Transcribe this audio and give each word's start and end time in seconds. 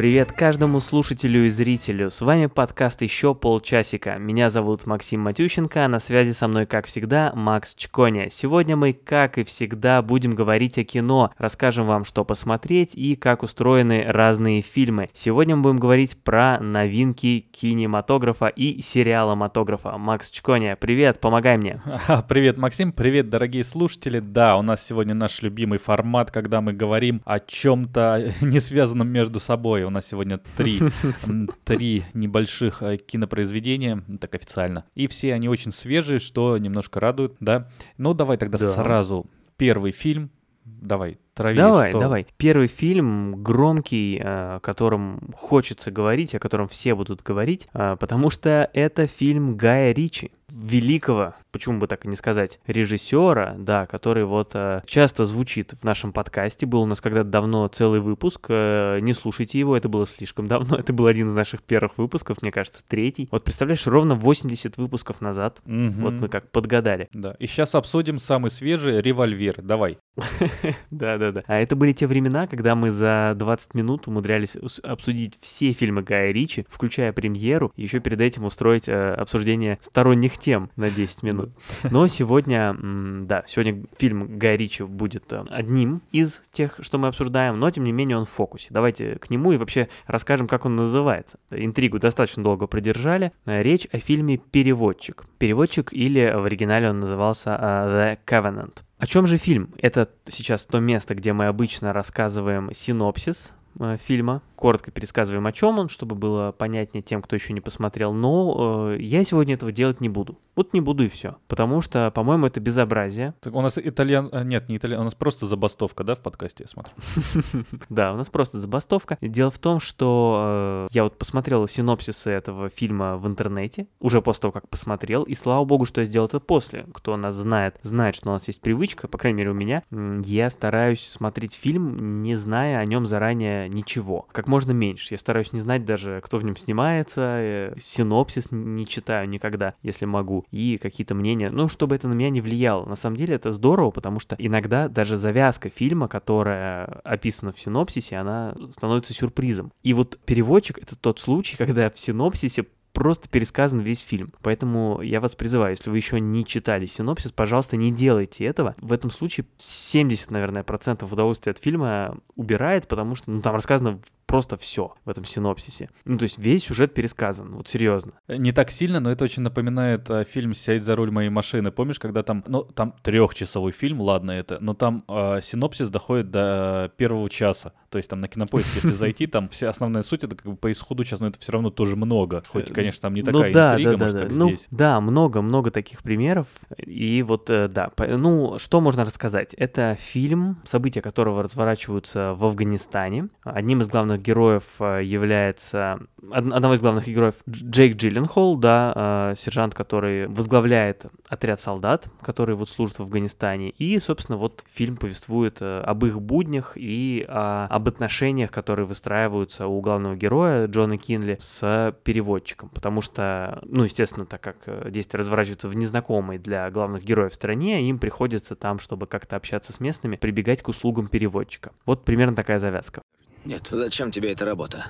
Привет 0.00 0.32
каждому 0.32 0.80
слушателю 0.80 1.44
и 1.44 1.50
зрителю. 1.50 2.10
С 2.10 2.22
вами 2.22 2.46
подкаст 2.46 3.02
«Еще 3.02 3.34
полчасика». 3.34 4.16
Меня 4.16 4.48
зовут 4.48 4.86
Максим 4.86 5.20
Матющенко, 5.20 5.84
а 5.84 5.88
на 5.88 6.00
связи 6.00 6.32
со 6.32 6.48
мной, 6.48 6.64
как 6.64 6.86
всегда, 6.86 7.34
Макс 7.34 7.74
Чконя. 7.74 8.30
Сегодня 8.30 8.76
мы, 8.76 8.94
как 8.94 9.36
и 9.36 9.44
всегда, 9.44 10.00
будем 10.00 10.34
говорить 10.34 10.78
о 10.78 10.84
кино, 10.84 11.32
расскажем 11.36 11.86
вам, 11.86 12.06
что 12.06 12.24
посмотреть 12.24 12.94
и 12.94 13.14
как 13.14 13.42
устроены 13.42 14.04
разные 14.06 14.62
фильмы. 14.62 15.10
Сегодня 15.12 15.56
мы 15.56 15.64
будем 15.64 15.78
говорить 15.78 16.16
про 16.16 16.58
новинки 16.60 17.40
кинематографа 17.52 18.46
и 18.46 18.80
сериаломатографа. 18.80 19.98
Макс 19.98 20.30
Чконя, 20.30 20.76
привет, 20.76 21.20
помогай 21.20 21.58
мне. 21.58 21.82
Привет, 22.26 22.56
Максим, 22.56 22.92
привет, 22.92 23.28
дорогие 23.28 23.64
слушатели. 23.64 24.20
Да, 24.20 24.56
у 24.56 24.62
нас 24.62 24.82
сегодня 24.82 25.14
наш 25.14 25.42
любимый 25.42 25.78
формат, 25.78 26.30
когда 26.30 26.62
мы 26.62 26.72
говорим 26.72 27.20
о 27.26 27.38
чем-то 27.38 28.32
не 28.40 28.60
связанном 28.60 29.08
между 29.08 29.40
собой 29.40 29.89
у 29.90 29.92
нас 29.92 30.06
сегодня 30.06 30.38
три, 30.56 30.80
три 31.64 32.04
небольших 32.14 32.82
э, 32.82 32.96
кинопроизведения, 32.96 34.02
так 34.20 34.34
официально. 34.34 34.84
И 34.94 35.06
все 35.08 35.34
они 35.34 35.48
очень 35.48 35.72
свежие, 35.72 36.20
что 36.20 36.56
немножко 36.58 37.00
радует, 37.00 37.34
да. 37.40 37.68
Ну, 37.98 38.14
давай 38.14 38.38
тогда 38.38 38.58
да. 38.58 38.72
сразу 38.72 39.26
первый 39.56 39.92
фильм. 39.92 40.30
Давай, 40.64 41.18
трави. 41.40 41.56
Давай, 41.56 41.90
что... 41.90 42.00
давай. 42.00 42.26
Первый 42.36 42.68
фильм 42.68 43.42
громкий, 43.42 44.18
э, 44.18 44.56
о 44.56 44.60
котором 44.60 45.20
хочется 45.34 45.90
говорить, 45.90 46.34
о 46.34 46.38
котором 46.38 46.68
все 46.68 46.94
будут 46.94 47.22
говорить, 47.22 47.68
э, 47.74 47.96
потому 47.98 48.30
что 48.30 48.70
это 48.72 49.06
фильм 49.06 49.56
Гая 49.56 49.92
Ричи 49.92 50.32
великого, 50.52 51.34
почему 51.52 51.78
бы 51.78 51.86
так 51.86 52.04
и 52.04 52.08
не 52.08 52.16
сказать, 52.16 52.60
режиссера, 52.66 53.54
да, 53.58 53.86
который 53.86 54.24
вот 54.24 54.50
э, 54.54 54.82
часто 54.86 55.24
звучит 55.24 55.74
в 55.80 55.84
нашем 55.84 56.12
подкасте. 56.12 56.66
Был 56.66 56.82
у 56.82 56.86
нас 56.86 57.00
когда-то 57.00 57.28
давно 57.28 57.66
целый 57.68 58.00
выпуск. 58.00 58.46
Э, 58.48 58.98
не 59.00 59.14
слушайте 59.14 59.58
его, 59.58 59.76
это 59.76 59.88
было 59.88 60.06
слишком 60.06 60.46
давно. 60.46 60.76
Это 60.80 60.92
был 60.92 61.06
один 61.06 61.28
из 61.28 61.34
наших 61.34 61.62
первых 61.62 61.98
выпусков, 61.98 62.42
мне 62.42 62.50
кажется, 62.50 62.82
третий. 62.86 63.28
Вот 63.30 63.44
представляешь, 63.44 63.86
ровно 63.86 64.14
80 64.14 64.76
выпусков 64.76 65.20
назад. 65.20 65.60
Угу. 65.66 65.92
Вот 65.98 66.12
мы 66.14 66.28
как 66.28 66.50
подгадали. 66.50 67.08
Да. 67.12 67.36
И 67.38 67.46
сейчас 67.46 67.74
обсудим 67.74 68.18
самый 68.18 68.50
свежий 68.50 69.00
револьвер. 69.00 69.60
Давай. 69.62 69.98
Да-да-да. 71.30 71.44
А 71.52 71.60
это 71.60 71.76
были 71.76 71.92
те 71.92 72.06
времена, 72.06 72.46
когда 72.46 72.74
мы 72.74 72.90
за 72.90 73.34
20 73.36 73.74
минут 73.74 74.08
умудрялись 74.08 74.56
обсудить 74.82 75.38
все 75.40 75.72
фильмы 75.72 76.02
Гая 76.02 76.32
Ричи, 76.32 76.66
включая 76.68 77.12
премьеру, 77.12 77.72
и 77.76 77.82
еще 77.82 78.00
перед 78.00 78.20
этим 78.20 78.44
устроить 78.44 78.88
э, 78.88 79.14
обсуждение 79.14 79.78
сторонних 79.80 80.38
тем 80.38 80.70
на 80.76 80.90
10 80.90 81.22
минут. 81.22 81.50
Но 81.90 82.06
сегодня, 82.08 82.76
да, 83.22 83.44
сегодня 83.46 83.84
фильм 83.98 84.38
Гая 84.38 84.56
Ричи 84.56 84.82
будет 84.82 85.32
э, 85.32 85.44
одним 85.50 86.02
из 86.12 86.42
тех, 86.52 86.78
что 86.80 86.98
мы 86.98 87.08
обсуждаем, 87.08 87.58
но 87.58 87.70
тем 87.70 87.84
не 87.84 87.92
менее 87.92 88.18
он 88.18 88.26
в 88.26 88.30
фокусе. 88.30 88.68
Давайте 88.70 89.16
к 89.16 89.30
нему 89.30 89.52
и 89.52 89.56
вообще 89.56 89.88
расскажем, 90.06 90.48
как 90.48 90.64
он 90.64 90.76
называется. 90.76 91.38
Интригу 91.50 91.98
достаточно 91.98 92.42
долго 92.42 92.66
продержали. 92.66 93.32
Речь 93.46 93.86
о 93.92 93.98
фильме 93.98 94.38
«Переводчик». 94.38 95.26
«Переводчик» 95.38 95.92
или 95.92 96.32
в 96.34 96.44
оригинале 96.44 96.90
он 96.90 97.00
назывался 97.00 97.50
э, 97.50 98.18
«The 98.18 98.18
Covenant». 98.26 98.82
О 99.00 99.06
чем 99.06 99.26
же 99.26 99.38
фильм? 99.38 99.70
Это 99.78 100.10
сейчас 100.28 100.66
то 100.66 100.78
место, 100.78 101.14
где 101.14 101.32
мы 101.32 101.46
обычно 101.46 101.94
рассказываем 101.94 102.70
синопсис 102.74 103.54
э, 103.78 103.96
фильма, 103.96 104.42
коротко 104.60 104.92
пересказываем, 104.92 105.46
о 105.46 105.52
чем 105.52 105.78
он, 105.78 105.88
чтобы 105.88 106.14
было 106.14 106.52
понятнее 106.52 107.02
тем, 107.02 107.22
кто 107.22 107.34
еще 107.34 107.52
не 107.52 107.60
посмотрел. 107.60 108.12
Но 108.12 108.92
э, 108.92 109.00
я 109.00 109.24
сегодня 109.24 109.54
этого 109.54 109.72
делать 109.72 110.00
не 110.00 110.08
буду. 110.08 110.38
Вот 110.54 110.74
не 110.74 110.80
буду 110.80 111.04
и 111.04 111.08
все. 111.08 111.36
Потому 111.48 111.80
что, 111.80 112.10
по-моему, 112.10 112.46
это 112.46 112.60
безобразие. 112.60 113.34
Так 113.40 113.54
у 113.54 113.62
нас 113.62 113.78
итальян... 113.78 114.28
А, 114.30 114.44
нет, 114.44 114.68
не 114.68 114.76
итальян, 114.76 115.00
у 115.00 115.04
нас 115.04 115.14
просто 115.14 115.46
забастовка, 115.46 116.04
да, 116.04 116.14
в 116.14 116.20
подкасте, 116.20 116.64
я 116.64 116.68
смотрю? 116.68 116.92
Да, 117.88 118.12
у 118.12 118.16
нас 118.16 118.28
просто 118.28 118.60
забастовка. 118.60 119.16
Дело 119.20 119.50
в 119.50 119.58
том, 119.58 119.80
что 119.80 120.86
э, 120.90 120.94
я 120.94 121.04
вот 121.04 121.16
посмотрел 121.16 121.66
синопсисы 121.66 122.30
этого 122.30 122.68
фильма 122.68 123.16
в 123.16 123.26
интернете, 123.26 123.86
уже 124.00 124.20
после 124.20 124.42
того, 124.42 124.52
как 124.52 124.68
посмотрел, 124.68 125.22
и 125.22 125.34
слава 125.34 125.64
богу, 125.64 125.86
что 125.86 126.02
я 126.02 126.04
сделал 126.04 126.26
это 126.26 126.40
после. 126.40 126.84
Кто 126.92 127.16
нас 127.16 127.34
знает, 127.34 127.80
знает, 127.82 128.14
что 128.14 128.28
у 128.28 128.32
нас 128.32 128.46
есть 128.46 128.60
привычка, 128.60 129.08
по 129.08 129.18
крайней 129.18 129.38
мере 129.38 129.50
у 129.50 129.54
меня, 129.54 129.82
я 129.90 130.50
стараюсь 130.50 131.08
смотреть 131.08 131.54
фильм, 131.54 132.22
не 132.22 132.36
зная 132.36 132.78
о 132.78 132.84
нем 132.84 133.06
заранее 133.06 133.68
ничего. 133.68 134.26
Как 134.32 134.46
можно 134.50 134.72
меньше. 134.72 135.14
Я 135.14 135.18
стараюсь 135.18 135.52
не 135.52 135.60
знать 135.60 135.84
даже, 135.84 136.20
кто 136.22 136.38
в 136.38 136.44
нем 136.44 136.56
снимается, 136.56 137.20
э, 137.22 137.74
синопсис 137.80 138.48
не 138.50 138.86
читаю 138.86 139.28
никогда, 139.28 139.74
если 139.82 140.04
могу, 140.04 140.44
и 140.50 140.76
какие-то 140.76 141.14
мнения, 141.14 141.50
ну, 141.50 141.68
чтобы 141.68 141.94
это 141.94 142.08
на 142.08 142.12
меня 142.12 142.28
не 142.30 142.40
влияло. 142.40 142.84
На 142.84 142.96
самом 142.96 143.16
деле 143.16 143.36
это 143.36 143.52
здорово, 143.52 143.90
потому 143.90 144.18
что 144.20 144.36
иногда 144.38 144.88
даже 144.88 145.16
завязка 145.16 145.70
фильма, 145.70 146.08
которая 146.08 146.84
описана 147.04 147.52
в 147.52 147.60
синопсисе, 147.60 148.16
она 148.16 148.54
становится 148.70 149.14
сюрпризом. 149.14 149.72
И 149.82 149.94
вот 149.94 150.18
переводчик— 150.26 150.78
это 150.82 150.96
тот 150.96 151.20
случай, 151.20 151.56
когда 151.56 151.88
в 151.88 151.98
синопсисе 151.98 152.66
просто 152.92 153.28
пересказан 153.28 153.80
весь 153.80 154.00
фильм. 154.00 154.30
Поэтому 154.42 155.00
я 155.00 155.20
вас 155.20 155.36
призываю, 155.36 155.72
если 155.72 155.90
вы 155.90 155.96
еще 155.96 156.20
не 156.20 156.44
читали 156.44 156.86
синопсис, 156.86 157.32
пожалуйста, 157.32 157.76
не 157.76 157.92
делайте 157.92 158.44
этого. 158.44 158.74
В 158.78 158.92
этом 158.92 159.10
случае 159.10 159.46
70, 159.56 160.30
наверное, 160.30 160.62
процентов 160.62 161.12
удовольствия 161.12 161.52
от 161.52 161.58
фильма 161.58 162.18
убирает, 162.36 162.88
потому 162.88 163.14
что 163.14 163.30
ну, 163.30 163.40
там 163.42 163.54
рассказано 163.54 164.00
просто 164.30 164.56
все 164.56 164.94
в 165.04 165.10
этом 165.10 165.24
синопсисе. 165.24 165.90
Ну, 166.04 166.16
то 166.16 166.22
есть 166.22 166.38
весь 166.38 166.64
сюжет 166.64 166.94
пересказан, 166.94 167.56
вот 167.56 167.68
серьезно. 167.68 168.12
Не 168.28 168.52
так 168.52 168.70
сильно, 168.70 169.00
но 169.00 169.10
это 169.10 169.24
очень 169.24 169.42
напоминает 169.42 170.08
а, 170.08 170.22
фильм 170.22 170.54
«Сядь 170.54 170.84
за 170.84 170.94
руль 170.94 171.10
моей 171.10 171.30
машины». 171.30 171.72
Помнишь, 171.72 171.98
когда 171.98 172.22
там, 172.22 172.44
ну, 172.46 172.62
там 172.62 172.94
трехчасовой 173.02 173.72
фильм, 173.72 174.00
ладно 174.00 174.30
это, 174.30 174.58
но 174.60 174.74
там 174.74 175.02
а, 175.08 175.40
синопсис 175.40 175.88
доходит 175.88 176.30
до 176.30 176.92
первого 176.96 177.28
часа. 177.28 177.72
То 177.90 177.98
есть 177.98 178.08
там 178.08 178.20
на 178.20 178.28
кинопоиск, 178.28 178.68
если 178.76 178.92
зайти, 178.92 179.26
там 179.26 179.48
вся 179.48 179.68
основная 179.68 180.02
суть, 180.04 180.22
это 180.22 180.36
как 180.36 180.46
бы 180.46 180.56
по 180.56 180.70
исходу 180.70 181.04
сейчас, 181.04 181.18
но 181.18 181.26
это 181.26 181.40
все 181.40 181.52
равно 181.52 181.70
тоже 181.70 181.96
много. 181.96 182.44
Хоть, 182.46 182.70
э, 182.70 182.72
конечно, 182.72 183.02
там 183.02 183.14
не 183.14 183.22
ну 183.22 183.32
такая 183.32 183.48
ну, 183.48 183.52
да, 183.52 183.72
интрига, 183.72 183.90
да, 183.90 183.98
может, 183.98 184.16
да, 184.16 184.22
как 184.22 184.36
ну, 184.36 184.46
здесь. 184.46 184.68
Да, 184.70 185.00
много-много 185.00 185.70
таких 185.72 186.02
примеров. 186.02 186.46
И 186.78 187.22
вот, 187.24 187.50
э, 187.50 187.66
да, 187.66 187.90
ну, 187.98 188.58
что 188.58 188.80
можно 188.80 189.04
рассказать? 189.04 189.54
Это 189.54 189.96
фильм, 190.00 190.58
события 190.64 191.02
которого 191.02 191.42
разворачиваются 191.42 192.34
в 192.34 192.44
Афганистане. 192.44 193.28
Одним 193.42 193.82
из 193.82 193.88
главных 193.88 194.19
главных 194.20 194.22
героев 194.22 194.64
э, 194.80 195.02
является... 195.04 196.00
Одного 196.30 196.74
из 196.74 196.80
главных 196.80 197.06
героев 197.06 197.34
Джейк 197.48 197.96
Джилленхол, 197.96 198.56
да, 198.56 199.32
э, 199.32 199.34
сержант, 199.36 199.74
который 199.74 200.26
возглавляет 200.28 201.06
отряд 201.28 201.60
солдат, 201.60 202.08
которые 202.22 202.56
вот 202.56 202.68
служат 202.68 202.98
в 202.98 203.02
Афганистане. 203.02 203.70
И, 203.70 203.98
собственно, 203.98 204.38
вот 204.38 204.62
фильм 204.68 204.96
повествует 204.96 205.58
э, 205.60 205.80
об 205.80 206.04
их 206.04 206.20
буднях 206.20 206.72
и 206.76 207.26
об 207.28 207.88
отношениях, 207.88 208.50
которые 208.50 208.86
выстраиваются 208.86 209.66
у 209.66 209.80
главного 209.80 210.16
героя 210.16 210.66
Джона 210.66 210.98
Кинли 210.98 211.38
с 211.40 211.94
переводчиком. 212.04 212.68
Потому 212.70 213.02
что, 213.02 213.60
ну, 213.64 213.84
естественно, 213.84 214.26
так 214.26 214.40
как 214.40 214.90
действие 214.90 215.20
разворачивается 215.20 215.68
в 215.68 215.74
незнакомой 215.74 216.38
для 216.38 216.70
главных 216.70 217.04
героев 217.04 217.34
стране, 217.34 217.88
им 217.88 217.98
приходится 217.98 218.56
там, 218.56 218.78
чтобы 218.78 219.06
как-то 219.06 219.36
общаться 219.36 219.72
с 219.72 219.80
местными, 219.80 220.16
прибегать 220.16 220.62
к 220.62 220.68
услугам 220.68 221.08
переводчика. 221.08 221.72
Вот 221.86 222.04
примерно 222.04 222.36
такая 222.36 222.58
завязка. 222.58 223.02
Нет. 223.44 223.68
Зачем 223.70 224.10
тебе 224.10 224.32
эта 224.32 224.44
работа? 224.44 224.86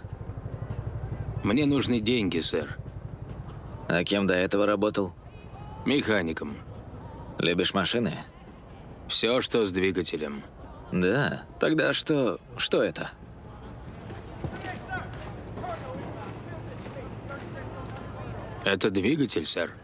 Мне 1.44 1.66
нужны 1.66 2.00
деньги, 2.00 2.38
сэр. 2.38 2.78
А 3.88 4.05
кем 4.05 4.27
до 4.27 4.34
этого 4.34 4.66
работал? 4.66 5.12
Механиком. 5.87 6.56
Любишь 7.38 7.75
машины? 7.75 8.19
Все, 9.09 9.41
что 9.41 9.66
с 9.66 9.72
двигателем. 9.72 10.43
Да? 10.93 11.44
Тогда 11.59 11.93
что... 11.93 12.41
что 12.56 12.83
это? 12.83 13.11
Это 18.65 18.91
двигатель, 18.91 19.47
сэр 19.47 19.80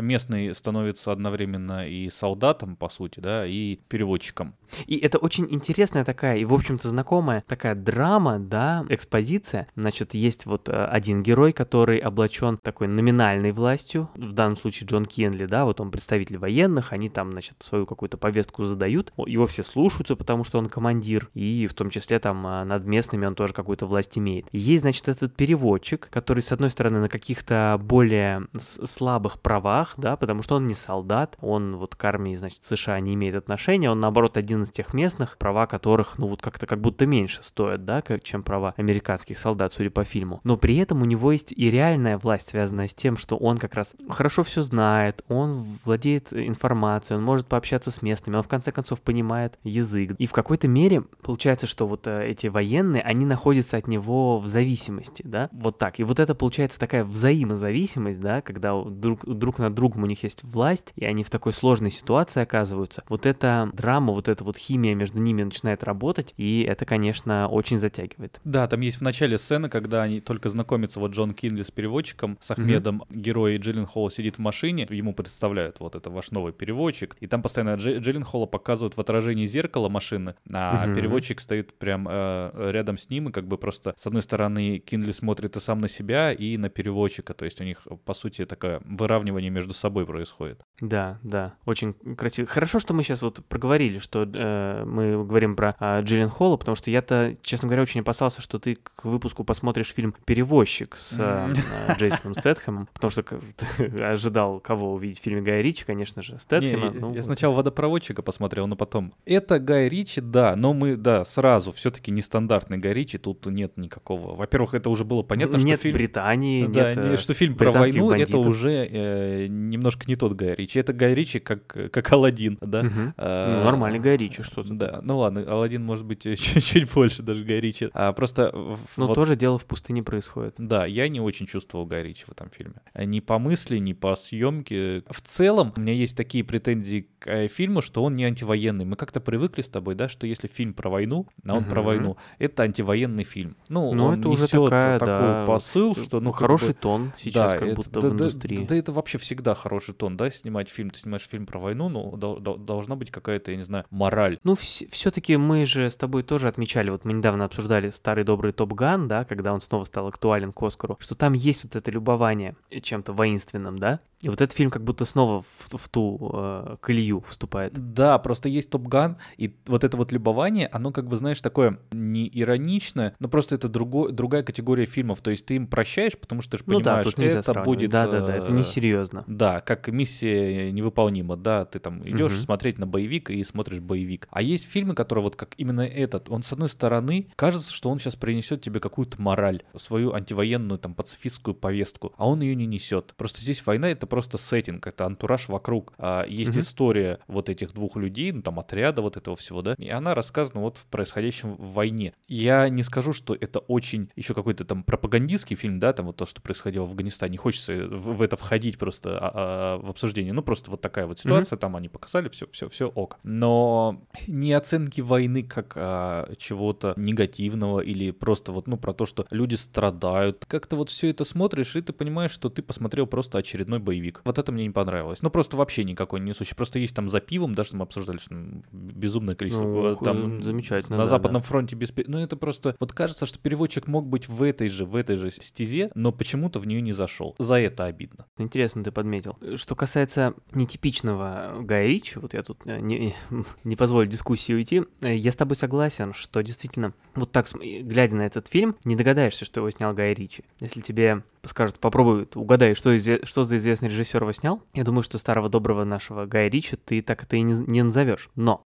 местный 0.00 0.54
становится 0.54 1.12
одновременно 1.12 1.86
и 1.86 2.10
солдатом, 2.10 2.76
по 2.76 2.88
сути, 2.88 3.20
да, 3.20 3.46
и 3.46 3.76
переводчиком. 3.88 4.54
И 4.86 4.96
это 4.98 5.18
очень 5.18 5.46
интересная 5.50 6.04
такая, 6.04 6.38
и, 6.38 6.44
в 6.44 6.54
общем-то, 6.54 6.88
знакомая 6.88 7.44
такая 7.46 7.74
драма, 7.74 8.38
да, 8.38 8.84
экспозиция. 8.88 9.66
Значит, 9.76 10.14
есть 10.14 10.46
вот 10.46 10.68
э, 10.68 10.84
один 10.84 11.22
герой, 11.22 11.52
который 11.52 11.98
облачен 11.98 12.58
такой 12.58 12.88
номинальной 12.88 13.52
властью, 13.52 14.08
в 14.14 14.32
данном 14.32 14.56
случае 14.56 14.86
Джон 14.86 15.06
Кенли, 15.06 15.46
да, 15.46 15.64
вот 15.64 15.80
он 15.80 15.90
представитель 15.90 16.38
военных, 16.38 16.92
они 16.92 17.08
там, 17.08 17.32
значит, 17.32 17.56
свою 17.60 17.86
какую-то 17.86 18.16
повестку 18.16 18.64
задают, 18.64 19.12
его 19.26 19.46
все 19.46 19.64
слушаются, 19.64 20.16
потому 20.16 20.44
что 20.44 20.58
он 20.58 20.68
командир, 20.68 21.28
и 21.34 21.66
в 21.66 21.74
том 21.74 21.90
числе 21.90 22.18
там 22.18 22.46
э, 22.46 22.64
над 22.64 22.86
местными 22.86 23.26
он 23.26 23.34
тоже 23.34 23.52
какую-то 23.52 23.86
власть 23.86 24.16
имеет. 24.18 24.46
Есть, 24.52 24.82
значит, 24.82 25.08
этот 25.08 25.34
переводчик, 25.34 26.08
который, 26.10 26.40
с 26.40 26.52
одной 26.52 26.70
стороны, 26.70 27.00
на 27.00 27.08
каких-то 27.08 27.78
более 27.80 28.46
слабых 28.60 29.40
правах, 29.40 29.89
правах, 29.90 29.94
да, 29.96 30.16
потому 30.16 30.42
что 30.42 30.56
он 30.56 30.66
не 30.66 30.74
солдат, 30.74 31.36
он 31.40 31.76
вот 31.76 31.94
к 31.94 32.04
армии, 32.04 32.34
значит, 32.34 32.62
США 32.64 33.00
не 33.00 33.14
имеет 33.14 33.34
отношения, 33.34 33.90
он, 33.90 34.00
наоборот, 34.00 34.36
один 34.36 34.62
из 34.62 34.70
тех 34.70 34.94
местных, 34.94 35.38
права 35.38 35.66
которых, 35.66 36.18
ну, 36.18 36.28
вот 36.28 36.42
как-то 36.42 36.66
как 36.66 36.80
будто 36.80 37.06
меньше 37.06 37.42
стоят, 37.42 37.84
да, 37.84 38.02
как, 38.02 38.22
чем 38.22 38.42
права 38.42 38.74
американских 38.76 39.38
солдат, 39.38 39.72
судя 39.72 39.90
по 39.90 40.04
фильму. 40.04 40.40
Но 40.44 40.56
при 40.56 40.76
этом 40.76 41.02
у 41.02 41.04
него 41.04 41.32
есть 41.32 41.52
и 41.52 41.70
реальная 41.70 42.18
власть, 42.18 42.48
связанная 42.48 42.88
с 42.88 42.94
тем, 42.94 43.16
что 43.16 43.36
он 43.36 43.58
как 43.58 43.74
раз 43.74 43.94
хорошо 44.08 44.42
все 44.42 44.62
знает, 44.62 45.24
он 45.28 45.64
владеет 45.84 46.32
информацией, 46.32 47.18
он 47.18 47.24
может 47.24 47.46
пообщаться 47.46 47.90
с 47.90 48.02
местными, 48.02 48.36
он 48.36 48.42
в 48.42 48.48
конце 48.48 48.72
концов 48.72 49.00
понимает 49.00 49.58
язык. 49.64 50.14
И 50.18 50.26
в 50.26 50.32
какой-то 50.32 50.68
мере 50.68 51.02
получается, 51.22 51.66
что 51.66 51.86
вот 51.86 52.06
э, 52.06 52.28
эти 52.28 52.46
военные, 52.46 53.02
они 53.02 53.24
находятся 53.24 53.76
от 53.76 53.86
него 53.86 54.38
в 54.38 54.48
зависимости, 54.48 55.22
да, 55.24 55.48
вот 55.52 55.78
так. 55.78 56.00
И 56.00 56.04
вот 56.04 56.18
это 56.18 56.34
получается 56.34 56.78
такая 56.78 57.04
взаимозависимость, 57.04 58.20
да, 58.20 58.40
когда 58.40 58.80
друг, 58.82 59.24
друг 59.24 59.58
над 59.58 59.74
другом 59.80 60.02
у 60.02 60.06
них 60.06 60.22
есть 60.22 60.44
власть, 60.44 60.92
и 60.94 61.06
они 61.06 61.24
в 61.24 61.30
такой 61.30 61.54
сложной 61.54 61.90
ситуации 61.90 62.42
оказываются. 62.42 63.02
Вот 63.08 63.24
эта 63.24 63.70
драма, 63.72 64.12
вот 64.12 64.28
эта 64.28 64.44
вот 64.44 64.58
химия 64.58 64.94
между 64.94 65.18
ними 65.18 65.42
начинает 65.42 65.82
работать, 65.82 66.34
и 66.36 66.62
это, 66.68 66.84
конечно, 66.84 67.48
очень 67.48 67.78
затягивает. 67.78 68.40
Да, 68.44 68.68
там 68.68 68.80
есть 68.82 68.98
в 68.98 69.00
начале 69.00 69.38
сцена, 69.38 69.70
когда 69.70 70.02
они 70.02 70.20
только 70.20 70.50
знакомятся, 70.50 71.00
вот 71.00 71.12
Джон 71.12 71.32
Кинли 71.32 71.62
с 71.62 71.70
переводчиком, 71.70 72.36
с 72.42 72.50
Ахмедом, 72.50 73.04
mm-hmm. 73.08 73.16
герой 73.16 73.56
Джиллин 73.56 73.86
Холл 73.86 74.10
сидит 74.10 74.36
в 74.36 74.40
машине, 74.40 74.86
ему 74.90 75.14
представляют 75.14 75.80
вот 75.80 75.94
это 75.94 76.10
ваш 76.10 76.30
новый 76.30 76.52
переводчик, 76.52 77.16
и 77.20 77.26
там 77.26 77.40
постоянно 77.40 77.76
Дж- 77.76 78.00
Джиллин 78.00 78.24
Холла 78.24 78.46
показывают 78.46 78.96
в 78.96 79.00
отражении 79.00 79.46
зеркала 79.46 79.88
машины, 79.88 80.34
а 80.52 80.84
mm-hmm. 80.84 80.94
переводчик 80.94 81.40
стоит 81.40 81.78
прям 81.78 82.06
э, 82.10 82.70
рядом 82.72 82.98
с 82.98 83.08
ним, 83.08 83.30
и 83.30 83.32
как 83.32 83.48
бы 83.48 83.56
просто 83.56 83.94
с 83.96 84.06
одной 84.06 84.22
стороны 84.22 84.78
Кинли 84.78 85.12
смотрит 85.12 85.56
и 85.56 85.60
сам 85.60 85.80
на 85.80 85.88
себя, 85.88 86.32
и 86.32 86.58
на 86.58 86.68
переводчика, 86.68 87.32
то 87.32 87.46
есть 87.46 87.60
у 87.62 87.64
них, 87.64 87.86
по 88.04 88.12
сути, 88.12 88.44
такое 88.44 88.82
выравнивание 88.84 89.50
между 89.50 89.59
собой 89.68 90.06
происходит. 90.06 90.60
Да, 90.80 91.18
да, 91.22 91.54
очень 91.66 91.94
красиво. 92.16 92.46
Хорошо, 92.46 92.78
что 92.78 92.94
мы 92.94 93.02
сейчас 93.02 93.22
вот 93.22 93.44
проговорили, 93.46 93.98
что 93.98 94.28
э, 94.32 94.84
мы 94.84 95.24
говорим 95.24 95.56
про 95.56 95.76
э, 95.78 96.02
Джиллен 96.02 96.30
Холла, 96.30 96.56
потому 96.56 96.74
что 96.74 96.90
я-то, 96.90 97.36
честно 97.42 97.68
говоря, 97.68 97.82
очень 97.82 98.00
опасался, 98.00 98.40
что 98.40 98.58
ты 98.58 98.76
к 98.76 99.04
выпуску 99.04 99.44
посмотришь 99.44 99.92
фильм 99.92 100.14
«Перевозчик» 100.24 100.96
с 100.96 101.16
э, 101.18 101.94
Джейсоном 101.98 102.34
Стэтхэмом, 102.34 102.88
потому 102.92 103.10
что 103.10 103.24
ожидал 104.00 104.60
кого 104.60 104.94
увидеть 104.94 105.20
в 105.20 105.22
фильме 105.22 105.42
Гая 105.42 105.60
Ричи, 105.60 105.84
конечно 105.84 106.22
же, 106.22 106.38
Стэтхэма. 106.38 106.90
Не, 106.90 106.98
ну, 106.98 107.14
я 107.14 107.22
сначала 107.22 107.54
«Водопроводчика» 107.54 108.22
посмотрел, 108.22 108.66
но 108.66 108.76
потом. 108.76 109.12
Это 109.26 109.58
Гай 109.58 109.88
Ричи, 109.88 110.20
да, 110.20 110.56
но 110.56 110.72
мы, 110.72 110.96
да, 110.96 111.24
сразу, 111.24 111.72
все-таки 111.72 112.10
нестандартный 112.10 112.78
Гай 112.78 112.94
Ричи, 112.94 113.18
тут 113.18 113.46
нет 113.46 113.76
никакого. 113.76 114.34
Во-первых, 114.34 114.74
это 114.74 114.88
уже 114.88 115.04
было 115.04 115.22
понятно, 115.22 115.56
нет 115.56 115.78
что 115.78 115.82
фильм... 115.84 115.94
Британии, 115.94 116.66
да, 116.66 116.94
нет, 116.94 117.18
что 117.18 117.34
фильм 117.34 117.54
про 117.54 117.70
войну, 117.70 118.08
бандитов. 118.08 118.30
это 118.30 118.48
уже 118.48 118.88
э, 118.90 119.46
немножко 119.50 120.06
не 120.06 120.16
тот 120.16 120.32
Гай 120.34 120.54
Ричи. 120.54 120.78
Это 120.78 120.92
Гай 120.92 121.14
Ричи 121.14 121.38
как, 121.38 121.66
как 121.66 122.12
Алладин, 122.12 122.58
да? 122.60 122.80
Угу. 122.80 123.14
А, 123.16 123.52
ну, 123.52 123.64
нормальный 123.64 123.98
Гай 123.98 124.16
Ричи 124.16 124.42
что-то. 124.42 124.74
Да, 124.74 125.00
ну 125.02 125.18
ладно, 125.18 125.44
Алладин 125.46 125.84
может 125.84 126.04
быть 126.04 126.22
чуть-чуть 126.22 126.92
больше 126.92 127.22
даже 127.22 127.44
Гай 127.44 127.60
Ричи. 127.60 127.90
А 127.92 128.12
просто... 128.12 128.52
Но 128.96 129.06
вот, 129.06 129.14
тоже 129.14 129.36
дело 129.36 129.58
в 129.58 129.66
пустыне 129.66 130.02
происходит. 130.02 130.54
Да, 130.58 130.86
я 130.86 131.08
не 131.08 131.20
очень 131.20 131.46
чувствовал 131.46 131.86
Гай 131.86 132.02
Ричи 132.02 132.24
в 132.26 132.32
этом 132.32 132.50
фильме. 132.50 132.76
Ни 132.94 133.20
по 133.20 133.38
мысли, 133.38 133.78
ни 133.78 133.92
по 133.92 134.16
съемке. 134.16 135.02
В 135.10 135.20
целом, 135.22 135.72
у 135.76 135.80
меня 135.80 135.92
есть 135.92 136.16
такие 136.16 136.44
претензии 136.44 137.08
к 137.18 137.28
э, 137.28 137.48
фильму, 137.48 137.82
что 137.82 138.02
он 138.02 138.14
не 138.14 138.24
антивоенный. 138.24 138.84
Мы 138.84 138.96
как-то 138.96 139.20
привыкли 139.20 139.62
с 139.62 139.68
тобой, 139.68 139.94
да, 139.94 140.08
что 140.08 140.26
если 140.26 140.46
фильм 140.48 140.74
про 140.74 140.90
войну, 140.90 141.26
а 141.46 141.54
он 141.54 141.62
угу. 141.62 141.70
про 141.70 141.82
войну, 141.82 142.16
это 142.38 142.62
антивоенный 142.62 143.24
фильм. 143.24 143.56
Ну, 143.68 143.92
ну 143.94 144.06
он 144.06 144.20
это 144.20 144.28
уже 144.28 144.48
такая, 144.48 144.98
такой 144.98 145.14
да, 145.14 145.44
посыл, 145.46 145.94
что... 145.94 146.20
Ну, 146.20 146.32
хороший 146.32 146.68
бы, 146.68 146.74
тон 146.74 147.12
сейчас 147.18 147.52
да, 147.52 147.58
как 147.58 147.68
это, 147.68 147.76
будто 147.76 148.00
да, 148.00 148.08
в 148.08 148.12
индустрии. 148.12 148.58
Да, 148.58 148.66
да, 148.68 148.76
это 148.76 148.92
вообще 148.92 149.18
всегда 149.18 149.39
хороший 149.54 149.94
тон, 149.94 150.16
да, 150.16 150.30
снимать 150.30 150.68
фильм. 150.68 150.90
Ты 150.90 151.00
снимаешь 151.00 151.26
фильм 151.28 151.46
про 151.46 151.58
войну, 151.58 151.88
ну, 151.88 152.16
до, 152.16 152.36
до, 152.36 152.56
должна 152.56 152.96
быть 152.96 153.10
какая-то, 153.10 153.50
я 153.50 153.56
не 153.56 153.62
знаю, 153.62 153.84
мораль. 153.90 154.38
Ну, 154.44 154.54
все-таки 154.54 155.36
мы 155.36 155.64
же 155.64 155.90
с 155.90 155.96
тобой 155.96 156.22
тоже 156.22 156.48
отмечали, 156.48 156.90
вот 156.90 157.04
мы 157.04 157.12
недавно 157.12 157.44
обсуждали 157.44 157.90
старый 157.90 158.24
добрый 158.24 158.52
Топ 158.52 158.72
Ган, 158.72 159.08
да, 159.08 159.24
когда 159.24 159.52
он 159.52 159.60
снова 159.60 159.84
стал 159.84 160.08
актуален 160.08 160.52
к 160.52 160.62
Оскару, 160.62 160.96
что 161.00 161.14
там 161.14 161.32
есть 161.32 161.64
вот 161.64 161.76
это 161.76 161.90
любование 161.90 162.56
чем-то 162.82 163.12
воинственным, 163.12 163.78
да, 163.78 164.00
и 164.22 164.28
вот 164.28 164.40
этот 164.40 164.54
фильм 164.54 164.70
как 164.70 164.84
будто 164.84 165.06
снова 165.06 165.40
в, 165.40 165.76
в 165.76 165.88
ту 165.88 166.30
э, 166.34 166.76
колею 166.80 167.24
вступает. 167.26 167.72
Да, 167.94 168.18
просто 168.18 168.50
есть 168.50 168.68
Топ 168.68 168.82
Ган, 168.82 169.16
и 169.38 169.56
вот 169.66 169.82
это 169.82 169.96
вот 169.96 170.12
любование, 170.12 170.66
оно 170.66 170.92
как 170.92 171.06
бы, 171.08 171.16
знаешь, 171.16 171.40
такое 171.40 171.78
не 171.90 172.30
ироничное, 172.32 173.14
но 173.18 173.28
просто 173.28 173.54
это 173.54 173.68
друго, 173.68 174.10
другая 174.10 174.42
категория 174.42 174.84
фильмов. 174.84 175.22
То 175.22 175.30
есть 175.30 175.46
ты 175.46 175.56
им 175.56 175.66
прощаешь, 175.66 176.18
потому 176.18 176.42
что 176.42 176.52
ты 176.52 176.58
же 176.58 176.64
понимаешь, 176.64 177.06
ну 177.16 177.24
да, 177.24 177.38
это 177.38 177.62
будет... 177.62 177.90
Да-да-да, 177.90 178.36
это 178.36 178.52
несерьезно. 178.52 179.24
Да, 179.30 179.60
как 179.60 179.86
миссия 179.86 180.72
невыполнима, 180.72 181.36
да, 181.36 181.64
ты 181.64 181.78
там 181.78 182.06
идешь 182.06 182.32
угу. 182.32 182.40
смотреть 182.40 182.78
на 182.78 182.86
боевик 182.86 183.30
и 183.30 183.44
смотришь 183.44 183.78
боевик. 183.78 184.26
А 184.30 184.42
есть 184.42 184.68
фильмы, 184.68 184.94
которые 184.94 185.22
вот 185.22 185.36
как 185.36 185.54
именно 185.56 185.82
этот, 185.82 186.28
он 186.28 186.42
с 186.42 186.52
одной 186.52 186.68
стороны, 186.68 187.28
кажется, 187.36 187.72
что 187.72 187.90
он 187.90 188.00
сейчас 188.00 188.16
принесет 188.16 188.60
тебе 188.60 188.80
какую-то 188.80 189.22
мораль, 189.22 189.62
свою 189.76 190.14
антивоенную 190.14 190.80
там 190.80 190.94
пацифистскую 190.94 191.54
повестку, 191.54 192.12
а 192.16 192.28
он 192.28 192.40
ее 192.40 192.56
не 192.56 192.66
несет. 192.66 193.14
Просто 193.16 193.40
здесь 193.40 193.64
война 193.64 193.88
это 193.90 194.08
просто 194.08 194.36
сеттинг, 194.36 194.88
это 194.88 195.06
антураж 195.06 195.48
вокруг. 195.48 195.92
А, 195.96 196.26
есть 196.26 196.56
mm-hmm. 196.56 196.60
история 196.60 197.18
вот 197.28 197.48
этих 197.48 197.72
двух 197.72 197.94
людей, 197.94 198.32
ну 198.32 198.42
там 198.42 198.58
отряда 198.58 199.00
вот 199.00 199.16
этого 199.16 199.36
всего, 199.36 199.62
да, 199.62 199.74
и 199.78 199.88
она 199.90 200.16
рассказана 200.16 200.60
вот 200.60 200.76
в 200.76 200.86
происходящем 200.86 201.54
в 201.54 201.74
войне. 201.74 202.14
Я 202.26 202.68
не 202.68 202.82
скажу, 202.82 203.12
что 203.12 203.36
это 203.38 203.60
очень 203.60 204.10
еще 204.16 204.34
какой-то 204.34 204.64
там 204.64 204.82
пропагандистский 204.82 205.54
фильм, 205.54 205.78
да, 205.78 205.92
там 205.92 206.06
вот 206.06 206.16
то, 206.16 206.26
что 206.26 206.42
происходило 206.42 206.84
в 206.84 206.90
Афганистане, 206.90 207.30
не 207.30 207.38
хочется 207.38 207.86
в, 207.86 208.16
в 208.16 208.22
это 208.22 208.36
входить 208.36 208.76
просто 208.76 209.19
а, 209.20 209.32
а, 209.34 209.78
в 209.78 209.90
обсуждение, 209.90 210.32
ну 210.32 210.42
просто 210.42 210.70
вот 210.70 210.80
такая 210.80 211.06
вот 211.06 211.18
ситуация, 211.18 211.56
mm-hmm. 211.56 211.60
там 211.60 211.76
они 211.76 211.88
показали, 211.88 212.28
все, 212.28 212.46
все, 212.50 212.68
все 212.68 212.88
ок. 212.88 213.18
Но 213.22 214.02
не 214.26 214.52
оценки 214.52 215.00
войны 215.00 215.42
как 215.42 215.74
а, 215.76 216.32
чего-то 216.36 216.94
негативного 216.96 217.80
или 217.80 218.10
просто 218.10 218.52
вот, 218.52 218.66
ну, 218.66 218.76
про 218.76 218.92
то, 218.92 219.06
что 219.06 219.26
люди 219.30 219.54
страдают. 219.54 220.44
Как-то 220.46 220.76
вот 220.76 220.90
все 220.90 221.10
это 221.10 221.24
смотришь, 221.24 221.76
и 221.76 221.80
ты 221.80 221.92
понимаешь, 221.92 222.32
что 222.32 222.48
ты 222.48 222.62
посмотрел 222.62 223.06
просто 223.06 223.38
очередной 223.38 223.78
боевик 223.78 224.00
боевик. 224.00 224.22
Вот 224.24 224.38
это 224.38 224.52
мне 224.52 224.64
не 224.64 224.70
понравилось. 224.70 225.22
Ну, 225.22 225.30
просто 225.30 225.56
вообще 225.56 225.84
никакой 225.84 226.20
не 226.20 226.30
несущий. 226.30 226.56
Просто 226.56 226.78
есть 226.78 226.94
там 226.94 227.08
за 227.08 227.20
пивом, 227.20 227.54
да, 227.54 227.64
что 227.64 227.76
мы 227.76 227.82
обсуждали, 227.82 228.18
что 228.18 228.34
безумное 228.72 229.34
количество. 229.34 229.64
Ну, 229.64 229.96
там 229.96 230.42
замечательно. 230.42 230.96
На 230.96 231.04
да, 231.04 231.10
Западном 231.10 231.42
да. 231.42 231.48
фронте 231.48 231.76
без... 231.76 231.92
Ну, 232.06 232.18
это 232.18 232.36
просто... 232.36 232.76
Вот 232.78 232.92
кажется, 232.92 233.26
что 233.26 233.38
переводчик 233.38 233.86
мог 233.86 234.06
быть 234.06 234.28
в 234.28 234.42
этой 234.42 234.68
же, 234.68 234.84
в 234.84 234.96
этой 234.96 235.16
же 235.16 235.30
стезе, 235.30 235.90
но 235.94 236.12
почему-то 236.12 236.58
в 236.60 236.66
нее 236.66 236.80
не 236.80 236.92
зашел. 236.92 237.34
За 237.38 237.56
это 237.56 237.84
обидно. 237.84 238.26
Интересно 238.38 238.84
ты 238.84 238.90
подметил. 238.90 239.09
Что 239.56 239.74
касается 239.74 240.34
нетипичного 240.52 241.56
Гая 241.60 241.86
Ричи, 241.86 242.18
вот 242.18 242.34
я 242.34 242.42
тут 242.42 242.58
э, 242.64 242.80
не, 242.80 243.14
не 243.64 243.76
позволю 243.76 244.08
дискуссии 244.08 244.52
уйти, 244.52 244.82
э, 245.00 245.14
я 245.14 245.32
с 245.32 245.36
тобой 245.36 245.56
согласен, 245.56 246.12
что 246.14 246.40
действительно, 246.42 246.92
вот 247.14 247.32
так, 247.32 247.48
глядя 247.52 248.16
на 248.16 248.22
этот 248.22 248.48
фильм, 248.48 248.76
не 248.84 248.96
догадаешься, 248.96 249.44
что 249.44 249.60
его 249.60 249.70
снял 249.70 249.92
Гай 249.94 250.14
Ричи. 250.14 250.44
Если 250.60 250.80
тебе 250.80 251.22
скажут, 251.44 251.78
попробуй 251.78 252.28
угадай, 252.34 252.74
что, 252.74 252.98
что 253.24 253.44
за 253.44 253.56
известный 253.56 253.88
режиссер 253.88 254.22
его 254.22 254.32
снял, 254.32 254.62
я 254.74 254.84
думаю, 254.84 255.02
что 255.02 255.18
старого 255.18 255.48
доброго 255.48 255.84
нашего 255.84 256.26
Гая 256.26 256.48
Ричи 256.48 256.76
ты 256.76 257.02
так 257.02 257.22
это 257.22 257.36
и 257.36 257.42
не, 257.42 257.54
не 257.54 257.82
назовешь. 257.82 258.30
Но 258.36 258.62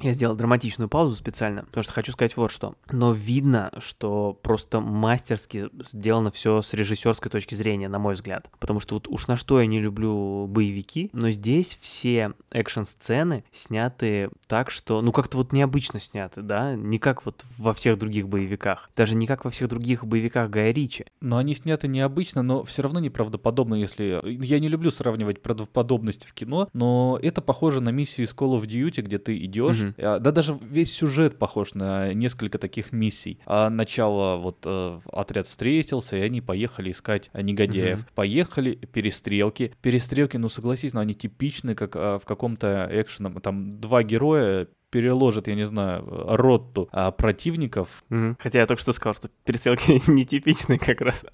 я 0.00 0.12
сделал 0.12 0.34
драматичную 0.34 0.88
паузу 0.88 1.14
специально, 1.14 1.64
потому 1.64 1.84
что 1.84 1.92
хочу 1.92 2.12
сказать 2.12 2.36
вот 2.36 2.50
что. 2.50 2.74
Но 2.90 3.12
видно, 3.12 3.72
что 3.78 4.38
просто 4.42 4.80
мастерски 4.80 5.68
сделано 5.82 6.30
все 6.30 6.62
с 6.62 6.72
режиссерской 6.74 7.30
точки 7.30 7.54
зрения, 7.54 7.88
на 7.88 7.98
мой 7.98 8.14
взгляд. 8.14 8.50
Потому 8.58 8.80
что 8.80 8.96
вот 8.96 9.06
уж 9.08 9.28
на 9.28 9.36
что 9.36 9.60
я 9.60 9.66
не 9.66 9.80
люблю 9.80 10.46
боевики, 10.48 11.10
но 11.12 11.30
здесь 11.30 11.78
все 11.80 12.32
экшн-сцены 12.50 13.44
сняты 13.52 14.30
так, 14.48 14.70
что, 14.70 15.00
ну, 15.00 15.12
как-то 15.12 15.36
вот 15.36 15.52
необычно 15.52 16.00
сняты, 16.00 16.42
да? 16.42 16.74
Не 16.74 16.98
как 16.98 17.24
вот 17.24 17.44
во 17.56 17.72
всех 17.72 17.98
других 17.98 18.28
боевиках. 18.28 18.90
Даже 18.96 19.14
не 19.14 19.26
как 19.26 19.44
во 19.44 19.50
всех 19.50 19.68
других 19.68 20.04
боевиках 20.04 20.50
Гая 20.50 20.72
Ричи. 20.72 21.06
Но 21.20 21.36
они 21.36 21.54
сняты 21.54 21.86
необычно, 21.86 22.42
но 22.42 22.64
все 22.64 22.82
равно 22.82 22.98
неправдоподобно, 22.98 23.76
если... 23.76 24.20
Я 24.24 24.58
не 24.58 24.68
люблю 24.68 24.90
сравнивать 24.90 25.40
правдоподобность 25.40 26.26
в 26.26 26.34
кино, 26.34 26.68
но 26.72 27.18
это 27.22 27.40
похоже 27.40 27.80
на 27.80 27.90
миссию 27.90 28.26
из 28.26 28.32
Call 28.32 28.60
of 28.60 28.66
Duty, 28.66 29.02
где 29.02 29.18
ты 29.18 29.38
идешь, 29.38 29.83
Mm-hmm. 29.88 30.20
Да 30.20 30.30
даже 30.30 30.58
весь 30.60 30.92
сюжет 30.92 31.38
похож 31.38 31.74
на 31.74 32.12
несколько 32.12 32.58
таких 32.58 32.92
миссий. 32.92 33.38
А 33.46 33.70
начало 33.70 34.36
вот 34.36 34.58
э, 34.64 35.00
отряд 35.12 35.46
встретился, 35.46 36.16
и 36.16 36.20
они 36.20 36.40
поехали 36.40 36.90
искать 36.90 37.30
негодяев. 37.34 38.00
Mm-hmm. 38.00 38.14
Поехали, 38.14 38.74
перестрелки. 38.74 39.72
Перестрелки, 39.82 40.36
ну 40.36 40.48
согласись, 40.48 40.92
но 40.92 41.00
они 41.00 41.14
типичны, 41.14 41.74
как 41.74 41.96
э, 41.96 42.18
в 42.18 42.24
каком-то 42.24 42.88
экшеном. 42.90 43.40
Там 43.40 43.80
два 43.80 44.02
героя 44.02 44.68
переложит, 44.90 45.48
я 45.48 45.56
не 45.56 45.66
знаю, 45.66 46.04
ротту 46.06 46.88
а, 46.92 47.10
противников. 47.10 48.04
Mm-hmm. 48.10 48.36
Хотя 48.38 48.60
я 48.60 48.66
только 48.66 48.80
что 48.80 48.92
сказал, 48.92 49.16
что 49.16 49.28
перестрелки 49.44 50.00
нетипичные 50.10 50.78
как 50.78 51.00
раз. 51.00 51.26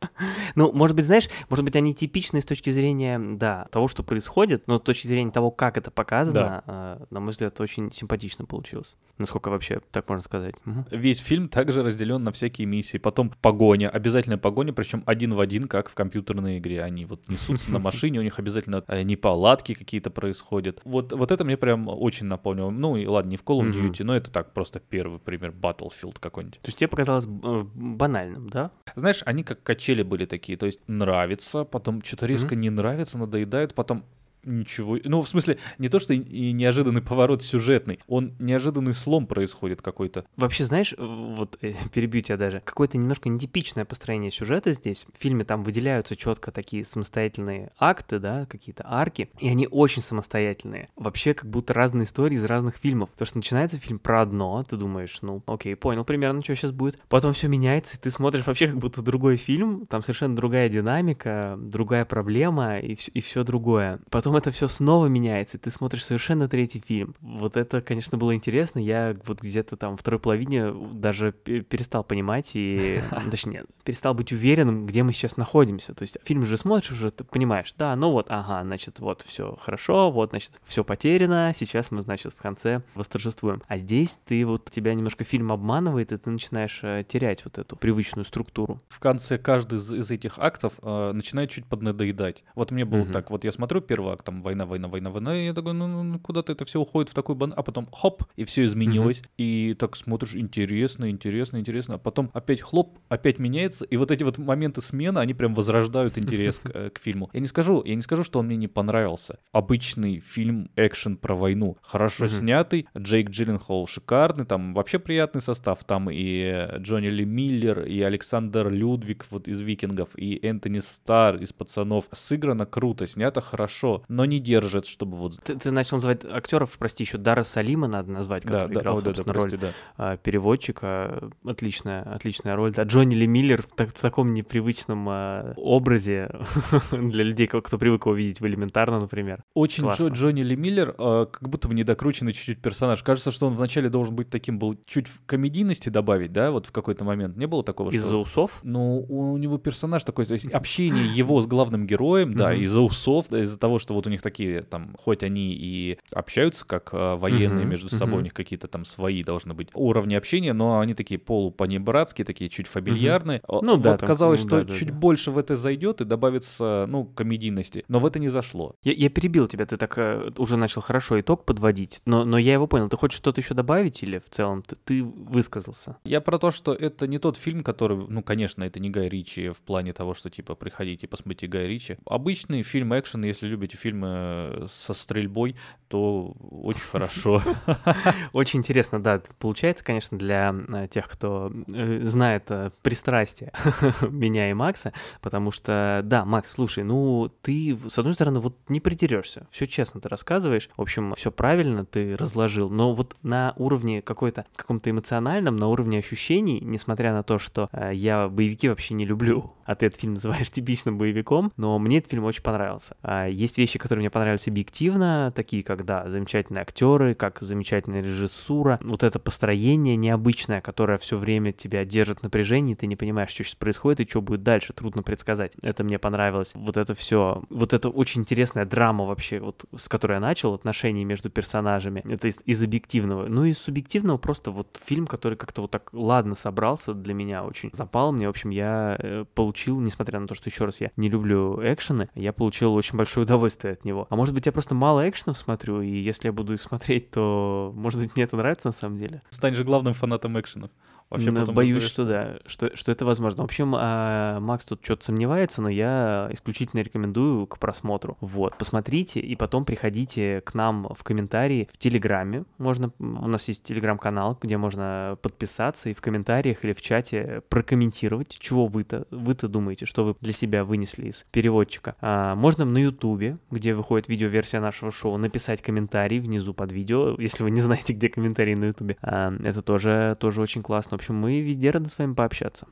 Ну, 0.54 0.72
может 0.72 0.96
быть, 0.96 1.04
знаешь, 1.04 1.28
может 1.48 1.64
быть, 1.64 1.76
они 1.76 1.94
типичны 1.94 2.40
с 2.40 2.44
точки 2.44 2.70
зрения, 2.70 3.18
да, 3.18 3.66
того, 3.70 3.88
что 3.88 4.02
происходит, 4.02 4.66
но 4.66 4.78
с 4.78 4.80
точки 4.80 5.06
зрения 5.06 5.30
того, 5.30 5.50
как 5.50 5.76
это 5.76 5.90
показано, 5.90 6.62
э, 6.66 7.04
на 7.10 7.20
мой 7.20 7.30
взгляд, 7.30 7.60
очень 7.60 7.92
симпатично 7.92 8.44
получилось. 8.44 8.96
Насколько 9.18 9.50
вообще 9.50 9.80
так 9.90 10.08
можно 10.08 10.22
сказать. 10.22 10.54
Мгм. 10.64 10.86
Весь 10.90 11.20
фильм 11.20 11.48
также 11.48 11.82
разделен 11.82 12.22
на 12.22 12.32
всякие 12.32 12.66
миссии. 12.66 12.98
Потом 12.98 13.32
погоня, 13.42 13.88
обязательная 13.88 14.38
погоня, 14.38 14.72
причем 14.72 15.02
один 15.06 15.34
в 15.34 15.40
один, 15.40 15.68
как 15.68 15.88
в 15.88 15.94
компьютерной 15.94 16.58
игре. 16.58 16.82
Они 16.82 17.04
вот 17.04 17.28
несутся 17.28 17.70
на 17.72 17.78
машине, 17.78 18.20
у 18.20 18.22
них 18.22 18.38
обязательно 18.38 18.84
э, 18.86 19.02
неполадки 19.02 19.74
какие-то 19.74 20.10
происходят. 20.10 20.80
Вот, 20.84 21.12
вот 21.12 21.30
это 21.32 21.44
мне 21.44 21.56
прям 21.56 21.88
очень 21.88 22.26
напомнило. 22.26 22.70
Ну 22.70 22.96
и 22.96 23.06
ладно, 23.06 23.30
не 23.30 23.36
в 23.36 23.44
Call 23.44 23.60
of. 23.60 23.78
Duty, 23.78 24.04
но 24.04 24.16
это 24.16 24.30
так, 24.30 24.52
просто 24.52 24.80
первый 24.80 25.18
пример, 25.18 25.50
Battlefield 25.50 26.16
какой-нибудь. 26.20 26.60
То 26.60 26.68
есть 26.68 26.78
тебе 26.78 26.88
показалось 26.88 27.26
э, 27.26 27.64
банальным, 27.74 28.48
да? 28.48 28.70
Знаешь, 28.94 29.22
они 29.24 29.44
как 29.44 29.62
качели 29.62 30.02
были 30.02 30.26
такие, 30.26 30.58
то 30.58 30.66
есть 30.66 30.80
нравится, 30.86 31.64
потом 31.64 32.02
что-то 32.02 32.26
резко 32.26 32.54
не 32.54 32.70
нравится, 32.70 33.18
надоедает, 33.18 33.74
потом 33.74 34.04
ничего. 34.44 34.98
Ну, 35.04 35.22
в 35.22 35.28
смысле, 35.28 35.58
не 35.78 35.88
то, 35.88 35.98
что 35.98 36.14
и- 36.14 36.52
неожиданный 36.52 37.02
поворот 37.02 37.42
сюжетный, 37.42 37.98
он 38.06 38.34
неожиданный 38.38 38.94
слом 38.94 39.26
происходит 39.26 39.82
какой-то. 39.82 40.24
Вообще, 40.36 40.64
знаешь, 40.64 40.94
э, 40.96 41.04
вот 41.04 41.58
э, 41.62 41.74
перебью 41.92 42.20
тебя 42.20 42.36
даже, 42.36 42.60
какое-то 42.64 42.98
немножко 42.98 43.28
нетипичное 43.28 43.84
построение 43.84 44.30
сюжета 44.30 44.72
здесь. 44.72 45.06
В 45.16 45.20
фильме 45.22 45.44
там 45.44 45.62
выделяются 45.64 46.16
четко 46.16 46.50
такие 46.52 46.84
самостоятельные 46.84 47.72
акты, 47.78 48.18
да, 48.18 48.46
какие-то 48.46 48.84
арки, 48.86 49.30
и 49.38 49.48
они 49.48 49.66
очень 49.70 50.02
самостоятельные. 50.02 50.88
Вообще, 50.96 51.34
как 51.34 51.48
будто 51.48 51.74
разные 51.74 52.04
истории 52.04 52.36
из 52.36 52.44
разных 52.44 52.76
фильмов. 52.76 53.10
То, 53.16 53.24
что 53.24 53.38
начинается 53.38 53.78
фильм 53.78 53.98
про 53.98 54.22
одно, 54.22 54.62
ты 54.62 54.76
думаешь, 54.76 55.18
ну, 55.22 55.42
окей, 55.46 55.74
понял 55.76 56.04
примерно, 56.04 56.42
что 56.42 56.54
сейчас 56.54 56.72
будет. 56.72 56.98
Потом 57.08 57.32
все 57.32 57.48
меняется, 57.48 57.96
и 57.96 58.00
ты 58.00 58.10
смотришь 58.10 58.46
вообще 58.46 58.66
как 58.68 58.78
будто 58.78 59.02
другой 59.02 59.36
фильм, 59.36 59.86
там 59.86 60.02
совершенно 60.02 60.36
другая 60.36 60.68
динамика, 60.68 61.56
другая 61.58 62.04
проблема 62.04 62.78
и 62.78 62.96
и 63.14 63.20
все 63.20 63.44
другое. 63.44 64.00
Потом 64.10 64.27
это 64.36 64.50
все 64.50 64.68
снова 64.68 65.06
меняется, 65.06 65.56
и 65.56 65.60
ты 65.60 65.70
смотришь 65.70 66.04
совершенно 66.04 66.48
третий 66.48 66.80
фильм. 66.86 67.14
Вот 67.20 67.56
это, 67.56 67.80
конечно, 67.80 68.18
было 68.18 68.34
интересно. 68.34 68.78
Я 68.78 69.16
вот 69.26 69.40
где-то 69.40 69.76
там 69.76 69.96
второй 69.96 70.20
половине 70.20 70.72
даже 70.92 71.32
пе- 71.32 71.60
перестал 71.62 72.04
понимать 72.04 72.50
и, 72.54 73.02
ну, 73.24 73.30
точнее, 73.30 73.64
перестал 73.84 74.14
быть 74.14 74.32
уверенным, 74.32 74.86
где 74.86 75.02
мы 75.02 75.12
сейчас 75.12 75.36
находимся. 75.36 75.94
То 75.94 76.02
есть 76.02 76.18
фильм 76.24 76.44
же 76.46 76.56
смотришь 76.56 76.90
уже, 76.92 77.10
ты 77.10 77.24
понимаешь, 77.24 77.74
да, 77.78 77.94
ну 77.96 78.10
вот, 78.10 78.26
ага, 78.30 78.62
значит, 78.62 79.00
вот 79.00 79.22
все 79.22 79.56
хорошо, 79.60 80.10
вот, 80.10 80.30
значит, 80.30 80.60
все 80.66 80.84
потеряно, 80.84 81.52
сейчас 81.54 81.90
мы, 81.90 82.02
значит, 82.02 82.32
в 82.32 82.40
конце 82.42 82.82
восторжествуем. 82.94 83.62
А 83.68 83.78
здесь 83.78 84.18
ты 84.24 84.44
вот, 84.44 84.70
тебя 84.70 84.94
немножко 84.94 85.24
фильм 85.24 85.52
обманывает, 85.52 86.12
и 86.12 86.18
ты 86.18 86.30
начинаешь 86.30 86.80
э, 86.82 87.04
терять 87.08 87.44
вот 87.44 87.58
эту 87.58 87.76
привычную 87.76 88.24
структуру. 88.24 88.82
В 88.88 89.00
конце 89.00 89.38
каждый 89.38 89.76
из, 89.78 89.92
из 89.92 90.10
этих 90.10 90.38
актов 90.38 90.74
э, 90.82 91.12
начинает 91.12 91.50
чуть 91.50 91.64
поднадоедать. 91.66 92.44
Вот 92.54 92.70
мне 92.70 92.84
было 92.84 92.98
Мгм. 93.04 93.12
так, 93.12 93.30
вот 93.30 93.44
я 93.44 93.52
смотрю 93.52 93.80
первый 93.80 94.12
акт, 94.18 94.24
там 94.24 94.42
война, 94.42 94.66
война, 94.66 94.88
война, 94.88 95.10
война, 95.10 95.36
и 95.36 95.46
я 95.46 95.54
такой, 95.54 95.72
ну, 95.72 95.86
ну, 95.86 96.02
ну, 96.02 96.18
куда-то 96.18 96.52
это 96.52 96.64
все 96.64 96.80
уходит 96.80 97.10
в 97.10 97.14
такой 97.14 97.34
бан, 97.34 97.54
а 97.56 97.62
потом 97.62 97.88
хоп, 97.92 98.24
и 98.36 98.44
все 98.44 98.64
изменилось, 98.64 99.22
и 99.38 99.74
так 99.78 99.96
смотришь, 99.96 100.34
интересно, 100.34 101.08
интересно, 101.10 101.58
интересно, 101.58 101.94
а 101.94 101.98
потом 101.98 102.30
опять 102.34 102.60
хлоп, 102.60 102.98
опять 103.08 103.38
меняется, 103.38 103.84
и 103.84 103.96
вот 103.96 104.10
эти 104.10 104.24
вот 104.24 104.38
моменты 104.38 104.80
смены, 104.80 105.18
они 105.20 105.34
прям 105.34 105.54
возрождают 105.54 106.18
интерес 106.18 106.58
к, 106.58 106.70
э, 106.74 106.90
к 106.90 106.98
фильму. 106.98 107.30
Я 107.32 107.40
не 107.40 107.46
скажу, 107.46 107.82
я 107.84 107.94
не 107.94 108.02
скажу, 108.02 108.24
что 108.24 108.38
он 108.40 108.46
мне 108.46 108.56
не 108.56 108.68
понравился. 108.68 109.38
Обычный 109.52 110.20
фильм 110.20 110.70
экшен 110.76 111.16
про 111.16 111.34
войну, 111.34 111.76
хорошо 111.82 112.24
Мгм. 112.24 112.34
снятый, 112.34 112.86
Джейк 112.96 113.30
Джилленхол 113.30 113.86
шикарный, 113.86 114.44
там 114.44 114.74
вообще 114.74 114.98
приятный 114.98 115.40
состав, 115.40 115.84
там 115.84 116.08
и 116.10 116.68
Джонни 116.78 117.08
Ли 117.08 117.24
Миллер, 117.24 117.84
и 117.84 118.00
Александр 118.00 118.70
Людвиг 118.72 119.26
вот 119.30 119.48
из 119.48 119.60
«Викингов», 119.60 120.10
и 120.16 120.38
Энтони 120.42 120.80
Стар 120.80 121.36
из 121.36 121.52
«Пацанов». 121.52 122.06
Сыграно 122.12 122.66
круто, 122.66 123.06
снято 123.06 123.40
хорошо, 123.40 124.02
но 124.08 124.24
не 124.24 124.40
держит, 124.40 124.86
чтобы 124.86 125.16
вот... 125.16 125.38
Ты, 125.44 125.56
ты 125.56 125.70
начал 125.70 125.96
называть 125.96 126.24
актеров, 126.24 126.76
прости, 126.78 127.04
еще 127.04 127.18
Дара 127.18 127.44
Салима 127.44 127.88
надо 127.88 128.10
назвать, 128.10 128.42
Да, 128.44 128.60
который 128.62 128.74
да, 128.74 128.80
играл, 128.80 128.98
о, 128.98 129.00
да, 129.02 129.04
да, 129.10 129.14
собственно, 129.16 129.34
роль 129.34 129.50
прости, 129.50 129.66
да. 129.96 130.16
переводчика. 130.16 131.30
Отличная, 131.44 132.02
отличная 132.02 132.56
роль. 132.56 132.72
Да, 132.72 132.84
Джонни 132.84 133.14
Ли 133.14 133.26
Миллер 133.26 133.62
в, 133.62 133.66
так- 133.66 133.90
в 133.90 134.00
таком 134.00 134.32
непривычном 134.32 135.06
а, 135.08 135.52
образе 135.56 136.30
для 136.90 137.24
людей, 137.24 137.46
кто, 137.46 137.60
кто 137.60 137.78
привык 137.78 138.06
его 138.06 138.14
видеть 138.14 138.40
в 138.40 138.46
элементарно, 138.46 138.98
например. 138.98 139.44
Очень 139.54 139.84
Классно. 139.84 140.04
Джо- 140.04 140.12
Джонни 140.14 140.42
Ли 140.42 140.56
Миллер, 140.56 140.94
э, 140.98 141.26
как 141.30 141.48
будто 141.48 141.68
бы 141.68 141.74
недокрученный 141.74 142.32
чуть-чуть 142.32 142.62
персонаж. 142.62 143.02
Кажется, 143.02 143.30
что 143.30 143.46
он 143.46 143.54
вначале 143.54 143.90
должен 143.90 144.14
быть 144.14 144.30
таким 144.30 144.58
был, 144.58 144.78
чуть 144.86 145.08
в 145.08 145.24
комедийности 145.26 145.90
добавить, 145.90 146.32
да, 146.32 146.50
вот 146.50 146.66
в 146.66 146.72
какой-то 146.72 147.04
момент. 147.04 147.36
Не 147.36 147.46
было 147.46 147.62
такого, 147.62 147.90
Из-за 147.90 148.08
что... 148.08 148.20
усов. 148.22 148.60
Ну, 148.62 149.04
у 149.08 149.36
него 149.36 149.58
персонаж 149.58 150.02
такой, 150.04 150.24
то 150.24 150.34
есть 150.34 150.46
общение 150.46 151.06
его 151.06 151.40
с 151.42 151.46
главным 151.46 151.86
героем, 151.86 152.34
да, 152.34 152.54
из-за 152.54 152.80
усов, 152.80 153.26
да, 153.28 153.40
из-за 153.40 153.58
того, 153.58 153.78
что 153.78 153.97
вот 153.98 154.06
у 154.06 154.10
них 154.10 154.22
такие, 154.22 154.62
там, 154.62 154.94
хоть 154.98 155.22
они 155.22 155.52
и 155.52 155.98
общаются 156.12 156.64
как 156.64 156.90
э, 156.92 157.16
военные 157.16 157.60
Мгм, 157.60 157.70
между 157.70 157.88
собой, 157.88 158.20
у 158.20 158.22
них 158.22 158.32
какие-то 158.32 158.68
там 158.68 158.84
свои 158.84 159.22
должны 159.24 159.54
быть 159.54 159.68
уровни 159.74 160.14
общения, 160.14 160.52
но 160.52 160.78
они 160.78 160.94
такие 160.94 161.18
полупанибратские, 161.18 162.24
такие 162.24 162.48
чуть 162.48 162.66
фамильярные. 162.68 163.42
О, 163.48 163.60
Ну 163.62 163.76
да, 163.76 163.92
Вот 163.92 164.00
там, 164.00 164.06
казалось, 164.06 164.42
ну 164.44 164.48
что 164.48 164.58
да, 164.58 164.64
да, 164.64 164.78
чуть 164.78 164.88
да. 164.88 164.94
больше 164.94 165.30
в 165.30 165.38
это 165.38 165.56
зайдет 165.56 166.00
и 166.00 166.04
добавится, 166.04 166.86
ну, 166.88 167.04
комедийности, 167.04 167.84
но 167.88 167.98
в 167.98 168.06
это 168.06 168.18
не 168.18 168.28
зашло. 168.28 168.76
Я, 168.82 168.92
я 168.92 169.08
перебил 169.10 169.48
тебя, 169.48 169.66
ты 169.66 169.76
так 169.76 169.98
э, 169.98 170.30
уже 170.38 170.56
начал 170.56 170.80
хорошо 170.80 171.20
итог 171.20 171.44
подводить, 171.44 172.00
но, 172.06 172.24
но 172.24 172.38
я 172.38 172.52
его 172.52 172.66
понял. 172.66 172.88
Ты 172.88 172.96
хочешь 172.96 173.18
что-то 173.18 173.40
еще 173.40 173.54
добавить 173.54 174.02
или 174.02 174.18
в 174.18 174.30
целом 174.30 174.62
ты, 174.62 174.76
ты 174.76 175.02
высказался? 175.04 175.96
Я 176.04 176.20
про 176.20 176.38
то, 176.38 176.50
что 176.50 176.72
это 176.72 177.06
не 177.06 177.18
тот 177.18 177.36
фильм, 177.36 177.62
который, 177.62 178.06
ну, 178.08 178.22
конечно, 178.22 178.62
это 178.62 178.78
не 178.78 178.90
Гай 178.90 179.08
Ричи 179.08 179.48
в 179.48 179.60
плане 179.60 179.92
того, 179.92 180.14
что, 180.14 180.30
типа, 180.30 180.54
приходите, 180.54 181.08
посмотрите 181.08 181.46
Гай 181.48 181.66
Ричи. 181.66 181.96
Обычный 182.06 182.62
фильм 182.62 182.98
экшен, 182.98 183.24
если 183.24 183.48
любите 183.48 183.76
фильмы 183.88 184.66
со 184.68 184.92
стрельбой, 184.94 185.56
то 185.88 186.34
очень 186.50 186.82
хорошо. 186.82 187.42
Очень 188.34 188.60
интересно, 188.60 189.02
да, 189.02 189.22
получается, 189.38 189.82
конечно, 189.82 190.18
для 190.18 190.54
э, 190.72 190.86
тех, 190.88 191.08
кто 191.08 191.50
э, 191.72 192.00
знает 192.02 192.44
э, 192.50 192.70
пристрастие 192.82 193.52
меня 194.02 194.50
и 194.50 194.52
Макса, 194.52 194.92
потому 195.22 195.50
что, 195.50 196.02
да, 196.04 196.26
Макс, 196.26 196.50
слушай, 196.50 196.84
ну 196.84 197.32
ты, 197.40 197.78
с 197.88 197.98
одной 197.98 198.12
стороны, 198.12 198.40
вот 198.40 198.54
не 198.68 198.80
придерешься, 198.80 199.46
все 199.50 199.66
честно 199.66 200.00
ты 200.00 200.10
рассказываешь, 200.10 200.68
в 200.76 200.82
общем, 200.82 201.14
все 201.14 201.32
правильно 201.32 201.86
ты 201.86 202.16
разложил, 202.16 202.68
но 202.68 202.92
вот 202.92 203.16
на 203.22 203.54
уровне 203.56 204.02
какой-то, 204.02 204.44
каком-то 204.56 204.90
эмоциональном, 204.90 205.56
на 205.56 205.68
уровне 205.68 205.98
ощущений, 205.98 206.60
несмотря 206.60 207.14
на 207.14 207.22
то, 207.22 207.38
что 207.38 207.70
я 207.92 208.28
боевики 208.28 208.68
вообще 208.68 208.92
не 208.92 209.06
люблю, 209.06 209.54
а 209.68 209.74
ты 209.74 209.86
этот 209.86 210.00
фильм 210.00 210.14
называешь 210.14 210.50
типичным 210.50 210.96
боевиком, 210.98 211.52
но 211.56 211.78
мне 211.78 211.98
этот 211.98 212.10
фильм 212.10 212.24
очень 212.24 212.42
понравился. 212.42 212.96
А, 213.02 213.26
Есть 213.26 213.58
вещи, 213.58 213.77
которые 213.78 214.02
мне 214.02 214.10
понравились 214.10 214.48
объективно, 214.48 215.32
такие 215.34 215.62
как, 215.62 215.84
да, 215.84 216.08
замечательные 216.08 216.62
актеры, 216.62 217.14
как 217.14 217.40
замечательная 217.40 218.02
режиссура, 218.02 218.78
вот 218.82 219.02
это 219.02 219.18
построение 219.18 219.96
необычное, 219.96 220.60
которое 220.60 220.98
все 220.98 221.16
время 221.16 221.52
тебя 221.52 221.84
держит 221.84 222.20
в 222.20 222.22
напряжении, 222.22 222.74
ты 222.74 222.86
не 222.86 222.96
понимаешь, 222.96 223.30
что 223.30 223.44
сейчас 223.44 223.54
происходит 223.54 224.00
и 224.00 224.08
что 224.08 224.20
будет 224.20 224.42
дальше, 224.42 224.72
трудно 224.72 225.02
предсказать. 225.02 225.52
Это 225.62 225.84
мне 225.84 225.98
понравилось. 225.98 226.50
Вот 226.54 226.76
это 226.76 226.94
все, 226.94 227.42
вот 227.50 227.72
это 227.72 227.88
очень 227.88 228.22
интересная 228.22 228.64
драма 228.64 229.04
вообще, 229.04 229.40
вот 229.40 229.64
с 229.76 229.88
которой 229.88 230.14
я 230.14 230.20
начал, 230.20 230.54
отношения 230.54 231.04
между 231.04 231.30
персонажами. 231.30 232.02
Это 232.08 232.28
из, 232.28 232.40
из 232.44 232.62
объективного. 232.62 233.26
Ну 233.28 233.44
и 233.44 233.52
субъективного 233.52 234.18
просто 234.18 234.50
вот 234.50 234.78
фильм, 234.84 235.06
который 235.06 235.36
как-то 235.36 235.62
вот 235.62 235.70
так 235.70 235.90
ладно 235.92 236.34
собрался 236.34 236.94
для 236.94 237.14
меня, 237.14 237.44
очень 237.44 237.70
запал 237.72 238.12
мне. 238.12 238.26
В 238.26 238.30
общем, 238.30 238.50
я 238.50 238.96
э, 238.98 239.24
получил, 239.34 239.80
несмотря 239.80 240.20
на 240.20 240.26
то, 240.26 240.34
что 240.34 240.48
еще 240.48 240.64
раз 240.64 240.80
я 240.80 240.90
не 240.96 241.08
люблю 241.08 241.58
экшены, 241.62 242.08
я 242.14 242.32
получил 242.32 242.74
очень 242.74 242.96
большое 242.96 243.24
удовольствие 243.24 243.67
от 243.72 243.84
него. 243.84 244.06
А 244.10 244.16
может 244.16 244.34
быть, 244.34 244.46
я 244.46 244.52
просто 244.52 244.74
мало 244.74 245.08
экшенов 245.08 245.38
смотрю, 245.38 245.80
и 245.80 245.90
если 245.90 246.28
я 246.28 246.32
буду 246.32 246.54
их 246.54 246.62
смотреть, 246.62 247.10
то, 247.10 247.72
может 247.74 248.00
быть, 248.00 248.14
мне 248.14 248.24
это 248.24 248.36
нравится 248.36 248.68
на 248.68 248.72
самом 248.72 248.98
деле. 248.98 249.22
Станешь 249.30 249.62
главным 249.62 249.94
фанатом 249.94 250.38
экшенов. 250.38 250.70
Вообще 251.10 251.30
Ну, 251.30 251.46
боюсь, 251.52 251.84
что 251.84 252.04
да, 252.04 252.38
что, 252.46 252.74
что 252.76 252.92
это 252.92 253.04
возможно. 253.04 253.42
В 253.42 253.46
общем, 253.46 253.74
а, 253.74 254.40
Макс 254.40 254.64
тут 254.66 254.80
что-то 254.84 255.06
сомневается, 255.06 255.62
но 255.62 255.68
я 255.68 256.28
исключительно 256.32 256.80
рекомендую 256.80 257.46
к 257.46 257.58
просмотру. 257.58 258.18
Вот, 258.20 258.58
посмотрите 258.58 259.20
и 259.20 259.34
потом 259.36 259.64
приходите 259.64 260.42
к 260.42 260.54
нам 260.54 260.88
в 260.94 261.02
комментарии 261.04 261.68
в 261.72 261.78
Телеграме. 261.78 262.44
Можно, 262.58 262.92
у 262.98 263.28
нас 263.28 263.48
есть 263.48 263.64
Телеграм-канал, 263.64 264.38
где 264.40 264.58
можно 264.58 265.16
подписаться 265.22 265.88
и 265.88 265.94
в 265.94 266.00
комментариях 266.02 266.64
или 266.64 266.72
в 266.74 266.82
чате 266.82 267.42
прокомментировать, 267.48 268.36
чего 268.38 268.66
вы-то, 268.66 269.06
вы-то 269.10 269.48
думаете, 269.48 269.86
что 269.86 270.04
вы 270.04 270.16
для 270.20 270.32
себя 270.32 270.64
вынесли 270.64 271.08
из 271.08 271.24
переводчика. 271.30 271.96
А, 272.00 272.34
можно 272.34 272.66
на 272.66 272.78
Ютубе, 272.78 273.38
где 273.50 273.74
выходит 273.74 274.08
видеоверсия 274.08 274.60
нашего 274.60 274.92
шоу, 274.92 275.16
написать 275.16 275.62
комментарий 275.62 276.20
внизу 276.20 276.52
под 276.52 276.70
видео, 276.72 277.16
если 277.18 277.44
вы 277.44 277.50
не 277.50 277.60
знаете, 277.62 277.94
где 277.94 278.10
комментарии 278.10 278.54
на 278.54 278.66
Ютубе. 278.66 278.98
А, 279.00 279.32
это 279.42 279.62
тоже, 279.62 280.16
тоже 280.20 280.42
очень 280.42 280.62
классно. 280.62 280.97
Общем, 280.98 281.14
мы 281.14 281.38
везде 281.38 281.70
рады 281.70 281.88
с 281.88 281.96
вами 281.96 282.14
пообщаться. 282.14 282.66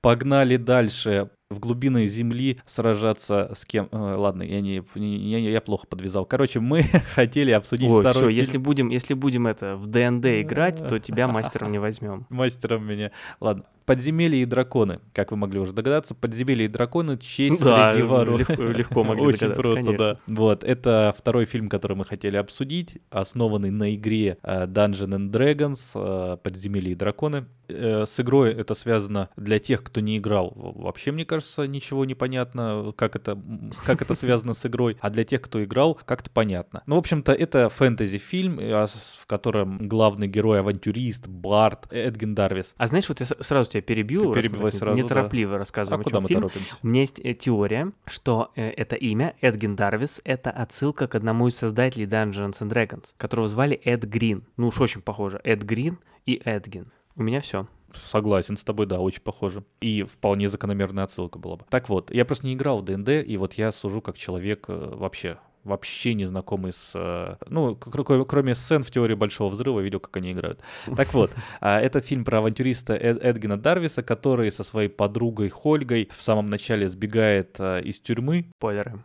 Погнали 0.00 0.56
дальше. 0.56 1.28
В 1.50 1.60
глубины 1.60 2.06
земли 2.06 2.58
сражаться 2.64 3.52
с 3.54 3.64
кем... 3.64 3.88
Э, 3.92 4.14
ладно, 4.16 4.42
я, 4.42 4.60
не, 4.60 4.82
я, 4.94 5.38
я 5.38 5.60
плохо 5.60 5.86
подвязал. 5.86 6.24
Короче, 6.24 6.60
мы 6.60 6.82
хотели 7.14 7.50
обсудить 7.50 7.88
Ой, 7.88 8.00
второй 8.00 8.14
все, 8.14 8.28
фильм. 8.28 8.38
если 8.38 8.58
будем, 8.58 8.88
если 8.88 9.14
будем 9.14 9.46
это 9.46 9.76
в 9.76 9.86
ДНД 9.86 10.24
играть, 10.42 10.86
то 10.86 10.98
тебя 10.98 11.28
мастером 11.28 11.72
не 11.72 11.78
возьмем. 11.78 12.26
Мастером 12.30 12.86
меня. 12.86 13.10
Ладно. 13.40 13.64
Подземелье 13.86 14.40
и 14.40 14.46
драконы. 14.46 15.00
Как 15.12 15.30
вы 15.30 15.36
могли 15.36 15.60
уже 15.60 15.74
догадаться, 15.74 16.14
подземелье 16.14 16.64
и 16.64 16.68
драконы 16.68 17.18
честь 17.18 17.62
Да, 17.62 17.92
среди 17.92 18.06
легко, 18.06 18.62
легко 18.62 19.04
могли 19.04 19.26
Очень 19.26 19.50
просто, 19.50 19.84
конечно. 19.84 19.98
да. 19.98 20.18
Вот, 20.26 20.64
это 20.64 21.14
второй 21.18 21.44
фильм, 21.44 21.68
который 21.68 21.94
мы 21.94 22.06
хотели 22.06 22.38
обсудить, 22.38 22.96
основанный 23.10 23.70
на 23.70 23.94
игре 23.94 24.38
э, 24.42 24.64
Dungeon 24.64 25.10
and 25.10 25.30
Dragons, 25.30 25.90
э, 25.94 26.38
Подземелье 26.38 26.92
и 26.92 26.94
драконы. 26.94 27.44
С 27.68 28.20
игрой 28.20 28.52
это 28.52 28.74
связано 28.74 29.30
для 29.36 29.58
тех, 29.58 29.82
кто 29.82 30.00
не 30.00 30.18
играл. 30.18 30.52
Вообще, 30.54 31.12
мне 31.12 31.24
кажется, 31.24 31.33
ничего 31.66 32.04
не 32.04 32.14
понятно, 32.14 32.92
как 32.96 33.16
это, 33.16 33.38
как 33.84 34.02
это 34.02 34.14
связано 34.14 34.54
с 34.54 34.64
игрой. 34.66 34.96
А 35.00 35.10
для 35.10 35.24
тех, 35.24 35.40
кто 35.42 35.62
играл, 35.62 35.98
как-то 36.04 36.30
понятно. 36.30 36.82
Ну, 36.86 36.96
в 36.96 36.98
общем-то, 36.98 37.32
это 37.32 37.68
фэнтези-фильм, 37.68 38.58
э, 38.58 38.86
в 38.86 39.26
котором 39.26 39.88
главный 39.88 40.28
герой 40.28 40.60
авантюрист, 40.60 41.26
Барт, 41.28 41.92
Эдгин 41.92 42.34
Дарвис. 42.34 42.74
А 42.76 42.86
знаешь, 42.86 43.08
вот 43.08 43.20
я 43.20 43.26
сразу 43.26 43.70
тебя 43.70 43.82
перебью, 43.82 44.32
перебивай 44.32 44.72
сразу, 44.72 44.96
да. 44.96 45.02
неторопливо 45.02 45.56
А 45.56 45.58
рассказываем, 45.58 46.00
о 46.00 46.04
куда 46.04 46.20
мы 46.20 46.28
фильм. 46.28 46.40
торопимся? 46.40 46.74
У 46.82 46.86
меня 46.86 47.00
есть 47.00 47.20
э, 47.22 47.34
теория, 47.34 47.92
что 48.06 48.50
э, 48.56 48.70
это 48.70 48.96
имя 48.96 49.34
Эдгин 49.40 49.76
Дарвис— 49.76 50.20
это 50.24 50.50
отсылка 50.50 51.06
к 51.06 51.14
одному 51.14 51.48
из 51.48 51.56
создателей 51.56 52.06
Dungeons 52.06 52.60
and 52.60 52.70
Dragons, 52.70 53.14
которого 53.16 53.48
звали 53.48 53.80
Эд 53.84 54.04
Грин. 54.04 54.44
Ну 54.56 54.68
уж 54.68 54.80
очень 54.80 55.00
похоже. 55.00 55.40
Эд 55.44 55.62
Грин 55.62 55.98
и 56.26 56.40
Эдгин. 56.44 56.92
У 57.16 57.22
меня 57.22 57.40
все. 57.40 57.66
Согласен 58.06 58.56
с 58.56 58.64
тобой, 58.64 58.86
да, 58.86 59.00
очень 59.00 59.22
похоже. 59.22 59.64
И 59.80 60.02
вполне 60.02 60.48
закономерная 60.48 61.04
отсылка 61.04 61.38
была 61.38 61.56
бы. 61.56 61.64
Так 61.70 61.88
вот, 61.88 62.10
я 62.10 62.24
просто 62.24 62.46
не 62.46 62.54
играл 62.54 62.80
в 62.80 62.84
ДНД, 62.84 63.08
и 63.08 63.36
вот 63.36 63.54
я 63.54 63.72
сужу 63.72 64.00
как 64.00 64.16
человек 64.16 64.66
э, 64.68 64.92
вообще 64.94 65.38
вообще 65.64 66.14
не 66.14 66.24
знакомый 66.26 66.72
с... 66.72 66.92
э, 66.94 67.36
Ну, 67.48 67.74
кр- 67.76 68.04
кр- 68.04 68.24
кроме 68.24 68.54
сцен 68.54 68.82
в 68.82 68.90
теории 68.90 69.14
Большого 69.14 69.48
Взрыва, 69.50 69.80
видел, 69.80 70.00
как 70.00 70.16
они 70.16 70.32
играют. 70.32 70.60
Так 70.96 71.12
вот, 71.14 71.32
а, 71.60 71.80
это 71.80 72.00
фильм 72.00 72.24
про 72.24 72.38
авантюриста 72.38 72.94
Эд- 72.94 73.20
Эдгина 73.20 73.56
Дарвиса, 73.58 74.02
который 74.02 74.50
со 74.50 74.62
своей 74.64 74.88
подругой 74.88 75.48
Хольгой 75.48 76.08
в 76.14 76.22
самом 76.22 76.46
начале 76.46 76.88
сбегает 76.88 77.56
а, 77.58 77.78
из 77.80 77.98
тюрьмы. 78.00 78.46
Спойлеры. 78.58 78.98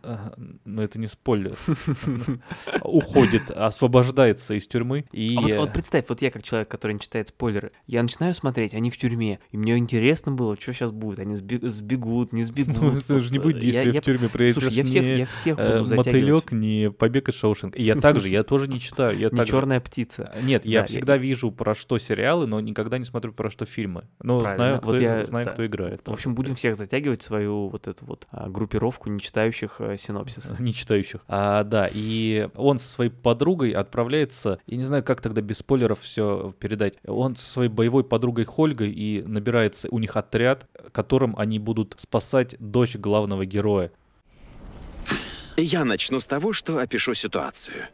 Но 0.64 0.82
это 0.82 0.98
не 0.98 1.06
спойлер. 1.06 1.56
Уходит, 2.82 3.50
освобождается 3.50 4.54
из 4.54 4.66
тюрьмы. 4.66 5.04
И... 5.12 5.36
А 5.36 5.40
вот, 5.40 5.54
вот 5.54 5.72
представь, 5.72 6.04
вот 6.08 6.22
я 6.22 6.30
как 6.30 6.42
человек, 6.42 6.68
который 6.68 6.92
не 6.92 7.00
читает 7.00 7.28
спойлеры, 7.28 7.72
я 7.86 8.02
начинаю 8.02 8.34
смотреть, 8.34 8.74
они 8.74 8.90
в 8.90 8.96
тюрьме, 8.98 9.40
и 9.50 9.56
мне 9.56 9.76
интересно 9.76 10.32
было, 10.32 10.56
что 10.60 10.72
сейчас 10.72 10.90
будет, 10.92 11.18
они 11.18 11.34
сбе- 11.34 11.66
сбегут, 11.68 12.32
не 12.32 12.42
сбегут. 12.42 12.80
Ну, 12.80 12.96
это 12.96 13.20
же 13.20 13.32
не 13.32 13.38
будет 13.38 13.56
э, 13.56 13.60
действия 13.60 13.92
в 13.92 14.00
тюрьме. 14.04 14.28
Слушай, 14.52 14.72
я 14.72 14.84
всех, 14.84 15.04
я 15.04 15.26
всех 15.26 15.58
э, 15.58 15.78
буду 15.78 15.84
затягивать. 15.86 16.24
Не 16.50 16.90
побег 16.90 17.28
из 17.28 17.34
Шоушенка. 17.36 17.78
И 17.78 17.82
Я 17.82 17.94
также, 17.96 18.28
я 18.28 18.42
тоже 18.42 18.68
не 18.68 18.80
читаю. 18.80 19.18
Я 19.18 19.30
Не 19.30 19.36
также- 19.36 19.52
черная 19.52 19.80
птица. 19.80 20.34
Нет, 20.42 20.64
я 20.64 20.80
Да, 20.80 20.86
всегда 20.86 21.16
вижу 21.16 21.50
про 21.50 21.74
что 21.74 21.98
сериалы, 21.98 22.46
но 22.46 22.60
никогда 22.60 22.98
не 22.98 23.04
смотрю 23.04 23.32
про 23.32 23.50
что 23.50 23.64
фильмы. 23.64 24.04
Но 24.22 24.40
Правильно. 24.40 24.56
знаю, 24.64 24.78
кто, 24.80 24.90
Вот 24.92 25.00
я- 25.00 25.24
знаю, 25.24 25.46
да. 25.46 25.52
кто 25.52 25.66
играет. 25.66 26.02
В 26.06 26.12
общем, 26.12 26.34
будем 26.34 26.54
всех 26.54 26.76
затягивать 26.76 27.22
в 27.22 27.24
свою 27.24 27.68
вот 27.68 27.88
эту 27.88 28.04
вот 28.04 28.26
а, 28.30 28.48
группировку 28.48 29.08
не 29.10 29.20
читающих 29.20 29.76
а, 29.80 29.96
синопсис. 29.96 30.44
не 30.60 30.72
читающих. 30.72 31.20
А, 31.28 31.64
да, 31.64 31.88
и 31.92 32.48
он 32.56 32.78
со 32.78 32.88
своей 32.88 33.10
подругой 33.10 33.70
отправляется, 33.72 34.58
я 34.66 34.76
не 34.76 34.84
знаю, 34.84 35.02
как 35.04 35.20
тогда 35.20 35.40
без 35.40 35.58
спойлеров 35.58 36.00
все 36.00 36.54
передать. 36.58 36.98
Он 37.06 37.36
со 37.36 37.48
своей 37.50 37.70
боевой 37.70 38.04
подругой 38.04 38.44
Хольгой 38.44 38.90
и 38.90 39.22
набирается 39.26 39.88
у 39.90 39.98
них 39.98 40.16
отряд, 40.16 40.66
которым 40.92 41.34
они 41.36 41.58
будут 41.58 41.94
спасать 41.98 42.56
дочь 42.58 42.96
главного 42.96 43.44
героя. 43.46 43.92
Я 45.56 45.84
начну 45.84 46.20
с 46.20 46.26
того, 46.26 46.52
что 46.52 46.78
опишу 46.78 47.14
ситуацию. 47.14 47.86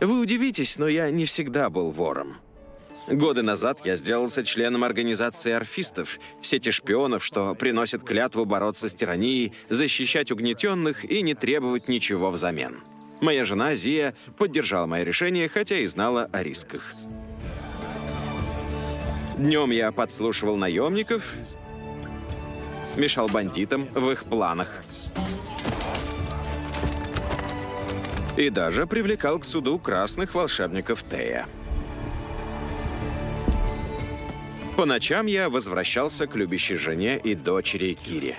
Вы 0.00 0.20
удивитесь, 0.20 0.78
но 0.78 0.88
я 0.88 1.10
не 1.10 1.26
всегда 1.26 1.68
был 1.68 1.90
вором. 1.90 2.38
Годы 3.06 3.42
назад 3.42 3.80
я 3.84 3.96
сделался 3.96 4.44
членом 4.44 4.84
организации 4.84 5.50
орфистов, 5.50 6.18
сети 6.40 6.70
шпионов, 6.70 7.24
что 7.24 7.54
приносят 7.54 8.04
клятву 8.04 8.44
бороться 8.44 8.88
с 8.88 8.94
тиранией, 8.94 9.52
защищать 9.68 10.30
угнетенных 10.30 11.04
и 11.04 11.22
не 11.22 11.34
требовать 11.34 11.88
ничего 11.88 12.30
взамен. 12.30 12.82
Моя 13.20 13.44
жена 13.44 13.74
Зия 13.74 14.14
поддержала 14.38 14.86
мое 14.86 15.02
решение, 15.02 15.48
хотя 15.48 15.76
и 15.76 15.86
знала 15.86 16.30
о 16.32 16.42
рисках. 16.42 16.94
Днем 19.36 19.70
я 19.70 19.90
подслушивал 19.90 20.56
наемников, 20.56 21.34
мешал 22.96 23.28
бандитам 23.28 23.86
в 23.86 24.10
их 24.10 24.24
планах. 24.24 24.82
И 28.40 28.48
даже 28.48 28.86
привлекал 28.86 29.38
к 29.38 29.44
суду 29.44 29.78
красных 29.78 30.34
волшебников 30.34 31.02
Тея. 31.02 31.46
По 34.78 34.86
ночам 34.86 35.26
я 35.26 35.50
возвращался 35.50 36.26
к 36.26 36.34
любящей 36.36 36.76
жене 36.76 37.18
и 37.18 37.34
дочери 37.34 37.92
Кире. 37.92 38.38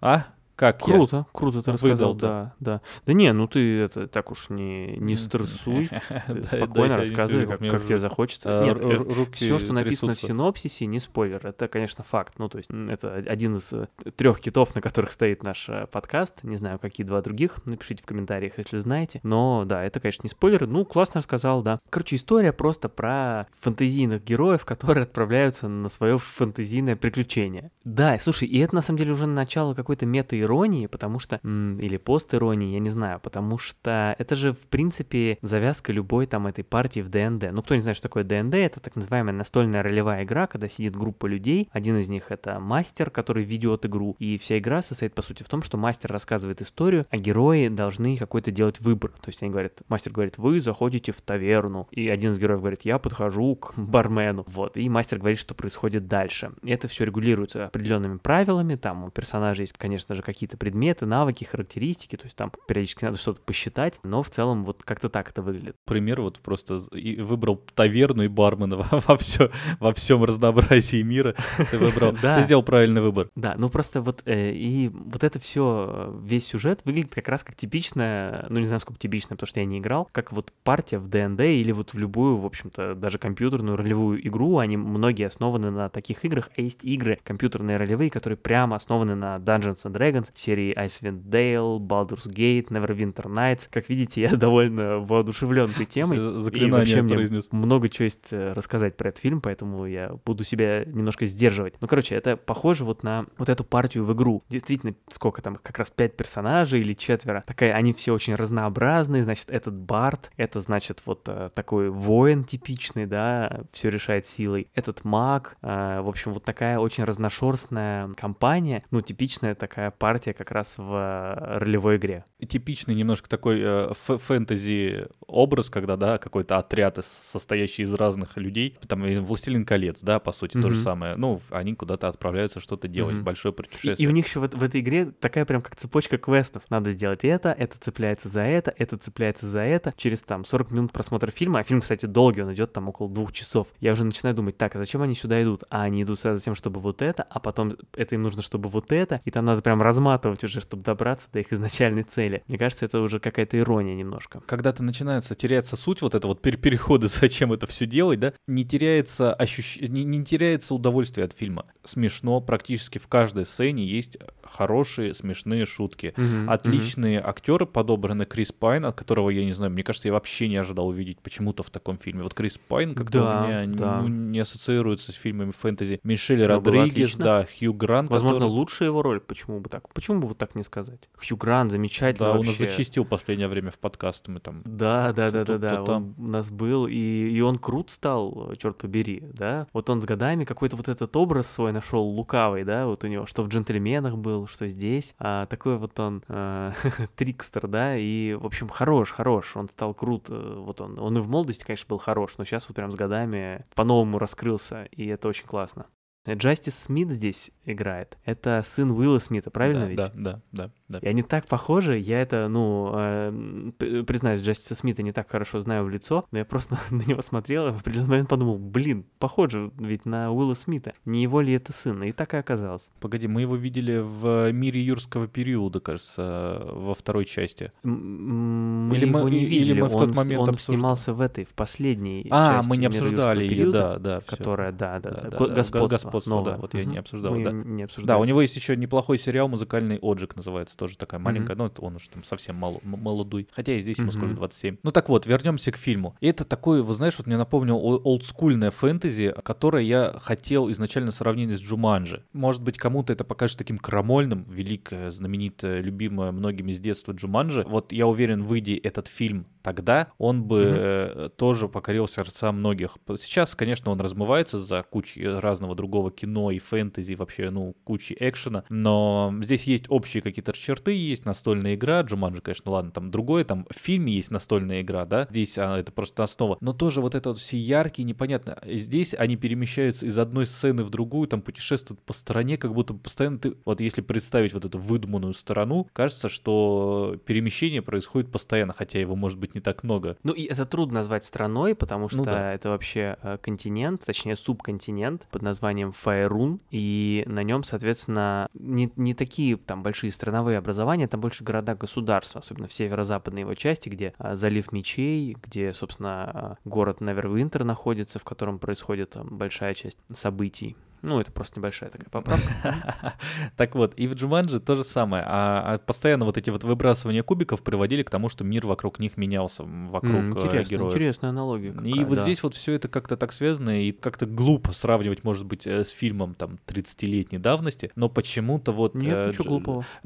А? 0.00 0.26
Как 0.58 0.84
я? 0.88 0.94
Круто, 0.94 1.26
круто 1.32 1.62
ты 1.62 1.70
рассказал, 1.70 2.14
Выдал-то. 2.14 2.26
да, 2.26 2.54
да. 2.58 2.80
Да 3.06 3.12
не, 3.12 3.32
ну 3.32 3.46
ты 3.46 3.78
это 3.78 4.08
так 4.08 4.32
уж 4.32 4.50
не, 4.50 4.96
не 4.96 5.14
стрессуй, 5.14 5.88
спокойно 6.44 6.96
рассказывай, 6.96 7.46
как, 7.46 7.60
тебе 7.60 8.00
захочется. 8.00 8.60
а, 8.60 8.64
Нет, 8.64 9.34
все, 9.34 9.60
что 9.60 9.72
написано 9.72 10.14
в 10.14 10.20
синопсисе, 10.20 10.86
не 10.86 10.98
спойлер, 10.98 11.46
это, 11.46 11.68
конечно, 11.68 12.02
факт. 12.02 12.34
Ну, 12.38 12.48
то 12.48 12.58
есть 12.58 12.70
это 12.70 13.14
один 13.14 13.54
из 13.54 13.72
трех 14.16 14.40
китов, 14.40 14.74
на 14.74 14.80
которых 14.80 15.12
стоит 15.12 15.44
наш 15.44 15.68
э, 15.68 15.86
подкаст. 15.92 16.42
Не 16.42 16.56
знаю, 16.56 16.80
какие 16.80 17.06
два 17.06 17.22
других, 17.22 17.64
напишите 17.64 18.02
в 18.02 18.06
комментариях, 18.06 18.54
если 18.58 18.78
знаете. 18.78 19.20
Но 19.22 19.64
да, 19.64 19.84
это, 19.84 20.00
конечно, 20.00 20.24
не 20.24 20.30
спойлер. 20.30 20.66
Ну, 20.66 20.84
классно 20.84 21.20
рассказал, 21.20 21.62
да. 21.62 21.78
Короче, 21.88 22.16
история 22.16 22.52
просто 22.52 22.88
про 22.88 23.46
фантазийных 23.60 24.24
героев, 24.24 24.64
которые 24.64 25.04
отправляются 25.04 25.68
на 25.68 25.88
свое 25.88 26.18
фантазийное 26.18 26.96
приключение. 26.96 27.70
Да, 27.84 28.18
слушай, 28.18 28.48
и 28.48 28.58
это 28.58 28.74
на 28.74 28.82
самом 28.82 28.98
деле 28.98 29.12
уже 29.12 29.26
начало 29.26 29.74
какой-то 29.74 30.04
мета-иронии, 30.48 30.86
потому 30.86 31.18
что, 31.18 31.40
или 31.44 31.96
пост-иронии, 31.96 32.72
я 32.72 32.80
не 32.80 32.88
знаю, 32.88 33.20
потому 33.20 33.58
что 33.58 34.14
это 34.18 34.34
же, 34.34 34.52
в 34.52 34.66
принципе, 34.68 35.38
завязка 35.42 35.92
любой 35.92 36.26
там 36.26 36.46
этой 36.46 36.64
партии 36.64 37.00
в 37.00 37.08
ДНД. 37.08 37.52
Ну, 37.52 37.62
кто 37.62 37.74
не 37.74 37.80
знает, 37.80 37.96
что 37.96 38.08
такое 38.08 38.24
ДНД, 38.24 38.54
это 38.54 38.80
так 38.80 38.96
называемая 38.96 39.34
настольная 39.34 39.82
ролевая 39.82 40.24
игра, 40.24 40.46
когда 40.46 40.68
сидит 40.68 40.96
группа 40.96 41.26
людей, 41.26 41.68
один 41.72 41.98
из 41.98 42.08
них 42.08 42.30
это 42.30 42.58
мастер, 42.60 43.10
который 43.10 43.44
ведет 43.44 43.86
игру, 43.86 44.16
и 44.18 44.38
вся 44.38 44.58
игра 44.58 44.82
состоит, 44.82 45.14
по 45.14 45.22
сути, 45.22 45.42
в 45.42 45.48
том, 45.48 45.62
что 45.62 45.76
мастер 45.76 46.10
рассказывает 46.10 46.62
историю, 46.62 47.06
а 47.10 47.16
герои 47.16 47.68
должны 47.68 48.16
какой-то 48.16 48.50
делать 48.50 48.80
выбор. 48.80 49.10
То 49.20 49.28
есть 49.28 49.42
они 49.42 49.50
говорят, 49.50 49.82
мастер 49.88 50.12
говорит, 50.12 50.38
вы 50.38 50.60
заходите 50.60 51.12
в 51.12 51.20
таверну, 51.20 51.88
и 51.90 52.08
один 52.08 52.32
из 52.32 52.38
героев 52.38 52.60
говорит, 52.60 52.80
я 52.82 52.98
подхожу 52.98 53.54
к 53.56 53.74
бармену, 53.76 54.44
вот, 54.48 54.76
и 54.76 54.88
мастер 54.88 55.18
говорит, 55.18 55.38
что 55.38 55.54
происходит 55.54 56.08
дальше. 56.08 56.52
И 56.62 56.70
это 56.70 56.88
все 56.88 57.04
регулируется 57.04 57.66
определенными 57.66 58.18
правилами, 58.18 58.76
там 58.76 59.04
у 59.04 59.10
персонажа 59.10 59.62
есть, 59.62 59.74
конечно 59.76 60.14
же, 60.14 60.22
какие-то 60.38 60.56
предметы, 60.56 61.04
навыки, 61.04 61.42
характеристики, 61.42 62.14
то 62.14 62.24
есть 62.24 62.36
там 62.36 62.52
периодически 62.68 63.04
надо 63.04 63.18
что-то 63.18 63.40
посчитать, 63.42 63.98
но 64.04 64.22
в 64.22 64.30
целом 64.30 64.62
вот 64.62 64.84
как-то 64.84 65.08
так 65.08 65.30
это 65.30 65.42
выглядит. 65.42 65.74
Пример 65.84 66.20
вот 66.20 66.38
просто 66.38 66.78
выбрал 66.92 67.60
таверну 67.74 68.22
и 68.22 68.28
бармена 68.28 68.76
во, 68.90 69.00
во, 69.00 69.16
все, 69.16 69.50
во 69.80 69.92
всем 69.92 70.22
разнообразии 70.22 71.02
мира. 71.02 71.34
Ты 71.72 71.76
выбрал, 71.76 72.12
ты 72.22 72.42
сделал 72.42 72.62
правильный 72.62 73.02
выбор. 73.02 73.30
Да, 73.34 73.56
ну 73.58 73.68
просто 73.68 74.00
вот 74.00 74.22
э, 74.26 74.52
и 74.52 74.88
вот 74.88 75.24
это 75.24 75.40
все, 75.40 76.16
весь 76.22 76.46
сюжет 76.46 76.82
выглядит 76.84 77.12
как 77.12 77.26
раз 77.26 77.42
как 77.42 77.56
типичная, 77.56 78.46
ну 78.48 78.60
не 78.60 78.66
знаю, 78.66 78.78
сколько 78.78 79.00
типично, 79.00 79.34
потому 79.34 79.48
что 79.48 79.58
я 79.58 79.66
не 79.66 79.80
играл, 79.80 80.08
как 80.12 80.32
вот 80.32 80.52
партия 80.62 80.98
в 80.98 81.08
ДНД 81.08 81.40
или 81.40 81.72
вот 81.72 81.94
в 81.94 81.98
любую, 81.98 82.36
в 82.36 82.46
общем-то, 82.46 82.94
даже 82.94 83.18
компьютерную 83.18 83.76
ролевую 83.76 84.24
игру, 84.24 84.58
они 84.58 84.76
многие 84.76 85.26
основаны 85.26 85.72
на 85.72 85.88
таких 85.88 86.24
играх, 86.24 86.50
а 86.56 86.60
есть 86.60 86.84
игры 86.84 87.18
компьютерные 87.24 87.76
ролевые, 87.76 88.08
которые 88.08 88.36
прямо 88.36 88.76
основаны 88.76 89.16
на 89.16 89.36
Dungeons 89.36 89.82
and 89.84 89.92
Dragons, 89.92 90.27
серии 90.34 90.76
Icewind 90.76 91.22
Dale, 91.24 91.78
Baldur's 91.78 92.28
Gate, 92.28 92.68
Neverwinter 92.68 93.26
Nights. 93.26 93.68
Как 93.70 93.88
видите, 93.88 94.22
я 94.22 94.30
довольно 94.36 94.98
воодушевлен 94.98 95.70
этой 95.70 95.86
темой. 95.86 96.40
Заклинание 96.40 97.02
произнес. 97.02 97.48
много 97.52 97.88
чего 97.88 98.04
есть 98.04 98.28
э, 98.32 98.52
рассказать 98.52 98.96
про 98.96 99.08
этот 99.08 99.20
фильм, 99.20 99.40
поэтому 99.40 99.86
я 99.86 100.12
буду 100.24 100.44
себя 100.44 100.84
немножко 100.84 101.26
сдерживать. 101.26 101.74
Ну, 101.80 101.88
короче, 101.88 102.14
это 102.14 102.36
похоже 102.36 102.84
вот 102.84 103.02
на 103.02 103.26
вот 103.36 103.48
эту 103.48 103.64
партию 103.64 104.04
в 104.04 104.12
игру. 104.12 104.42
Действительно, 104.48 104.94
сколько 105.10 105.42
там, 105.42 105.56
как 105.56 105.78
раз 105.78 105.90
пять 105.90 106.16
персонажей 106.16 106.80
или 106.80 106.92
четверо. 106.92 107.42
Такая, 107.46 107.72
они 107.72 107.92
все 107.92 108.12
очень 108.12 108.34
разнообразные. 108.34 109.24
Значит, 109.24 109.50
этот 109.50 109.74
Барт, 109.74 110.30
это, 110.36 110.60
значит, 110.60 111.02
вот 111.06 111.22
э, 111.28 111.50
такой 111.54 111.90
воин 111.90 112.44
типичный, 112.44 113.06
да, 113.06 113.62
все 113.72 113.90
решает 113.90 114.26
силой. 114.26 114.68
Этот 114.74 115.04
маг, 115.04 115.56
э, 115.62 116.00
в 116.00 116.08
общем, 116.08 116.32
вот 116.32 116.44
такая 116.44 116.78
очень 116.78 117.04
разношерстная 117.04 118.08
компания, 118.14 118.82
ну, 118.90 119.00
типичная 119.00 119.54
такая 119.54 119.90
партия 119.90 120.17
партия 120.18 120.34
как 120.34 120.50
раз 120.50 120.74
в 120.78 120.92
э, 120.92 121.58
ролевой 121.58 121.96
игре. 121.96 122.24
Типичный 122.48 122.96
немножко 122.96 123.28
такой 123.28 123.60
э, 123.62 123.92
фэнтези 123.94 125.06
образ, 125.28 125.70
когда, 125.70 125.96
да, 125.96 126.18
какой-то 126.18 126.58
отряд, 126.58 126.98
состоящий 127.04 127.82
из 127.82 127.94
разных 127.94 128.36
людей, 128.36 128.76
там 128.88 129.02
«Властелин 129.22 129.64
колец», 129.64 129.98
да, 130.02 130.18
по 130.18 130.32
сути, 130.32 130.56
mm-hmm. 130.56 130.62
то 130.62 130.70
же 130.70 130.78
самое. 130.78 131.14
Ну, 131.14 131.40
они 131.50 131.74
куда-то 131.74 132.08
отправляются 132.08 132.58
что-то 132.58 132.88
делать, 132.88 133.16
mm-hmm. 133.16 133.22
большое 133.22 133.54
путешествие. 133.54 133.94
И, 133.96 134.02
и 134.02 134.06
у 134.08 134.10
них 134.10 134.26
еще 134.26 134.40
в, 134.40 134.48
в 134.48 134.62
этой 134.62 134.80
игре 134.80 135.06
такая 135.06 135.44
прям 135.44 135.62
как 135.62 135.76
цепочка 135.76 136.18
квестов. 136.18 136.64
Надо 136.68 136.90
сделать 136.90 137.20
это, 137.22 137.54
это 137.56 137.78
цепляется 137.78 138.28
за 138.28 138.40
это, 138.40 138.74
это 138.76 138.96
цепляется 138.96 139.46
за 139.46 139.60
это. 139.60 139.94
Через 139.96 140.20
там 140.22 140.44
40 140.44 140.70
минут 140.72 140.92
просмотра 140.92 141.30
фильма, 141.30 141.60
а 141.60 141.62
фильм, 141.62 141.80
кстати, 141.80 142.06
долгий, 142.06 142.42
он 142.42 142.52
идет 142.52 142.72
там 142.72 142.88
около 142.88 143.08
двух 143.08 143.32
часов. 143.32 143.68
Я 143.78 143.92
уже 143.92 144.02
начинаю 144.02 144.34
думать, 144.34 144.56
так, 144.56 144.74
а 144.74 144.78
зачем 144.78 145.02
они 145.02 145.14
сюда 145.14 145.40
идут? 145.40 145.62
А 145.70 145.82
они 145.82 146.02
идут 146.02 146.20
за 146.20 146.36
тем, 146.38 146.56
чтобы 146.56 146.80
вот 146.80 147.02
это, 147.02 147.22
а 147.22 147.38
потом 147.38 147.76
это 147.94 148.14
им 148.16 148.22
нужно, 148.22 148.42
чтобы 148.42 148.68
вот 148.68 148.90
это, 148.90 149.20
и 149.24 149.30
там 149.30 149.44
надо 149.44 149.62
прям 149.62 149.80
разматывать 149.98 150.44
уже, 150.44 150.60
чтобы 150.60 150.82
добраться 150.82 151.28
до 151.32 151.40
их 151.40 151.52
изначальной 151.52 152.04
цели. 152.04 152.42
Мне 152.46 152.56
кажется, 152.56 152.84
это 152.84 153.00
уже 153.00 153.18
какая-то 153.18 153.58
ирония 153.58 153.94
немножко. 153.94 154.40
Когда-то 154.46 154.82
начинается 154.84 155.34
теряться 155.34 155.76
суть 155.76 156.02
вот 156.02 156.14
это 156.14 156.28
вот 156.28 156.40
переходы, 156.40 157.08
зачем 157.08 157.52
это 157.52 157.66
все 157.66 157.86
делать, 157.86 158.20
да, 158.20 158.32
не 158.46 158.64
теряется 158.64 159.34
ощущ... 159.34 159.78
не, 159.80 160.04
не 160.04 160.24
теряется 160.24 160.74
удовольствие 160.74 161.24
от 161.24 161.32
фильма. 161.32 161.66
Смешно, 161.84 162.40
практически 162.40 162.98
в 162.98 163.08
каждой 163.08 163.44
сцене 163.44 163.84
есть 163.84 164.18
хорошие, 164.42 165.14
смешные 165.14 165.64
шутки. 165.66 166.14
Угу, 166.16 166.50
Отличные 166.50 167.20
угу. 167.20 167.28
актеры 167.28 167.66
подобраны. 167.66 168.24
Крис 168.24 168.52
Пайн, 168.52 168.84
от 168.84 168.94
которого 168.94 169.30
я 169.30 169.44
не 169.44 169.52
знаю, 169.52 169.72
мне 169.72 169.82
кажется, 169.82 170.08
я 170.08 170.12
вообще 170.12 170.48
не 170.48 170.56
ожидал 170.56 170.88
увидеть 170.88 171.18
почему-то 171.20 171.62
в 171.62 171.70
таком 171.70 171.98
фильме. 171.98 172.22
Вот 172.22 172.34
Крис 172.34 172.58
Пайн 172.58 172.94
как-то 172.94 173.20
да, 173.20 173.42
у 173.42 173.46
меня 173.46 173.66
да. 173.66 174.00
не, 174.02 174.08
не 174.08 174.38
ассоциируется 174.38 175.12
с 175.12 175.14
фильмами 175.14 175.50
фэнтези. 175.50 176.00
Мишель 176.04 176.44
Родригес, 176.44 177.16
да, 177.16 177.46
Хью 177.58 177.74
Грант. 177.74 178.10
Возможно, 178.10 178.40
который... 178.40 178.52
лучшая 178.52 178.88
его 178.88 179.02
роль. 179.02 179.20
Почему 179.20 179.60
бы 179.60 179.68
так? 179.68 179.87
Почему 179.94 180.20
бы 180.20 180.28
вот 180.28 180.38
так 180.38 180.54
не 180.54 180.62
сказать? 180.62 181.08
Хью 181.16 181.36
Грант 181.36 181.70
замечательный. 181.70 182.26
Да, 182.26 182.32
вообще. 182.32 182.40
он 182.40 182.46
нас 182.46 182.56
зачистил 182.58 183.04
последнее 183.04 183.48
время 183.48 183.70
в 183.70 183.78
подкаст. 183.78 184.28
Мы 184.28 184.40
там. 184.40 184.62
Да, 184.64 185.12
да, 185.12 185.30
да, 185.30 185.44
да, 185.44 185.58
да. 185.58 185.82
Он 185.82 186.14
у 186.18 186.26
нас 186.26 186.50
был 186.50 186.86
и 186.86 187.18
и 187.28 187.40
он 187.40 187.58
крут 187.58 187.90
стал, 187.90 188.52
черт 188.58 188.78
побери, 188.78 189.22
да. 189.32 189.66
Вот 189.72 189.90
он 189.90 190.00
с 190.00 190.04
годами 190.04 190.44
какой-то 190.44 190.76
вот 190.76 190.88
этот 190.88 191.14
образ 191.16 191.50
свой 191.50 191.72
нашел 191.72 192.04
лукавый, 192.06 192.64
да, 192.64 192.86
вот 192.86 193.04
у 193.04 193.06
него, 193.06 193.26
что 193.26 193.42
в 193.42 193.48
джентльменах 193.48 194.16
был, 194.16 194.46
что 194.46 194.68
здесь, 194.68 195.14
а, 195.18 195.46
такой 195.46 195.78
вот 195.78 195.98
он 196.00 196.22
а, 196.28 196.72
трикстер, 197.16 197.68
да, 197.68 197.96
и 197.96 198.34
в 198.34 198.46
общем 198.46 198.68
хорош, 198.68 199.12
хорош, 199.12 199.56
он 199.56 199.68
стал 199.68 199.94
крут, 199.94 200.26
э, 200.30 200.54
вот 200.58 200.80
он, 200.80 200.98
он 200.98 201.18
и 201.18 201.20
в 201.20 201.28
молодости, 201.28 201.64
конечно, 201.64 201.86
был 201.88 201.98
хорош, 201.98 202.38
но 202.38 202.44
сейчас 202.44 202.68
вот 202.68 202.76
прям 202.76 202.90
с 202.92 202.96
годами 202.96 203.64
по-новому 203.74 204.18
раскрылся, 204.18 204.84
и 204.84 205.06
это 205.06 205.28
очень 205.28 205.46
классно. 205.46 205.86
Джастис 206.34 206.74
Смит 206.74 207.10
здесь 207.10 207.50
играет. 207.64 208.18
Это 208.24 208.62
сын 208.64 208.90
Уилла 208.90 209.18
Смита, 209.18 209.50
правильно 209.50 209.82
да, 209.82 209.88
ведь? 209.88 209.96
Да, 209.96 210.12
да, 210.14 210.40
да, 210.52 210.70
да. 210.88 210.98
И 210.98 211.06
они 211.06 211.22
так 211.22 211.46
похожи. 211.46 211.98
Я 211.98 212.22
это, 212.22 212.48
ну, 212.48 212.92
э, 212.94 214.02
признаюсь, 214.06 214.42
Джастиса 214.42 214.74
Смита 214.74 215.02
не 215.02 215.12
так 215.12 215.30
хорошо 215.30 215.60
знаю 215.60 215.84
в 215.84 215.90
лицо, 215.90 216.24
но 216.30 216.38
я 216.38 216.44
просто 216.44 216.78
на 216.90 217.02
него 217.02 217.22
смотрел 217.22 217.68
и 217.68 217.72
в 217.72 217.78
определенный 217.78 218.10
момент 218.10 218.28
подумал, 218.28 218.58
блин, 218.58 219.04
похоже 219.18 219.70
ведь 219.78 220.06
на 220.06 220.32
Уилла 220.32 220.54
Смита. 220.54 220.94
Не 221.04 221.22
его 221.22 221.40
ли 221.40 221.52
это 221.52 221.72
сын? 221.72 222.02
И 222.04 222.12
так 222.12 222.34
и 222.34 222.36
оказалось. 222.36 222.90
Погоди, 223.00 223.28
мы 223.28 223.42
его 223.42 223.56
видели 223.56 223.98
в 223.98 224.50
мире 224.52 224.80
юрского 224.80 225.28
периода, 225.28 225.80
кажется, 225.80 226.62
во 226.72 226.94
второй 226.94 227.24
части. 227.24 227.72
Мы 227.82 228.96
или 228.96 229.06
его 229.06 229.20
мы, 229.20 229.30
не 229.30 229.44
видели. 229.44 229.72
Или 229.72 229.80
мы 229.82 229.88
в 229.88 229.92
тот 229.92 230.08
он, 230.08 230.14
момент 230.14 230.42
он 230.42 230.48
обсужд... 230.50 230.66
снимался 230.66 231.12
в 231.12 231.20
этой, 231.20 231.44
в 231.44 231.54
последней 231.54 232.26
а, 232.30 232.62
мы 232.62 232.76
не 232.76 232.86
обсуждали 232.86 233.44
ее, 233.44 233.70
да, 233.70 233.98
да. 233.98 234.20
Которая, 234.20 234.72
да, 234.72 234.98
да, 235.00 235.10
да, 235.10 235.30
да, 235.30 235.46
да 235.46 235.62
господство, 235.62 236.17
господство 236.18 236.38
новое. 236.38 236.52
да, 236.54 236.60
вот 236.60 236.74
я 236.74 236.84
не 236.84 236.98
обсуждал, 236.98 237.34
мы 237.34 237.44
да. 237.44 237.52
не 237.52 237.82
обсуждали. 237.82 238.06
Да, 238.06 238.18
у 238.18 238.24
него 238.24 238.42
есть 238.42 238.56
еще 238.56 238.76
неплохой 238.76 239.18
сериал 239.18 239.48
музыкальный 239.48 239.98
«Оджик» 240.00 240.36
называется, 240.36 240.76
тоже 240.76 240.96
такая 240.96 241.20
маленькая, 241.20 241.56
mm-hmm. 241.56 241.72
ну, 241.78 241.86
он 241.86 241.96
уже 241.96 242.10
там 242.10 242.24
совсем 242.24 242.56
мал, 242.56 242.80
молодой, 242.82 243.48
хотя 243.52 243.74
и 243.74 243.80
здесь 243.80 243.98
ему 243.98 244.10
сколько, 244.10 244.34
27. 244.34 244.78
Ну 244.82 244.92
так 244.92 245.08
вот, 245.08 245.26
вернемся 245.26 245.72
к 245.72 245.76
фильму. 245.76 246.16
И 246.20 246.28
это 246.28 246.44
такой, 246.44 246.82
вы 246.82 246.94
знаешь, 246.94 247.14
вот 247.18 247.26
мне 247.26 247.36
напомнил 247.36 247.78
олдскульное 247.78 248.70
фэнтези, 248.70 249.34
которое 249.42 249.84
я 249.84 250.14
хотел 250.20 250.70
изначально 250.70 251.12
сравнить 251.12 251.50
с 251.50 251.60
Джуманджи. 251.60 252.24
Может 252.32 252.62
быть, 252.62 252.78
кому-то 252.78 253.12
это 253.12 253.24
покажется 253.24 253.58
таким 253.58 253.78
крамольным, 253.78 254.44
великое, 254.48 255.10
знаменитое, 255.10 255.80
любимое 255.80 256.32
многими 256.32 256.72
с 256.72 256.80
детства 256.80 257.12
Джуманджи. 257.12 257.64
Вот 257.66 257.92
я 257.92 258.06
уверен, 258.06 258.42
выйди 258.44 258.72
этот 258.72 259.08
фильм 259.08 259.46
тогда, 259.62 260.08
он 260.18 260.44
бы 260.44 260.62
mm-hmm. 260.62 261.28
тоже 261.30 261.68
покорил 261.68 262.08
сердца 262.08 262.52
многих. 262.52 262.96
Сейчас, 263.20 263.54
конечно, 263.54 263.90
он 263.90 264.00
размывается 264.00 264.58
за 264.58 264.82
кучей 264.82 265.28
разного 265.28 265.74
другого 265.74 265.97
кино 266.10 266.50
и 266.50 266.58
фэнтези, 266.58 267.14
вообще, 267.14 267.50
ну, 267.50 267.74
кучи 267.84 268.16
экшена, 268.18 268.64
но 268.68 269.34
здесь 269.42 269.64
есть 269.64 269.84
общие 269.88 270.22
какие-то 270.22 270.52
черты, 270.52 270.92
есть 270.92 271.24
настольная 271.24 271.74
игра, 271.74 272.00
Джуманджи, 272.02 272.40
конечно, 272.40 272.70
ладно, 272.72 272.90
там 272.90 273.10
другое, 273.10 273.44
там 273.44 273.66
в 273.70 273.78
фильме 273.78 274.12
есть 274.12 274.30
настольная 274.30 274.82
игра, 274.82 275.04
да, 275.04 275.26
здесь 275.30 275.58
а, 275.58 275.78
это 275.78 275.92
просто 275.92 276.22
основа, 276.22 276.58
но 276.60 276.72
тоже 276.72 277.00
вот 277.00 277.14
это 277.14 277.30
вот 277.30 277.38
все 277.38 277.58
яркие, 277.58 278.04
непонятно. 278.06 278.58
Здесь 278.64 279.14
они 279.14 279.36
перемещаются 279.36 280.06
из 280.06 280.18
одной 280.18 280.46
сцены 280.46 280.84
в 280.84 280.90
другую, 280.90 281.28
там 281.28 281.42
путешествуют 281.42 282.00
по 282.02 282.12
стране, 282.12 282.56
как 282.56 282.74
будто 282.74 282.94
постоянно 282.94 283.38
ты, 283.38 283.54
вот 283.64 283.80
если 283.80 284.02
представить 284.02 284.54
вот 284.54 284.64
эту 284.64 284.78
выдуманную 284.78 285.34
сторону, 285.34 285.88
кажется, 285.92 286.28
что 286.28 287.16
перемещение 287.26 287.82
происходит 287.82 288.30
постоянно, 288.30 288.72
хотя 288.72 288.98
его 288.98 289.16
может 289.16 289.38
быть 289.38 289.54
не 289.54 289.60
так 289.60 289.82
много. 289.82 290.16
Ну 290.22 290.32
и 290.32 290.44
это 290.44 290.66
трудно 290.66 290.98
назвать 290.98 291.24
страной, 291.24 291.74
потому 291.74 292.04
ну 292.04 292.08
что 292.08 292.18
ну, 292.18 292.24
да. 292.24 292.52
это 292.52 292.68
вообще 292.70 293.16
э, 293.22 293.38
континент, 293.40 294.04
точнее 294.04 294.36
субконтинент 294.36 295.26
под 295.30 295.42
названием 295.42 295.87
Файрун, 295.92 296.60
и 296.70 297.24
на 297.26 297.42
нем, 297.42 297.64
соответственно, 297.64 298.48
не, 298.54 298.92
не 298.96 299.14
такие 299.14 299.56
там 299.56 299.82
большие 299.82 300.12
страновые 300.12 300.58
образования, 300.58 301.08
там 301.08 301.20
больше 301.20 301.44
города-государства, 301.44 302.40
особенно 302.40 302.68
в 302.68 302.72
северо-западной 302.72 303.42
его 303.42 303.54
части, 303.54 303.88
где 303.88 304.14
а, 304.18 304.36
залив 304.36 304.72
мечей, 304.72 305.36
где, 305.42 305.72
собственно, 305.72 306.24
а, 306.24 306.56
город 306.64 307.00
Невервинтер 307.00 307.64
находится, 307.64 308.18
в 308.18 308.24
котором 308.24 308.58
происходит 308.58 309.10
там, 309.10 309.36
большая 309.36 309.74
часть 309.74 309.98
событий. 310.12 310.76
Ну, 311.02 311.20
это 311.20 311.30
просто 311.30 311.60
небольшая 311.60 311.90
такая 311.90 312.08
поправка. 312.10 313.14
Так 313.56 313.74
вот, 313.74 313.94
и 313.96 314.06
в 314.06 314.14
Джуманджи 314.14 314.60
то 314.60 314.76
же 314.76 314.84
самое. 314.84 315.22
А, 315.26 315.74
а 315.74 315.78
постоянно 315.78 316.24
вот 316.24 316.36
эти 316.36 316.50
вот 316.50 316.64
выбрасывания 316.64 317.22
кубиков 317.22 317.62
приводили 317.62 318.02
к 318.02 318.10
тому, 318.10 318.28
что 318.28 318.44
мир 318.44 318.66
вокруг 318.66 318.98
них 318.98 319.16
менялся, 319.16 319.64
вокруг 319.64 320.44
э, 320.44 320.64
героев. 320.64 320.92
Интересная 320.92 321.30
аналогия. 321.30 321.74
И 321.84 322.04
вот 322.04 322.20
здесь 322.20 322.42
вот 322.42 322.54
все 322.54 322.72
это 322.72 322.88
как-то 322.88 323.16
так 323.16 323.32
связано, 323.32 323.82
и 323.82 323.92
как-то 323.92 324.26
глупо 324.26 324.72
сравнивать, 324.72 325.24
может 325.24 325.46
быть, 325.46 325.66
э, 325.66 325.84
с 325.84 325.90
фильмом 325.90 326.34
там 326.34 326.58
30-летней 326.66 327.38
давности, 327.38 327.90
но 327.94 328.08
почему-то 328.08 328.72
вот 328.72 328.96
э. 328.96 329.32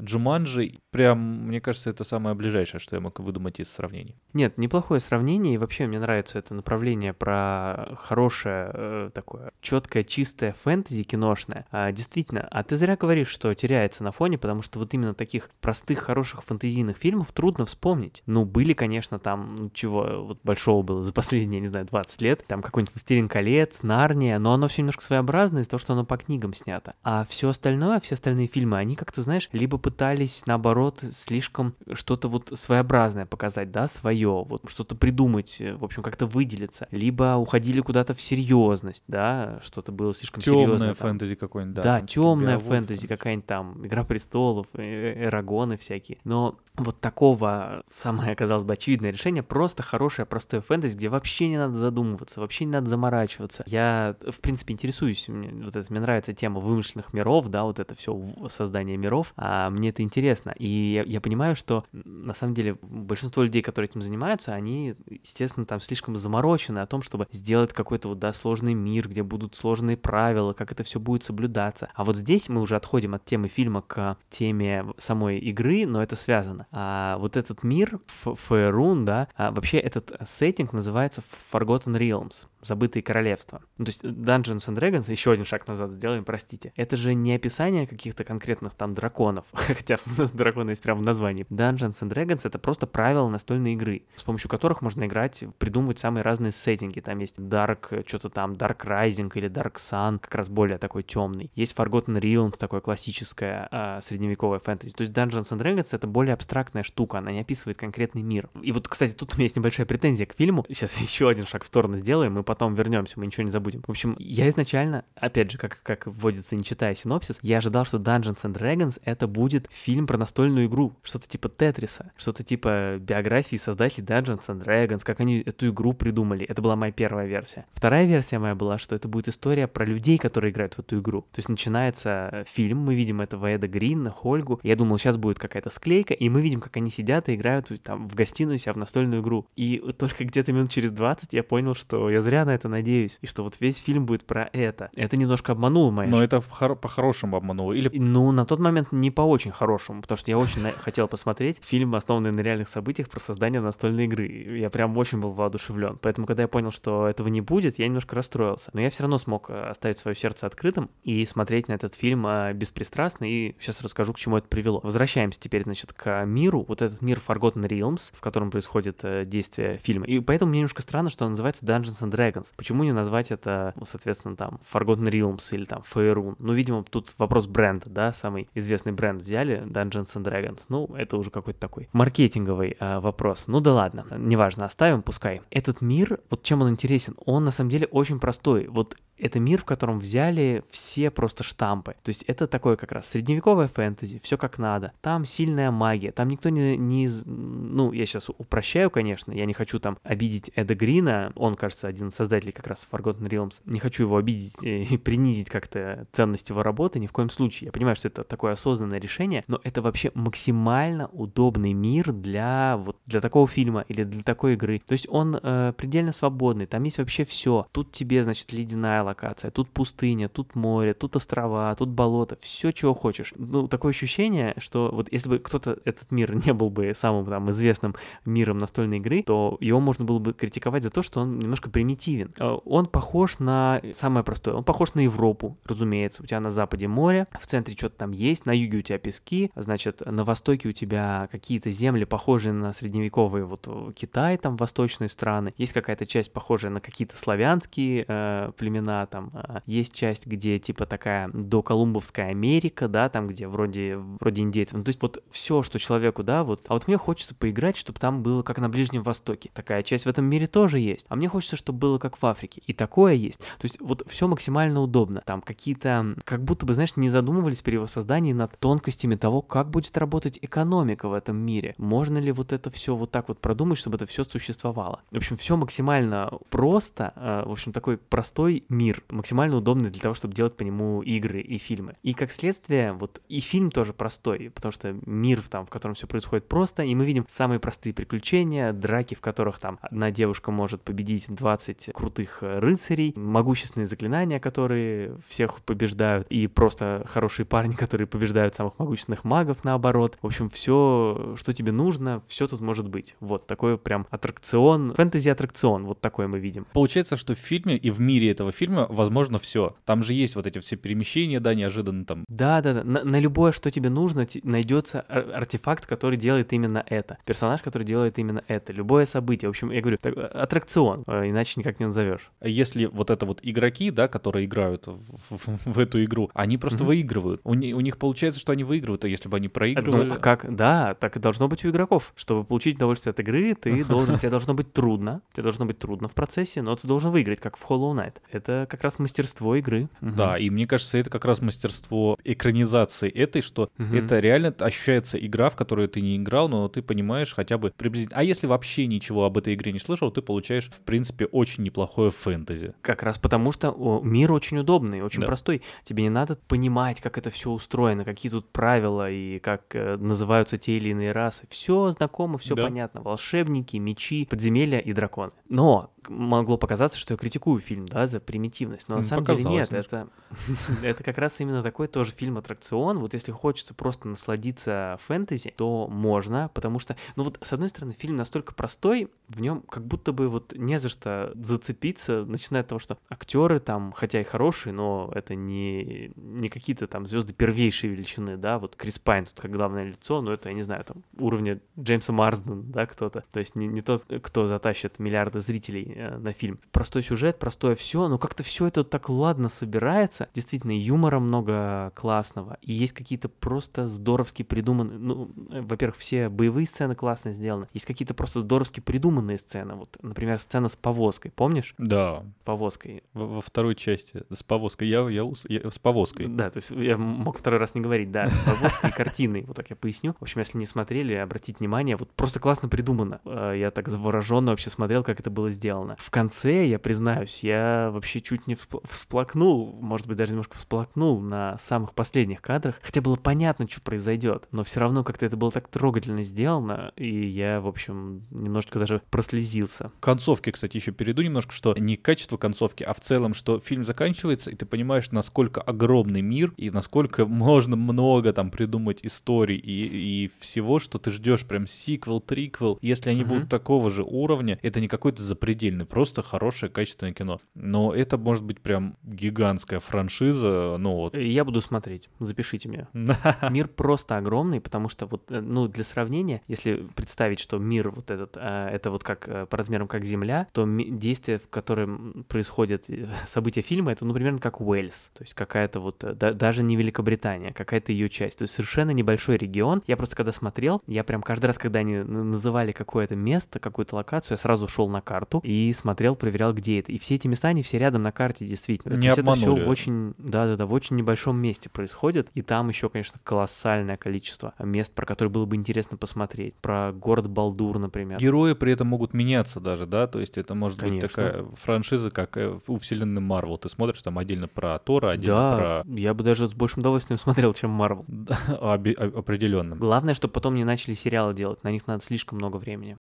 Джуманджи 0.01 0.79
прям, 0.91 1.47
мне 1.47 1.61
кажется, 1.61 1.89
это 1.89 2.03
самое 2.03 2.35
ближайшее, 2.35 2.79
что 2.79 2.95
я 2.95 3.01
мог 3.01 3.19
выдумать 3.19 3.59
из 3.59 3.69
сравнений. 3.69 4.15
Нет, 4.33 4.57
неплохое 4.57 5.01
сравнение, 5.01 5.55
и 5.55 5.57
вообще 5.57 5.87
мне 5.87 5.99
нравится 5.99 6.39
это 6.39 6.53
направление 6.53 7.13
про 7.13 7.95
хорошее, 7.95 9.11
такое 9.13 9.51
четкое, 9.61 10.03
чистое 10.03 10.53
фэн 10.53 10.82
фэнтези 10.83 11.03
киношное. 11.03 11.65
А, 11.71 11.91
действительно, 11.91 12.47
а 12.51 12.63
ты 12.63 12.75
зря 12.75 12.97
говоришь, 12.97 13.29
что 13.29 13.53
теряется 13.53 14.03
на 14.03 14.11
фоне, 14.11 14.37
потому 14.37 14.61
что 14.61 14.79
вот 14.79 14.93
именно 14.93 15.13
таких 15.13 15.49
простых, 15.61 15.99
хороших 15.99 16.43
фэнтезийных 16.43 16.97
фильмов 16.97 17.31
трудно 17.31 17.65
вспомнить. 17.65 18.23
Ну, 18.25 18.45
были, 18.45 18.73
конечно, 18.73 19.19
там, 19.19 19.55
ну, 19.55 19.69
чего 19.73 20.25
вот 20.25 20.39
большого 20.43 20.83
было 20.83 21.01
за 21.01 21.13
последние, 21.13 21.61
не 21.61 21.67
знаю, 21.67 21.85
20 21.85 22.21
лет, 22.21 22.43
там 22.47 22.61
какой-нибудь 22.61 22.93
«Властелин 22.93 23.29
колец», 23.29 23.81
«Нарния», 23.81 24.39
но 24.39 24.53
оно 24.53 24.67
все 24.67 24.81
немножко 24.81 25.03
своеобразное 25.03 25.61
из-за 25.61 25.71
того, 25.71 25.79
что 25.79 25.93
оно 25.93 26.05
по 26.05 26.17
книгам 26.17 26.53
снято. 26.53 26.95
А 27.03 27.25
все 27.29 27.49
остальное, 27.49 27.99
все 27.99 28.15
остальные 28.15 28.47
фильмы, 28.47 28.77
они 28.77 28.95
как-то, 28.95 29.21
знаешь, 29.21 29.49
либо 29.53 29.77
пытались, 29.77 30.45
наоборот, 30.45 31.03
слишком 31.11 31.75
что-то 31.93 32.27
вот 32.27 32.51
своеобразное 32.55 33.25
показать, 33.25 33.71
да, 33.71 33.87
свое, 33.87 34.43
вот 34.43 34.63
что-то 34.67 34.95
придумать, 34.95 35.61
в 35.61 35.83
общем, 35.83 36.03
как-то 36.03 36.25
выделиться, 36.25 36.87
либо 36.91 37.35
уходили 37.35 37.79
куда-то 37.81 38.13
в 38.13 38.21
серьезность, 38.21 39.03
да, 39.07 39.59
что-то 39.63 39.91
было 39.91 40.13
слишком 40.13 40.41
серьезно 40.41 40.72
темное 40.77 40.93
фэнтези 40.93 41.35
какое-нибудь, 41.35 41.75
да. 41.75 41.83
Да, 41.83 42.01
темная 42.01 42.59
фэнтези 42.59 43.07
какая-нибудь 43.07 43.45
там, 43.45 43.85
Игра 43.85 44.03
престолов, 44.03 44.67
э, 44.73 44.81
э, 44.81 45.25
Эрагоны 45.25 45.77
всякие. 45.77 46.19
Но 46.23 46.57
вот 46.75 46.99
такого 46.99 47.83
самое, 47.89 48.35
казалось 48.35 48.63
бы, 48.63 48.73
очевидное 48.73 49.11
решение, 49.11 49.43
просто 49.43 49.83
хорошее, 49.83 50.25
простое 50.25 50.61
фэнтези, 50.61 50.95
где 50.95 51.09
вообще 51.09 51.47
не 51.47 51.57
надо 51.57 51.75
задумываться, 51.75 52.39
вообще 52.39 52.65
не 52.65 52.71
надо 52.71 52.89
заморачиваться. 52.89 53.63
Я, 53.67 54.15
в 54.21 54.39
принципе, 54.39 54.73
интересуюсь, 54.73 55.27
мне, 55.27 55.63
вот 55.63 55.75
это, 55.75 55.91
мне 55.91 55.99
нравится 55.99 56.33
тема 56.33 56.59
вымышленных 56.59 57.13
миров, 57.13 57.47
да, 57.47 57.63
вот 57.63 57.79
это 57.79 57.95
все 57.95 58.19
создание 58.49 58.97
миров, 58.97 59.33
а 59.35 59.69
мне 59.69 59.89
это 59.89 60.01
интересно. 60.01 60.53
И 60.57 60.67
я, 60.67 61.03
я 61.03 61.21
понимаю, 61.21 61.55
что 61.55 61.85
на 61.91 62.33
самом 62.33 62.53
деле 62.53 62.77
большинство 62.81 63.43
людей, 63.43 63.61
которые 63.61 63.89
этим 63.89 64.01
занимаются, 64.01 64.53
они, 64.53 64.95
естественно, 65.09 65.65
там 65.65 65.79
слишком 65.79 66.15
заморочены 66.15 66.79
о 66.79 66.87
том, 66.87 67.01
чтобы 67.01 67.27
сделать 67.31 67.73
какой-то 67.73 68.09
вот, 68.09 68.19
да, 68.19 68.33
сложный 68.33 68.73
мир, 68.73 69.07
где 69.09 69.23
будут 69.23 69.55
сложные 69.55 69.97
правила, 69.97 70.53
как 70.63 70.71
это 70.71 70.83
все 70.83 70.99
будет 70.99 71.23
соблюдаться. 71.23 71.89
А 71.93 72.05
вот 72.05 72.15
здесь 72.15 72.47
мы 72.47 72.61
уже 72.61 72.77
отходим 72.77 73.15
от 73.15 73.25
темы 73.25 73.49
фильма 73.49 73.81
к 73.81 74.17
теме 74.29 74.85
самой 74.97 75.39
игры, 75.39 75.85
но 75.85 76.01
это 76.01 76.15
связано. 76.15 76.67
А 76.71 77.17
вот 77.17 77.35
этот 77.35 77.63
мир, 77.63 77.99
Фэрун, 78.23 79.03
да, 79.03 79.27
а 79.35 79.51
вообще 79.51 79.77
этот 79.77 80.15
сеттинг 80.25 80.71
называется 80.71 81.21
Forgotten 81.51 81.97
Realms 81.97 82.47
забытые 82.65 83.03
королевства. 83.03 83.61
Ну, 83.77 83.85
то 83.85 83.89
есть 83.89 84.03
Dungeons 84.03 84.67
and 84.67 84.77
Dragons, 84.77 85.09
еще 85.11 85.31
один 85.31 85.45
шаг 85.45 85.67
назад 85.67 85.91
сделаем, 85.91 86.23
простите. 86.23 86.73
Это 86.75 86.95
же 86.95 87.13
не 87.13 87.35
описание 87.35 87.85
каких-то 87.85 88.23
конкретных 88.23 88.73
там 88.73 88.93
драконов, 88.93 89.45
хотя 89.53 89.99
у 90.05 90.21
нас 90.21 90.31
драконы 90.31 90.71
есть 90.71 90.83
прямо 90.83 91.01
в 91.01 91.03
названии. 91.03 91.45
Dungeons 91.49 92.01
and 92.01 92.09
Dragons— 92.09 92.41
это 92.43 92.59
просто 92.59 92.87
правила 92.87 93.27
настольной 93.27 93.73
игры, 93.73 94.03
с 94.15 94.23
помощью 94.23 94.49
которых 94.49 94.81
можно 94.81 95.05
играть, 95.05 95.43
придумывать 95.57 95.99
самые 95.99 96.23
разные 96.23 96.51
сеттинги. 96.51 96.99
Там 96.99 97.19
есть 97.19 97.37
Dark, 97.37 98.07
что-то 98.07 98.29
там, 98.29 98.53
Dark 98.53 98.85
Rising 98.85 99.31
или 99.35 99.49
Dark 99.49 99.75
Sun, 99.75 100.19
как 100.19 100.33
раз 100.35 100.49
более 100.53 100.77
такой 100.77 101.03
темный. 101.03 101.51
Есть 101.55 101.75
Forgotten 101.75 102.19
Realms, 102.19 102.57
такое 102.57 102.81
классическое 102.81 103.67
э, 103.71 103.99
средневековое 104.01 104.59
фэнтези. 104.59 104.93
То 104.93 105.01
есть 105.01 105.13
Dungeons 105.13 105.49
and 105.49 105.59
Dragons— 105.59 105.87
это 105.91 106.07
более 106.07 106.33
абстрактная 106.33 106.83
штука, 106.83 107.17
она 107.17 107.31
не 107.31 107.41
описывает 107.41 107.77
конкретный 107.77 108.21
мир. 108.21 108.49
И 108.61 108.71
вот, 108.71 108.87
кстати, 108.87 109.13
тут 109.13 109.33
у 109.33 109.37
меня 109.37 109.45
есть 109.45 109.55
небольшая 109.55 109.85
претензия 109.85 110.25
к 110.25 110.35
фильму. 110.35 110.65
Сейчас 110.67 110.97
еще 111.01 111.29
один 111.29 111.45
шаг 111.45 111.63
в 111.63 111.67
сторону 111.67 111.97
сделаем, 111.97 112.33
мы 112.33 112.43
потом 112.43 112.75
вернемся, 112.75 113.19
мы 113.19 113.25
ничего 113.25 113.43
не 113.43 113.51
забудем. 113.51 113.83
В 113.85 113.89
общем, 113.89 114.15
я 114.19 114.47
изначально, 114.49 115.05
опять 115.15 115.51
же, 115.51 115.57
как, 115.57 115.81
как 115.83 116.07
вводится, 116.07 116.55
не 116.55 116.63
читая 116.63 116.95
синопсис, 116.95 117.39
я 117.41 117.57
ожидал, 117.57 117.85
что 117.85 117.97
Dungeons 117.97 118.43
and 118.43 118.53
Dragons 118.53 119.01
это 119.03 119.27
будет 119.27 119.67
фильм 119.71 120.07
про 120.07 120.17
настольную 120.17 120.67
игру, 120.67 120.93
что-то 121.03 121.27
типа 121.27 121.49
Тетриса, 121.49 122.11
что-то 122.17 122.43
типа 122.43 122.97
биографии 122.99 123.55
создателей 123.55 124.05
Dungeons 124.05 124.47
and 124.47 124.63
Dragons, 124.63 125.01
как 125.03 125.19
они 125.19 125.39
эту 125.39 125.69
игру 125.69 125.93
придумали. 125.93 126.45
Это 126.45 126.61
была 126.61 126.75
моя 126.75 126.91
первая 126.91 127.27
версия. 127.27 127.65
Вторая 127.73 128.05
версия 128.05 128.39
моя 128.39 128.55
была, 128.55 128.77
что 128.77 128.95
это 128.95 129.07
будет 129.07 129.27
история 129.27 129.67
про 129.67 129.85
людей, 129.85 130.17
которые 130.17 130.42
играют 130.49 130.75
в 130.75 130.79
эту 130.79 130.99
игру. 130.99 131.21
То 131.31 131.39
есть 131.39 131.49
начинается 131.49 132.45
фильм, 132.47 132.79
мы 132.79 132.95
видим 132.95 133.21
этого 133.21 133.47
Эда 133.47 133.67
Грина, 133.67 134.11
Хольгу. 134.11 134.59
Я 134.63 134.75
думал, 134.75 134.97
сейчас 134.97 135.17
будет 135.17 135.39
какая-то 135.39 135.69
склейка, 135.69 136.13
и 136.13 136.29
мы 136.29 136.41
видим, 136.41 136.61
как 136.61 136.77
они 136.77 136.89
сидят 136.89 137.29
и 137.29 137.35
играют 137.35 137.71
там 137.83 138.07
в 138.07 138.15
гостиную 138.15 138.57
себя 138.57 138.73
в 138.73 138.77
настольную 138.77 139.21
игру. 139.21 139.47
И 139.55 139.83
только 139.97 140.25
где-то 140.25 140.51
минут 140.53 140.71
через 140.71 140.91
20 140.91 141.33
я 141.33 141.43
понял, 141.43 141.75
что 141.75 142.09
я 142.09 142.21
зря 142.21 142.45
на 142.45 142.53
это 142.53 142.67
надеюсь, 142.69 143.17
и 143.21 143.27
что 143.27 143.43
вот 143.43 143.57
весь 143.59 143.77
фильм 143.77 144.05
будет 144.05 144.25
про 144.25 144.49
это. 144.53 144.89
Это 144.95 145.17
немножко 145.17 145.51
обмануло 145.51 145.91
моя 145.91 146.09
Но 146.09 146.23
это 146.23 146.41
по-хорошему 146.41 147.37
обмануло? 147.37 147.73
Или... 147.73 147.89
Ну, 147.97 148.31
на 148.31 148.45
тот 148.45 148.59
момент 148.59 148.91
не 148.91 149.11
по 149.11 149.21
очень 149.21 149.51
хорошему, 149.51 150.01
потому 150.01 150.17
что 150.17 150.31
я 150.31 150.37
очень 150.37 150.61
хотел 150.61 151.07
посмотреть 151.07 151.59
фильм, 151.63 151.95
основанный 151.95 152.31
на 152.31 152.41
реальных 152.41 152.67
событиях 152.67 153.09
про 153.09 153.19
создание 153.19 153.61
настольной 153.61 154.05
игры. 154.05 154.27
Я 154.57 154.69
прям 154.69 154.97
очень 154.97 155.19
был 155.19 155.31
воодушевлен. 155.31 155.97
Поэтому, 156.01 156.27
когда 156.27 156.43
я 156.43 156.47
понял, 156.47 156.71
что 156.71 157.07
этого 157.07 157.27
не 157.27 157.41
будет, 157.41 157.79
я 157.79 157.85
немножко 157.85 158.15
расстроился. 158.15 158.69
Но 158.73 158.81
я 158.81 158.89
все 158.89 159.03
равно 159.03 159.17
смог 159.17 159.49
э, 159.49 159.69
оставить 159.69 159.97
свое 159.97 160.15
сердце 160.15 160.32
открытым 160.41 160.89
и 161.03 161.25
смотреть 161.25 161.67
на 161.67 161.73
этот 161.73 161.93
фильм 161.93 162.25
э, 162.25 162.53
беспристрастно, 162.53 163.25
и 163.25 163.55
сейчас 163.59 163.81
расскажу, 163.81 164.13
к 164.13 164.17
чему 164.17 164.37
это 164.37 164.47
привело. 164.47 164.79
Возвращаемся 164.81 165.39
теперь, 165.39 165.63
значит, 165.63 165.93
к 165.93 166.25
миру. 166.25 166.65
Вот 166.67 166.81
этот 166.81 167.01
мир 167.01 167.21
Forgotten 167.25 167.67
Realms, 167.67 168.11
в 168.13 168.21
котором 168.21 168.49
происходит 168.49 168.99
э, 169.03 169.25
действие 169.25 169.77
фильма. 169.77 170.05
И 170.07 170.19
поэтому 170.19 170.49
мне 170.49 170.59
немножко 170.61 170.81
странно, 170.81 171.09
что 171.09 171.25
он 171.25 171.31
называется 171.31 171.65
Dungeons 171.65 172.01
and 172.01 172.11
Dragons. 172.11 172.47
Почему 172.55 172.83
не 172.83 172.93
назвать 172.93 173.31
это, 173.31 173.73
ну, 173.75 173.85
соответственно, 173.85 174.35
там, 174.35 174.59
Forgotten 174.73 175.09
Realms 175.09 175.43
или 175.51 175.65
там 175.65 175.83
Faerun? 175.93 176.35
Ну, 176.39 176.53
видимо, 176.53 176.83
тут 176.83 177.13
вопрос 177.17 177.45
бренда, 177.45 177.89
да, 177.89 178.13
самый 178.13 178.47
известный 178.55 178.93
бренд 178.93 179.21
взяли, 179.21 179.61
Dungeons 179.65 180.15
and 180.15 180.23
Dragons. 180.23 180.61
Ну, 180.69 180.87
это 180.95 181.17
уже 181.17 181.29
какой-то 181.29 181.59
такой 181.59 181.89
маркетинговый 181.93 182.77
э, 182.79 182.99
вопрос. 182.99 183.45
Ну 183.47 183.59
да 183.59 183.73
ладно, 183.73 184.05
неважно, 184.17 184.65
оставим, 184.65 185.01
пускай. 185.01 185.41
Этот 185.51 185.81
мир, 185.81 186.19
вот 186.29 186.43
чем 186.43 186.61
он 186.61 186.69
интересен, 186.69 187.15
он 187.25 187.45
на 187.45 187.51
самом 187.51 187.69
деле 187.69 187.87
очень 187.87 188.19
простой. 188.19 188.67
Вот 188.67 188.95
это 189.17 189.39
мир, 189.39 189.61
в 189.61 189.65
котором 189.65 189.99
взяли 189.99 190.63
все 190.69 191.11
просто 191.11 191.43
штампы. 191.43 191.95
То 192.03 192.09
есть 192.09 192.23
это 192.23 192.47
такое 192.47 192.75
как 192.75 192.91
раз 192.91 193.07
средневековое 193.07 193.67
фэнтези, 193.67 194.19
все 194.23 194.37
как 194.37 194.57
надо. 194.57 194.93
Там 195.01 195.25
сильная 195.25 195.71
магия, 195.71 196.11
там 196.11 196.27
никто 196.27 196.49
не, 196.49 196.77
не... 196.77 197.07
Ну, 197.25 197.91
я 197.91 198.05
сейчас 198.05 198.29
упрощаю, 198.29 198.89
конечно, 198.89 199.31
я 199.31 199.45
не 199.45 199.53
хочу 199.53 199.79
там 199.79 199.97
обидеть 200.03 200.51
Эда 200.55 200.75
Грина, 200.75 201.31
он, 201.35 201.55
кажется, 201.55 201.87
один 201.87 202.09
из 202.09 202.15
создателей 202.15 202.51
как 202.51 202.67
раз 202.67 202.87
Forgotten 202.91 203.27
Realms. 203.27 203.61
Не 203.65 203.79
хочу 203.79 204.03
его 204.03 204.17
обидеть 204.17 204.55
и 204.61 204.97
принизить 204.97 205.49
как-то 205.49 206.07
ценность 206.11 206.49
его 206.49 206.63
работы, 206.63 206.99
ни 206.99 207.07
в 207.07 207.11
коем 207.11 207.29
случае. 207.29 207.67
Я 207.67 207.71
понимаю, 207.71 207.95
что 207.95 208.07
это 208.07 208.23
такое 208.23 208.53
осознанное 208.53 208.99
решение, 208.99 209.43
но 209.47 209.59
это 209.63 209.81
вообще 209.81 210.11
максимально 210.13 211.07
удобный 211.07 211.73
мир 211.73 212.11
для 212.11 212.77
вот 212.77 212.97
для 213.05 213.21
такого 213.21 213.47
фильма 213.47 213.85
или 213.87 214.03
для 214.03 214.23
такой 214.23 214.53
игры. 214.53 214.81
То 214.85 214.93
есть 214.93 215.07
он 215.09 215.39
э, 215.41 215.73
предельно 215.77 216.11
свободный, 216.11 216.65
там 216.65 216.83
есть 216.83 216.97
вообще 216.97 217.23
все. 217.23 217.67
Тут 217.71 217.91
тебе, 217.91 218.23
значит, 218.23 218.51
ледяная 218.51 219.02
локация, 219.03 219.51
тут 219.51 219.69
пустыня, 219.69 220.29
тут 220.29 220.55
море, 220.55 220.93
тут 220.93 221.15
острова, 221.15 221.75
тут 221.75 221.89
болото, 221.89 222.37
все, 222.41 222.71
чего 222.71 222.93
хочешь. 222.93 223.33
Ну, 223.35 223.67
такое 223.67 223.91
ощущение, 223.91 224.53
что 224.57 224.89
вот 224.91 225.11
если 225.11 225.29
бы 225.29 225.39
кто-то 225.39 225.79
этот 225.85 226.11
мир 226.11 226.33
не 226.45 226.53
был 226.53 226.69
бы 226.69 226.93
самым 226.95 227.25
там 227.25 227.49
известным 227.51 227.95
миром 228.25 228.57
настольной 228.57 228.97
игры, 228.97 229.23
то 229.23 229.57
его 229.59 229.79
можно 229.79 230.05
было 230.05 230.19
бы 230.19 230.33
критиковать 230.33 230.83
за 230.83 230.89
то, 230.89 231.01
что 231.01 231.21
он 231.21 231.39
немножко 231.39 231.69
примитивен. 231.69 232.33
Э, 232.39 232.57
он 232.65 232.87
похож 232.87 233.39
на 233.39 233.81
самое 233.93 234.23
простое, 234.23 234.55
он 234.55 234.63
похож 234.63 234.93
на 234.93 235.01
Европу, 235.01 235.57
разумеется. 235.65 236.23
У 236.23 236.25
тебя 236.25 236.39
на 236.39 236.51
западе 236.51 236.87
море, 236.87 237.27
в 237.39 237.47
центре 237.47 237.75
что-то 237.75 237.97
там 237.97 238.11
есть, 238.11 238.45
на 238.45 238.51
юге 238.51 238.79
у 238.79 238.81
тебя 238.81 238.97
пески, 238.97 239.51
значит, 239.55 240.01
на 240.05 240.23
востоке 240.23 240.69
у 240.69 240.71
тебя 240.71 241.27
какие-то 241.31 241.71
земли, 241.71 242.05
похожие 242.05 242.53
на 242.53 242.73
средневековые 242.73 243.45
вот 243.45 243.67
э, 243.67 243.91
Китай, 243.95 244.37
там 244.37 244.55
восточные 244.55 245.09
страны. 245.09 245.53
Есть 245.57 245.73
какая-то 245.73 246.05
часть 246.05 246.31
похожая 246.31 246.71
на 246.71 246.79
какие-то 246.79 247.17
славянские 247.17 248.05
э, 248.07 248.51
племена, 248.57 248.92
там 249.09 249.31
а, 249.33 249.61
есть 249.65 249.93
часть, 249.93 250.25
где 250.27 250.59
типа 250.59 250.85
такая 250.85 251.29
доколумбовская 251.33 252.29
Америка, 252.29 252.87
да, 252.87 253.09
там 253.09 253.27
где 253.27 253.47
вроде, 253.47 253.97
вроде 254.19 254.41
индейцев. 254.41 254.77
Ну, 254.77 254.83
то 254.83 254.89
есть 254.89 255.01
вот 255.01 255.23
все, 255.31 255.63
что 255.63 255.79
человеку, 255.79 256.23
да, 256.23 256.43
вот. 256.43 256.65
А 256.67 256.73
вот 256.73 256.87
мне 256.87 256.97
хочется 256.97 257.35
поиграть, 257.35 257.77
чтобы 257.77 257.99
там 257.99 258.23
было 258.23 258.43
как 258.43 258.59
на 258.59 258.69
Ближнем 258.69 259.03
Востоке. 259.03 259.49
Такая 259.53 259.83
часть 259.83 260.05
в 260.05 260.09
этом 260.09 260.25
мире 260.25 260.47
тоже 260.47 260.79
есть. 260.79 261.05
А 261.09 261.15
мне 261.15 261.27
хочется, 261.27 261.55
чтобы 261.55 261.79
было 261.79 261.97
как 261.97 262.21
в 262.21 262.25
Африке. 262.25 262.61
И 262.65 262.73
такое 262.73 263.13
есть. 263.13 263.39
То 263.39 263.65
есть 263.65 263.79
вот 263.79 264.03
все 264.07 264.27
максимально 264.27 264.81
удобно. 264.81 265.21
Там 265.25 265.41
какие-то, 265.41 266.15
как 266.23 266.43
будто 266.43 266.65
бы, 266.65 266.73
знаешь, 266.73 266.95
не 266.95 267.09
задумывались 267.09 267.61
при 267.61 267.73
его 267.73 267.87
создании 267.87 268.33
над 268.33 268.57
тонкостями 268.59 269.15
того, 269.15 269.41
как 269.41 269.69
будет 269.69 269.97
работать 269.97 270.39
экономика 270.41 271.07
в 271.07 271.13
этом 271.13 271.37
мире. 271.37 271.75
Можно 271.77 272.17
ли 272.17 272.31
вот 272.31 272.53
это 272.53 272.69
все 272.69 272.95
вот 272.95 273.11
так 273.11 273.27
вот 273.27 273.39
продумать, 273.39 273.77
чтобы 273.77 273.97
это 273.97 274.05
все 274.05 274.23
существовало. 274.23 275.01
В 275.11 275.17
общем, 275.17 275.37
все 275.37 275.57
максимально 275.57 276.31
просто. 276.49 277.13
А, 277.15 277.45
в 277.45 277.51
общем, 277.51 277.71
такой 277.71 277.97
простой 277.97 278.65
мир 278.69 278.82
мир, 278.83 279.03
максимально 279.09 279.57
удобный 279.57 279.89
для 279.89 280.01
того, 280.01 280.13
чтобы 280.13 280.33
делать 280.33 280.57
по 280.57 280.63
нему 280.63 281.01
игры 281.01 281.39
и 281.39 281.57
фильмы. 281.57 281.93
И 282.03 282.13
как 282.13 282.31
следствие, 282.31 282.91
вот 282.91 283.21
и 283.29 283.39
фильм 283.39 283.71
тоже 283.71 283.93
простой, 283.93 284.51
потому 284.53 284.73
что 284.73 284.95
мир, 285.05 285.41
там, 285.49 285.65
в 285.65 285.69
котором 285.69 285.95
все 285.95 286.05
происходит 286.05 286.47
просто, 286.49 286.83
и 286.83 286.93
мы 286.95 287.05
видим 287.05 287.25
самые 287.29 287.59
простые 287.59 287.93
приключения, 287.93 288.73
драки, 288.73 289.15
в 289.15 289.21
которых 289.21 289.59
там 289.59 289.79
одна 289.81 290.11
девушка 290.11 290.51
может 290.51 290.81
победить 290.81 291.25
20 291.29 291.91
крутых 291.93 292.39
рыцарей, 292.41 293.13
могущественные 293.15 293.87
заклинания, 293.87 294.39
которые 294.39 295.17
всех 295.27 295.61
побеждают, 295.61 296.27
и 296.27 296.47
просто 296.47 297.05
хорошие 297.07 297.45
парни, 297.45 297.75
которые 297.83 298.07
побеждают 298.07 298.55
самых 298.55 298.77
могущественных 298.79 299.23
магов, 299.23 299.63
наоборот. 299.63 300.17
В 300.21 300.27
общем, 300.27 300.49
все, 300.49 301.35
что 301.37 301.53
тебе 301.53 301.71
нужно, 301.71 302.21
все 302.27 302.47
тут 302.47 302.59
может 302.59 302.89
быть. 302.89 303.15
Вот 303.21 303.47
такой 303.47 303.77
прям 303.77 304.07
аттракцион, 304.09 304.93
фэнтези-аттракцион, 304.95 305.85
вот 305.85 306.01
такой 306.01 306.27
мы 306.27 306.39
видим. 306.39 306.65
Получается, 306.73 307.15
что 307.15 307.33
в 307.33 307.39
фильме 307.39 307.77
и 307.77 307.89
в 307.91 308.01
мире 308.01 308.29
этого 308.31 308.51
фильма 308.51 308.72
возможно 308.89 309.39
все. 309.39 309.75
Там 309.85 310.03
же 310.03 310.13
есть 310.13 310.35
вот 310.35 310.47
эти 310.47 310.59
все 310.59 310.75
перемещения, 310.75 311.39
да, 311.39 311.53
неожиданно 311.53 312.05
там. 312.05 312.25
Да, 312.27 312.61
да, 312.61 312.73
да. 312.73 312.83
На, 312.83 313.03
на 313.03 313.19
любое, 313.19 313.51
что 313.51 313.71
тебе 313.71 313.89
нужно, 313.89 314.27
найдется 314.43 315.01
артефакт, 315.01 315.85
который 315.85 316.17
делает 316.17 316.53
именно 316.53 316.83
это. 316.87 317.17
Персонаж, 317.25 317.61
который 317.61 317.83
делает 317.83 318.19
именно 318.19 318.43
это. 318.47 318.73
Любое 318.73 319.05
событие. 319.05 319.49
В 319.49 319.51
общем, 319.51 319.71
я 319.71 319.81
говорю, 319.81 319.97
так, 320.01 320.17
аттракцион, 320.17 321.03
э, 321.07 321.29
иначе 321.29 321.59
никак 321.59 321.79
не 321.79 321.85
назовешь. 321.87 322.31
А 322.39 322.47
если 322.47 322.85
вот 322.85 323.09
это 323.09 323.25
вот 323.25 323.39
игроки, 323.43 323.91
да, 323.91 324.07
которые 324.07 324.45
играют 324.45 324.87
в, 324.87 324.99
в, 325.29 325.59
в 325.65 325.79
эту 325.79 326.03
игру, 326.03 326.29
они 326.33 326.57
просто 326.57 326.83
mm-hmm. 326.83 326.87
выигрывают. 326.87 327.41
У, 327.43 327.51
у 327.51 327.53
них 327.53 327.97
получается, 327.97 328.39
что 328.39 328.51
они 328.51 328.63
выигрывают, 328.63 329.05
а 329.05 329.07
если 329.07 329.29
бы 329.29 329.37
они 329.37 329.47
проигрывали... 329.47 330.09
Ну, 330.09 330.15
как, 330.15 330.53
да, 330.55 330.95
так 330.95 331.17
и 331.17 331.19
должно 331.19 331.47
быть 331.47 331.63
у 331.65 331.69
игроков. 331.69 332.13
Чтобы 332.15 332.43
получить 332.43 332.77
удовольствие 332.77 333.11
от 333.11 333.19
игры, 333.19 333.55
ты 333.55 333.83
должен, 333.93 334.19
тебе 334.19 334.29
должно 334.29 334.53
быть 334.53 334.73
трудно, 334.73 335.21
тебе 335.33 335.43
должно 335.43 335.65
быть 335.65 335.79
трудно 335.79 336.07
в 336.07 336.13
процессе, 336.13 336.61
но 336.61 336.75
ты 336.75 336.87
должен 336.87 337.11
выиграть, 337.11 337.39
как 337.39 337.57
в 337.57 337.69
Hollow 337.69 337.93
Knight. 337.93 338.15
Это 338.31 338.62
как 338.65 338.81
раз 338.83 338.99
мастерство 338.99 339.55
игры. 339.55 339.89
Да, 340.01 340.37
и 340.37 340.49
мне 340.49 340.67
кажется, 340.67 340.97
это 340.97 341.09
как 341.09 341.25
раз 341.25 341.41
мастерство 341.41 342.17
экранизации 342.23 343.09
этой, 343.09 343.41
что 343.41 343.69
угу. 343.77 343.95
это 343.95 344.19
реально 344.19 344.53
ощущается 344.59 345.17
игра, 345.17 345.49
в 345.49 345.55
которую 345.55 345.87
ты 345.87 346.01
не 346.01 346.17
играл, 346.17 346.49
но 346.49 346.67
ты 346.67 346.81
понимаешь 346.81 347.33
хотя 347.33 347.57
бы 347.57 347.73
приблизительно. 347.75 348.19
А 348.19 348.23
если 348.23 348.47
вообще 348.47 348.87
ничего 348.87 349.25
об 349.25 349.37
этой 349.37 349.53
игре 349.53 349.71
не 349.71 349.79
слышал, 349.79 350.11
ты 350.11 350.21
получаешь, 350.21 350.69
в 350.69 350.81
принципе, 350.81 351.25
очень 351.25 351.63
неплохое 351.63 352.11
фэнтези. 352.11 352.73
Как 352.81 353.03
раз 353.03 353.17
потому, 353.17 353.51
что 353.51 353.71
о, 353.71 354.01
мир 354.03 354.31
очень 354.31 354.57
удобный, 354.59 355.01
очень 355.01 355.21
да. 355.21 355.27
простой. 355.27 355.61
Тебе 355.83 356.03
не 356.03 356.09
надо 356.09 356.37
понимать, 356.47 357.01
как 357.01 357.17
это 357.17 357.29
все 357.29 357.49
устроено, 357.51 358.05
какие 358.05 358.31
тут 358.31 358.51
правила 358.51 359.09
и 359.09 359.39
как 359.39 359.75
э, 359.75 359.97
называются 359.97 360.57
те 360.57 360.77
или 360.77 360.89
иные 360.89 361.11
расы. 361.11 361.45
Все 361.49 361.91
знакомо, 361.91 362.37
все 362.37 362.55
да. 362.55 362.63
понятно. 362.63 363.01
Волшебники, 363.01 363.77
мечи, 363.77 364.25
подземелья 364.29 364.79
и 364.79 364.93
драконы. 364.93 365.31
Но 365.49 365.92
могло 366.09 366.57
показаться, 366.57 366.99
что 366.99 367.13
я 367.13 367.17
критикую 367.17 367.61
фильм, 367.61 367.87
да, 367.87 368.07
за 368.07 368.19
примитивность, 368.19 368.89
но 368.89 368.95
на 368.95 368.99
М, 368.99 369.05
самом 369.05 369.25
деле 369.25 369.43
нет, 369.43 369.71
это, 369.73 370.07
это 370.83 371.03
как 371.03 371.17
раз 371.17 371.39
именно 371.39 371.63
такой 371.63 371.87
тоже 371.87 372.11
фильм-аттракцион. 372.11 372.99
Вот 372.99 373.13
если 373.13 373.31
хочется 373.31 373.73
просто 373.73 374.07
насладиться 374.07 374.99
фэнтези, 375.05 375.53
то 375.55 375.87
можно, 375.87 376.49
потому 376.53 376.79
что, 376.79 376.95
ну 377.15 377.23
вот, 377.23 377.37
с 377.41 377.53
одной 377.53 377.69
стороны, 377.69 377.93
фильм 377.93 378.15
настолько 378.15 378.53
простой, 378.53 379.09
в 379.29 379.41
нем 379.41 379.61
как 379.61 379.85
будто 379.85 380.11
бы 380.11 380.29
вот 380.29 380.53
не 380.55 380.79
за 380.79 380.89
что 380.89 381.31
зацепиться, 381.35 382.25
начиная 382.25 382.61
от 382.61 382.67
того, 382.67 382.79
что 382.79 382.97
актеры 383.09 383.59
там, 383.59 383.91
хотя 383.93 384.21
и 384.21 384.23
хорошие, 384.23 384.73
но 384.73 385.11
это 385.13 385.35
не, 385.35 386.11
не 386.15 386.49
какие-то 386.49 386.87
там 386.87 387.05
звезды 387.07 387.33
первейшей 387.33 387.89
величины, 387.89 388.37
да, 388.37 388.59
вот 388.59 388.75
Крис 388.75 388.99
Пайн 388.99 389.25
тут 389.25 389.39
как 389.39 389.51
главное 389.51 389.85
лицо, 389.85 390.21
но 390.21 390.33
это, 390.33 390.49
я 390.49 390.55
не 390.55 390.61
знаю, 390.61 390.83
там 390.83 391.03
уровня 391.17 391.59
Джеймса 391.79 392.11
Марсдена, 392.13 392.61
да, 392.63 392.85
кто-то, 392.85 393.23
то 393.31 393.39
есть 393.39 393.55
не, 393.55 393.67
не 393.67 393.81
тот, 393.81 394.03
кто 394.21 394.47
затащит 394.47 394.99
миллиарды 394.99 395.39
зрителей 395.39 395.92
на 395.93 396.33
фильм. 396.33 396.59
Простой 396.71 397.03
сюжет, 397.03 397.39
простое 397.39 397.75
все, 397.75 398.07
но 398.07 398.17
как-то 398.17 398.43
все 398.43 398.67
это 398.67 398.83
так 398.83 399.09
ладно 399.09 399.49
собирается, 399.49 400.27
действительно, 400.33 400.71
юмора 400.71 401.19
много 401.19 401.91
классного, 401.95 402.57
и 402.61 402.73
есть 402.73 402.93
какие-то 402.93 403.29
просто 403.29 403.87
здоровски 403.87 404.43
придуманные, 404.43 404.97
ну, 404.97 405.31
э, 405.51 405.61
во-первых, 405.61 405.97
все 405.97 406.29
боевые 406.29 406.65
сцены 406.65 406.95
классно 406.95 407.33
сделаны, 407.33 407.67
есть 407.73 407.85
какие-то 407.85 408.13
просто 408.13 408.41
здоровски 408.41 408.79
придуманные 408.79 409.37
сцены, 409.37 409.75
вот, 409.75 409.97
например, 410.01 410.39
сцена 410.39 410.69
с 410.69 410.75
повозкой, 410.75 411.31
помнишь? 411.31 411.73
Да, 411.77 412.23
С 412.41 412.45
повозкой. 412.45 413.03
во, 413.13 413.25
во 413.27 413.41
второй 413.41 413.75
части 413.75 414.23
с 414.31 414.43
повозкой. 414.43 414.87
Я, 414.87 415.07
я, 415.09 415.23
я 415.49 415.71
с 415.71 415.79
повозкой. 415.79 416.27
Да, 416.27 416.49
то 416.49 416.57
есть 416.57 416.71
я 416.71 416.97
мог 416.97 417.37
второй 417.37 417.59
раз 417.59 417.75
не 417.75 417.81
говорить, 417.81 418.11
да, 418.11 418.27
с 418.27 418.39
повозкой 418.39 418.89
и 418.89 418.93
картиной, 418.93 419.43
вот 419.47 419.55
так 419.55 419.69
я 419.69 419.75
поясню. 419.75 420.15
В 420.19 420.23
общем, 420.23 420.39
если 420.39 420.57
не 420.57 420.65
смотрели, 420.65 421.13
обратите 421.13 421.57
внимание, 421.59 421.95
вот 421.97 422.11
просто 422.11 422.39
классно 422.39 422.69
придумано. 422.69 423.19
Э, 423.25 423.53
Я 423.57 423.71
так 423.71 423.87
завороженно 423.89 424.51
вообще 424.51 424.69
смотрел, 424.69 425.03
как 425.03 425.19
это 425.19 425.29
было 425.29 425.51
сделано. 425.51 425.82
В 425.97 426.09
конце, 426.11 426.65
я 426.67 426.79
признаюсь, 426.79 427.43
я 427.43 427.89
вообще 427.91 428.21
чуть 428.21 428.47
не 428.47 428.55
вспл- 428.55 428.83
всплакнул, 428.89 429.77
может 429.81 430.07
быть, 430.07 430.17
даже 430.17 430.31
немножко 430.31 430.55
всплакнул 430.57 431.19
на 431.21 431.57
самых 431.57 431.93
последних 431.93 432.41
кадрах, 432.41 432.75
хотя 432.81 433.01
было 433.01 433.15
понятно, 433.15 433.67
что 433.69 433.81
произойдет, 433.81 434.47
но 434.51 434.63
все 434.63 434.79
равно 434.79 435.03
как-то 435.03 435.25
это 435.25 435.37
было 435.37 435.51
так 435.51 435.67
трогательно 435.67 436.23
сделано, 436.23 436.91
и 436.95 437.25
я, 437.27 437.59
в 437.61 437.67
общем, 437.67 438.23
немножечко 438.31 438.79
даже 438.79 439.01
прослезился. 439.09 439.91
К 439.99 440.03
концовке, 440.03 440.51
кстати, 440.51 440.77
еще 440.77 440.91
перейду 440.91 441.21
немножко, 441.21 441.53
что 441.53 441.73
не 441.77 441.95
качество 441.95 442.37
концовки, 442.37 442.83
а 442.83 442.93
в 442.93 442.99
целом, 442.99 443.33
что 443.33 443.59
фильм 443.59 443.83
заканчивается, 443.83 444.51
и 444.51 444.55
ты 444.55 444.65
понимаешь, 444.65 445.11
насколько 445.11 445.61
огромный 445.61 446.21
мир, 446.21 446.53
и 446.57 446.69
насколько 446.69 447.25
можно 447.43 447.75
много 447.75 448.33
там 448.33 448.51
придумать 448.51 448.99
историй 449.03 449.57
и, 449.57 450.25
и 450.25 450.31
всего, 450.39 450.79
что 450.79 450.99
ты 450.99 451.11
ждешь 451.11 451.45
прям 451.45 451.67
сиквел, 451.67 452.19
триквел. 452.19 452.77
Если 452.81 453.09
они 453.09 453.21
Мгм. 453.21 453.29
будут 453.29 453.49
такого 453.49 453.89
же 453.89 454.03
уровня, 454.03 454.59
это 454.61 454.79
не 454.81 454.87
какой-то 454.87 455.23
запредельный, 455.23 455.72
просто 455.81 456.21
хорошее 456.21 456.71
качественное 456.71 457.13
кино. 457.13 457.39
Но 457.55 457.93
это 457.93 458.17
может 458.17 458.43
быть 458.43 458.61
прям 458.61 458.95
гигантская 459.03 459.79
франшиза, 459.79 460.77
ну 460.77 460.95
вот. 460.95 461.15
И 461.15 461.29
Я 461.29 461.45
буду 461.45 461.61
смотреть, 461.61 462.09
запишите 462.19 462.69
меня. 462.69 462.87
Мир 463.49 463.67
просто 463.67 464.17
огромный, 464.17 464.61
потому 464.61 464.89
что 464.89 465.05
вот, 465.05 465.31
э, 465.31 465.39
ну, 465.41 465.67
для 465.67 465.83
сравнения, 465.83 466.41
если 466.47 466.87
представить, 466.95 467.39
что 467.39 467.57
мир 467.57 467.89
вот 467.89 468.11
этот, 468.11 468.37
э, 468.37 468.69
это 468.71 468.91
вот 468.91 469.03
как 469.03 469.27
э, 469.27 469.45
по 469.45 469.57
размерам 469.57 469.87
как 469.87 470.03
Земля, 470.05 470.47
то 470.51 470.65
действие, 470.67 471.39
в 471.39 471.47
котором 471.49 472.25
происходят 472.27 472.89
э, 472.89 473.07
события 473.27 473.61
фильма, 473.61 473.91
это, 473.91 474.05
ну, 474.05 474.13
примерно 474.13 474.39
как 474.39 474.61
Уэльс, 474.61 475.09
то 475.13 475.23
есть 475.23 475.33
какая-то 475.33 475.79
вот, 475.79 476.03
э, 476.03 476.13
да- 476.13 476.33
даже 476.33 476.63
не 476.63 476.75
Великобритания, 476.75 477.53
какая-то 477.53 477.91
ее 477.91 478.09
часть, 478.09 478.39
то 478.39 478.43
есть 478.43 478.53
совершенно 478.53 478.91
небольшой 478.91 479.37
регион. 479.37 479.83
Я 479.87 479.97
просто 479.97 480.15
когда 480.15 480.31
смотрел, 480.31 480.81
я 480.87 481.03
прям 481.03 481.21
каждый 481.21 481.47
раз, 481.47 481.57
когда 481.57 481.79
они 481.79 481.97
называли 481.97 482.71
какое-то 482.71 483.15
место, 483.15 483.59
какую-то 483.59 483.95
локацию, 483.95 484.33
я 484.33 484.37
сразу 484.37 484.67
шел 484.67 484.89
на 484.89 485.01
карту 485.01 485.39
и 485.43 485.62
смотрел, 485.71 486.15
проверял, 486.15 486.53
где 486.53 486.79
это. 486.79 486.91
И 486.91 486.99
все 486.99 487.15
эти 487.15 487.27
места, 487.27 487.49
они 487.49 487.63
все 487.63 487.77
рядом 487.77 488.03
на 488.03 488.11
карте, 488.11 488.45
действительно. 488.45 488.95
Не 488.95 489.01
То 489.01 489.07
есть 489.07 489.19
это 489.19 489.33
все 489.33 489.43
обманули. 489.45 489.65
в 489.65 489.69
очень, 489.69 490.13
да-да-да, 490.17 490.65
в 490.65 490.73
очень 490.73 490.95
небольшом 490.95 491.37
месте 491.37 491.69
происходит, 491.69 492.29
и 492.33 492.41
там 492.41 492.69
еще, 492.69 492.89
конечно, 492.89 493.19
колоссальное 493.23 493.97
количество 493.97 494.53
мест, 494.59 494.93
про 494.93 495.05
которые 495.05 495.31
было 495.31 495.45
бы 495.45 495.55
интересно 495.55 495.97
посмотреть. 495.97 496.55
Про 496.55 496.91
город 496.91 497.29
Балдур, 497.29 497.79
например. 497.79 498.19
Герои 498.19 498.53
при 498.53 498.71
этом 498.73 498.87
могут 498.87 499.13
меняться 499.13 499.59
даже, 499.59 499.85
да, 499.85 500.07
то 500.07 500.19
есть 500.19 500.37
это 500.37 500.55
может 500.55 500.79
Конечно. 500.79 501.07
быть 501.07 501.15
такая 501.15 501.45
франшиза, 501.55 502.09
как 502.09 502.37
э, 502.37 502.57
у 502.67 502.77
вселенной 502.77 503.21
Марвел. 503.21 503.57
Ты 503.57 503.69
смотришь 503.69 504.01
там 504.01 504.17
отдельно 504.17 504.47
про 504.47 504.79
Тора, 504.79 505.11
отдельно 505.11 505.83
Да, 505.85 505.93
я 505.95 506.13
бы 506.13 506.23
даже 506.23 506.47
с 506.47 506.53
большим 506.53 506.81
удовольствием 506.81 507.19
смотрел, 507.19 507.53
чем 507.53 507.69
Марвел. 507.69 508.05
Да, 508.23 508.73
определенно. 508.73 509.75
Главное, 509.75 510.13
чтобы 510.13 510.33
потом 510.33 510.55
не 510.55 510.63
начали 510.63 510.93
сериалы 510.93 511.33
делать, 511.33 511.63
на 511.63 511.71
них 511.71 511.87
надо 511.87 512.03
слишком 512.03 512.37
много 512.37 512.57
времени. 512.57 512.97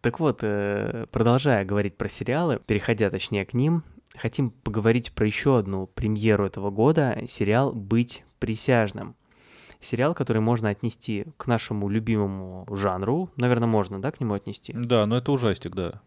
Так 0.00 0.20
вот, 0.20 0.40
э, 0.42 1.06
продолжая 1.10 1.64
говорить 1.64 1.96
про 1.96 2.08
сериалы, 2.08 2.60
переходя 2.64 3.10
точнее 3.10 3.44
к 3.44 3.52
ним, 3.52 3.82
хотим 4.16 4.50
поговорить 4.50 5.12
про 5.12 5.26
еще 5.26 5.58
одну 5.58 5.86
премьеру 5.86 6.46
этого 6.46 6.70
года, 6.70 7.20
сериал 7.26 7.72
«Быть 7.72 8.24
присяжным». 8.38 9.16
Сериал, 9.80 10.14
который 10.14 10.42
можно 10.42 10.70
отнести 10.70 11.26
к 11.36 11.46
нашему 11.46 11.88
любимому 11.88 12.66
жанру, 12.74 13.30
наверное, 13.36 13.68
можно, 13.68 14.00
да, 14.00 14.10
к 14.10 14.20
нему 14.20 14.34
отнести? 14.34 14.72
Да, 14.72 15.06
но 15.06 15.18
это 15.18 15.30
ужастик, 15.30 15.74
да. 15.74 16.00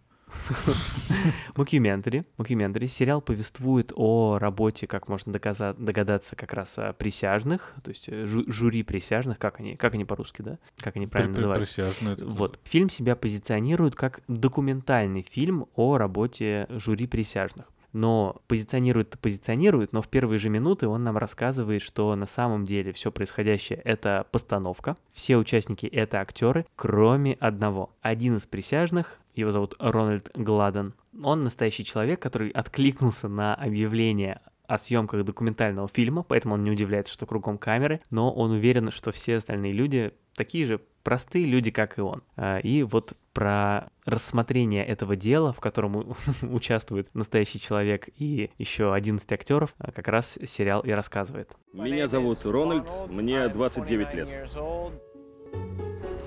Мокюментари. 1.56 2.24
Мокюментари. 2.38 2.88
Сериал 2.88 3.22
повествует 3.22 3.92
о 3.96 4.38
работе, 4.40 4.88
как 4.88 5.08
можно 5.08 5.32
догадаться, 5.32 6.36
как 6.36 6.54
раз 6.54 6.78
о 6.78 6.94
присяжных, 6.94 7.74
то 7.84 7.90
есть 7.90 8.10
э, 8.10 8.26
жю- 8.26 8.52
жюри 8.52 8.84
присяжных, 8.84 9.40
как 9.40 9.60
они, 9.60 9.76
как 9.76 9.94
они 9.94 10.06
по-русски, 10.06 10.42
да? 10.42 10.58
Как 10.78 10.96
они 10.96 11.08
правильно 11.08 11.36
называются? 11.36 11.84
присяжные, 11.84 12.16
Вот. 12.22 12.60
Фильм 12.64 12.90
себя 12.90 13.16
позиционирует 13.16 13.96
как 13.96 14.22
документальный 14.28 15.26
фильм 15.30 15.68
о 15.76 15.98
работе 15.98 16.68
жюри 16.70 17.08
присяжных. 17.08 17.66
Но 17.94 18.42
позиционирует-то 18.48 19.18
позиционирует, 19.18 19.92
но 19.92 20.02
в 20.02 20.08
первые 20.08 20.40
же 20.40 20.48
минуты 20.50 20.88
он 20.88 21.04
нам 21.04 21.18
рассказывает, 21.18 21.82
что 21.82 22.16
на 22.16 22.26
самом 22.26 22.66
деле 22.66 22.94
все 22.94 23.12
происходящее— 23.12 23.80
это 23.84 24.26
постановка. 24.32 24.96
Все 25.12 25.36
участники— 25.36 25.86
это 25.88 26.22
актеры, 26.22 26.66
кроме 26.78 27.34
одного. 27.34 27.94
Один 28.02 28.38
из 28.38 28.48
присяжных, 28.48 29.20
его 29.36 29.52
зовут 29.52 29.76
Рональд 29.80 30.30
Гладен, 30.34 30.94
он 31.24 31.44
настоящий 31.44 31.86
человек, 31.86 32.22
который 32.22 32.50
откликнулся 32.50 33.28
на 33.28 33.56
объявление 33.56 34.42
о 34.68 34.78
съемках 34.78 35.26
документального 35.26 35.90
фильма, 35.90 36.24
поэтому 36.24 36.54
он 36.54 36.64
не 36.64 36.72
удивляется, 36.72 37.14
что 37.14 37.26
кругом 37.26 37.58
камеры, 37.58 38.00
но 38.10 38.32
он 38.32 38.52
уверен, 38.52 38.90
что 38.92 39.12
все 39.12 39.36
остальные 39.36 39.74
люди 39.74 40.14
такие 40.36 40.66
же 40.66 40.80
простые 41.04 41.46
люди, 41.46 41.72
как 41.72 41.98
и 41.98 42.02
он. 42.02 42.24
А, 42.38 42.60
И 42.60 42.84
вот 42.84 43.14
про 43.34 43.90
рассмотрение 44.06 44.86
этого 44.86 45.16
дела, 45.16 45.52
в 45.52 45.60
котором 45.60 46.16
участвует 46.42 47.14
настоящий 47.14 47.60
человек 47.60 48.10
и 48.18 48.52
еще 48.58 48.94
11 48.94 49.32
актеров, 49.32 49.76
как 49.94 50.08
раз 50.08 50.38
сериал 50.46 50.82
и 50.82 50.92
рассказывает. 50.92 51.52
Меня 51.74 52.08
зовут 52.08 52.46
Рональд, 52.46 52.90
мне 53.10 53.48
29 53.48 54.14
лет. 54.14 54.50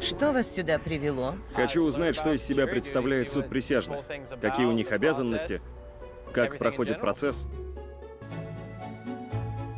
Что 0.05 0.33
вас 0.33 0.55
сюда 0.55 0.79
привело? 0.79 1.37
Хочу 1.55 1.83
узнать, 1.83 2.15
что 2.15 2.35
из 2.35 2.43
себя 2.43 2.67
представляет 2.67 3.31
суд 3.31 3.49
присяжных, 3.49 4.05
какие 4.43 4.67
у 4.67 4.73
них 4.73 4.93
обязанности, 4.93 5.63
как 6.31 6.59
проходит 6.59 7.01
процесс. 7.01 7.49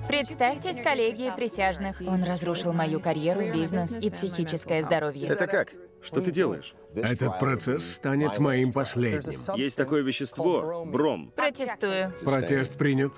Представьтесь 0.08 0.80
коллегии 0.80 1.32
присяжных. 1.36 2.02
Он 2.04 2.24
разрушил 2.24 2.72
мою 2.72 2.98
карьеру, 2.98 3.52
бизнес 3.52 3.96
и 3.96 4.10
психическое 4.10 4.82
здоровье. 4.82 5.28
Это 5.28 5.46
как? 5.46 5.72
Что 6.02 6.20
ты 6.20 6.32
делаешь? 6.32 6.74
Этот 6.96 7.38
процесс 7.38 7.94
станет 7.94 8.40
моим 8.40 8.72
последним. 8.72 9.56
Есть 9.56 9.76
такое 9.76 10.02
вещество, 10.02 10.84
бром. 10.84 11.32
Протестую. 11.36 12.12
Протест 12.24 12.76
принят. 12.76 13.12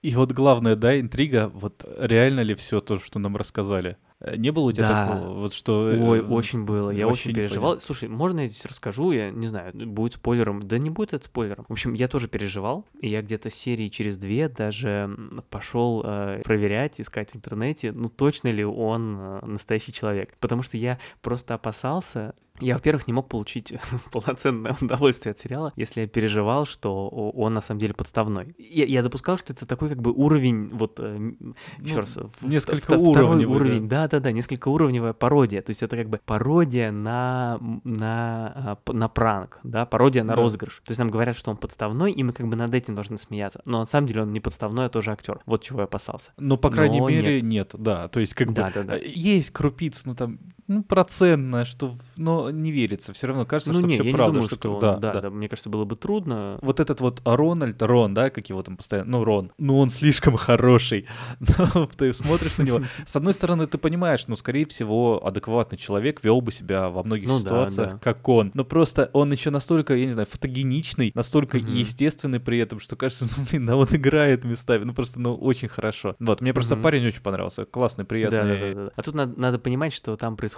И 0.00 0.14
вот 0.14 0.32
главная, 0.32 0.76
да, 0.76 0.98
интрига, 0.98 1.48
вот 1.48 1.84
реально 1.98 2.40
ли 2.40 2.54
все 2.54 2.80
то, 2.80 2.98
что 3.00 3.18
нам 3.18 3.36
рассказали? 3.36 3.98
Э, 4.20 4.36
Не 4.36 4.50
было 4.50 4.64
у 4.64 4.72
тебя 4.72 4.88
Да. 4.88 5.06
такого, 5.06 5.34
вот 5.40 5.52
что... 5.52 5.90
э, 5.90 6.00
Ой, 6.00 6.20
очень 6.20 6.64
было, 6.64 6.90
я 6.90 7.06
очень 7.06 7.30
не 7.30 7.34
переживал. 7.34 7.70
понял. 7.72 7.80
Слушай, 7.80 8.08
можно 8.08 8.40
я 8.40 8.46
здесь 8.46 8.64
расскажу? 8.66 9.12
Я 9.12 9.30
не 9.30 9.46
знаю, 9.46 9.72
будет 9.74 10.14
спойлером. 10.14 10.62
Да 10.66 10.78
не 10.78 10.90
будет 10.90 11.12
это 11.14 11.24
спойлером. 11.26 11.64
В 11.68 11.72
общем, 11.72 11.94
я 11.94 12.08
тоже 12.08 12.26
переживал, 12.28 12.84
и 13.00 13.08
я 13.08 13.22
где-то 13.22 13.50
серии 13.50 13.88
через 13.88 14.18
две 14.18 14.48
даже 14.48 15.10
пошел 15.50 16.02
э, 16.04 16.42
проверять, 16.44 17.00
искать 17.00 17.32
в 17.32 17.36
интернете, 17.36 17.92
ну 17.92 18.08
точно 18.08 18.48
ли 18.48 18.64
он 18.64 19.16
э, 19.18 19.40
настоящий 19.46 19.92
человек. 19.92 20.34
Потому 20.40 20.62
что 20.62 20.76
я 20.76 20.98
просто 21.22 21.54
опасался, 21.54 22.34
я, 22.60 22.74
во-первых, 22.74 23.06
не 23.06 23.12
мог 23.12 23.28
получить 23.28 23.74
полноценное 24.12 24.76
удовольствие 24.80 25.32
от 25.32 25.38
сериала, 25.38 25.72
если 25.76 26.02
я 26.02 26.06
переживал, 26.06 26.66
что 26.66 27.08
он 27.08 27.54
на 27.54 27.60
самом 27.60 27.80
деле 27.80 27.94
подставной. 27.94 28.54
Я, 28.58 28.84
я 28.86 29.02
допускал, 29.02 29.38
что 29.38 29.52
это 29.52 29.66
такой 29.66 29.88
как 29.88 30.00
бы 30.00 30.12
уровень, 30.12 30.70
вот, 30.72 30.98
еще 30.98 31.94
Ну, 31.94 31.96
раз, 31.96 32.16
в- 32.40 32.48
несколько 32.48 32.92
да. 32.92 32.98
уровень, 32.98 33.88
да-да-да, 33.88 34.32
несколько 34.32 34.68
уровневая 34.68 35.12
пародия. 35.12 35.62
То 35.62 35.70
есть 35.70 35.82
это 35.82 35.96
как 35.96 36.08
бы 36.08 36.20
пародия 36.24 36.90
на, 36.92 37.58
на, 37.84 38.78
а, 38.86 38.92
на 38.92 39.08
пранк, 39.08 39.60
да, 39.62 39.86
пародия 39.86 40.22
на 40.24 40.34
Да. 40.36 40.42
розыгрыш. 40.42 40.82
То 40.84 40.90
есть 40.90 40.98
нам 40.98 41.08
говорят, 41.08 41.36
что 41.36 41.50
он 41.50 41.56
подставной, 41.56 42.12
и 42.12 42.22
мы 42.22 42.32
как 42.32 42.46
бы 42.48 42.56
над 42.56 42.74
этим 42.74 42.94
должны 42.94 43.18
смеяться. 43.18 43.60
Но 43.64 43.80
на 43.80 43.86
самом 43.86 44.06
деле 44.06 44.22
он 44.22 44.32
не 44.32 44.40
подставной, 44.40 44.86
а 44.86 44.88
тоже 44.88 45.12
актер. 45.12 45.40
Вот 45.46 45.62
чего 45.62 45.80
я 45.80 45.84
опасался. 45.84 46.32
Ну, 46.38 46.56
по 46.56 46.70
крайней 46.70 47.00
Но 47.00 47.08
мере, 47.08 47.40
нет. 47.42 47.74
да. 47.78 48.08
То 48.08 48.20
есть, 48.20 48.34
как 48.34 48.48
бы 48.48 48.54
Да-да-да. 48.54 48.96
э, 48.98 49.02
есть 49.06 49.50
крупицы, 49.50 50.02
ну 50.04 50.14
там 50.14 50.38
ну, 50.68 50.82
процентное, 50.82 51.64
что, 51.64 51.96
но 52.16 52.50
не 52.50 52.70
верится. 52.70 53.12
Все 53.14 53.26
равно 53.26 53.46
кажется, 53.46 53.72
ну, 53.72 53.78
что 53.80 53.88
не, 53.88 53.94
все 53.94 54.04
я 54.04 54.12
правда. 54.12 54.32
не 54.32 54.34
думаю, 54.34 54.46
что, 54.48 54.56
что, 54.56 54.74
он- 54.74 54.80
да, 54.80 54.96
да, 54.96 55.12
да. 55.14 55.20
да, 55.22 55.30
мне 55.30 55.48
кажется, 55.48 55.70
было 55.70 55.84
бы 55.86 55.96
трудно. 55.96 56.58
Вот 56.60 56.78
этот 56.78 57.00
вот 57.00 57.22
Рональд, 57.24 57.80
Рон, 57.82 58.12
да, 58.12 58.28
как 58.30 58.48
его 58.50 58.62
там 58.62 58.76
постоянно, 58.76 59.10
ну, 59.10 59.24
Рон, 59.24 59.50
ну, 59.58 59.78
он 59.78 59.88
слишком 59.90 60.36
хороший. 60.36 61.06
Ты 61.96 62.12
смотришь 62.12 62.58
на 62.58 62.62
него. 62.64 62.82
С 63.06 63.16
одной 63.16 63.32
стороны, 63.32 63.66
ты 63.66 63.78
понимаешь, 63.78 64.26
ну, 64.28 64.36
скорее 64.36 64.66
всего, 64.66 65.24
адекватный 65.26 65.78
человек 65.78 66.22
вел 66.22 66.40
бы 66.42 66.52
себя 66.52 66.90
во 66.90 67.02
многих 67.02 67.28
Ну 67.28 67.38
да, 67.38 67.44
ситуациях, 67.44 67.92
да. 67.92 67.98
как 67.98 68.28
он. 68.28 68.50
Но 68.52 68.64
просто 68.64 69.08
он 69.14 69.32
еще 69.32 69.48
настолько, 69.50 69.94
я 69.96 70.04
не 70.04 70.12
знаю, 70.12 70.26
фотогеничный, 70.30 71.12
настолько 71.14 71.58
Мгм. 71.58 71.72
естественный 71.72 72.40
при 72.40 72.58
этом, 72.58 72.78
что 72.78 72.94
кажется, 72.94 73.24
ну, 73.38 73.44
блин, 73.50 73.64
да 73.64 73.74
он 73.76 73.88
играет 73.90 74.44
местами, 74.44 74.84
ну, 74.84 74.92
просто, 74.92 75.18
ну, 75.18 75.34
очень 75.34 75.68
хорошо. 75.68 76.14
Вот, 76.20 76.42
мне 76.42 76.52
просто 76.52 76.74
Мгм. 76.74 76.82
парень 76.82 77.06
очень 77.06 77.22
понравился, 77.22 77.64
классный, 77.64 78.04
приятный. 78.04 78.38
Да, 78.40 78.44
да, 78.46 78.74
да, 78.74 78.84
да. 78.86 78.90
А 78.94 79.02
тут 79.02 79.14
надо, 79.14 79.40
надо 79.40 79.58
понимать, 79.58 79.94
что 79.94 80.14
там 80.18 80.36
происходит 80.36 80.57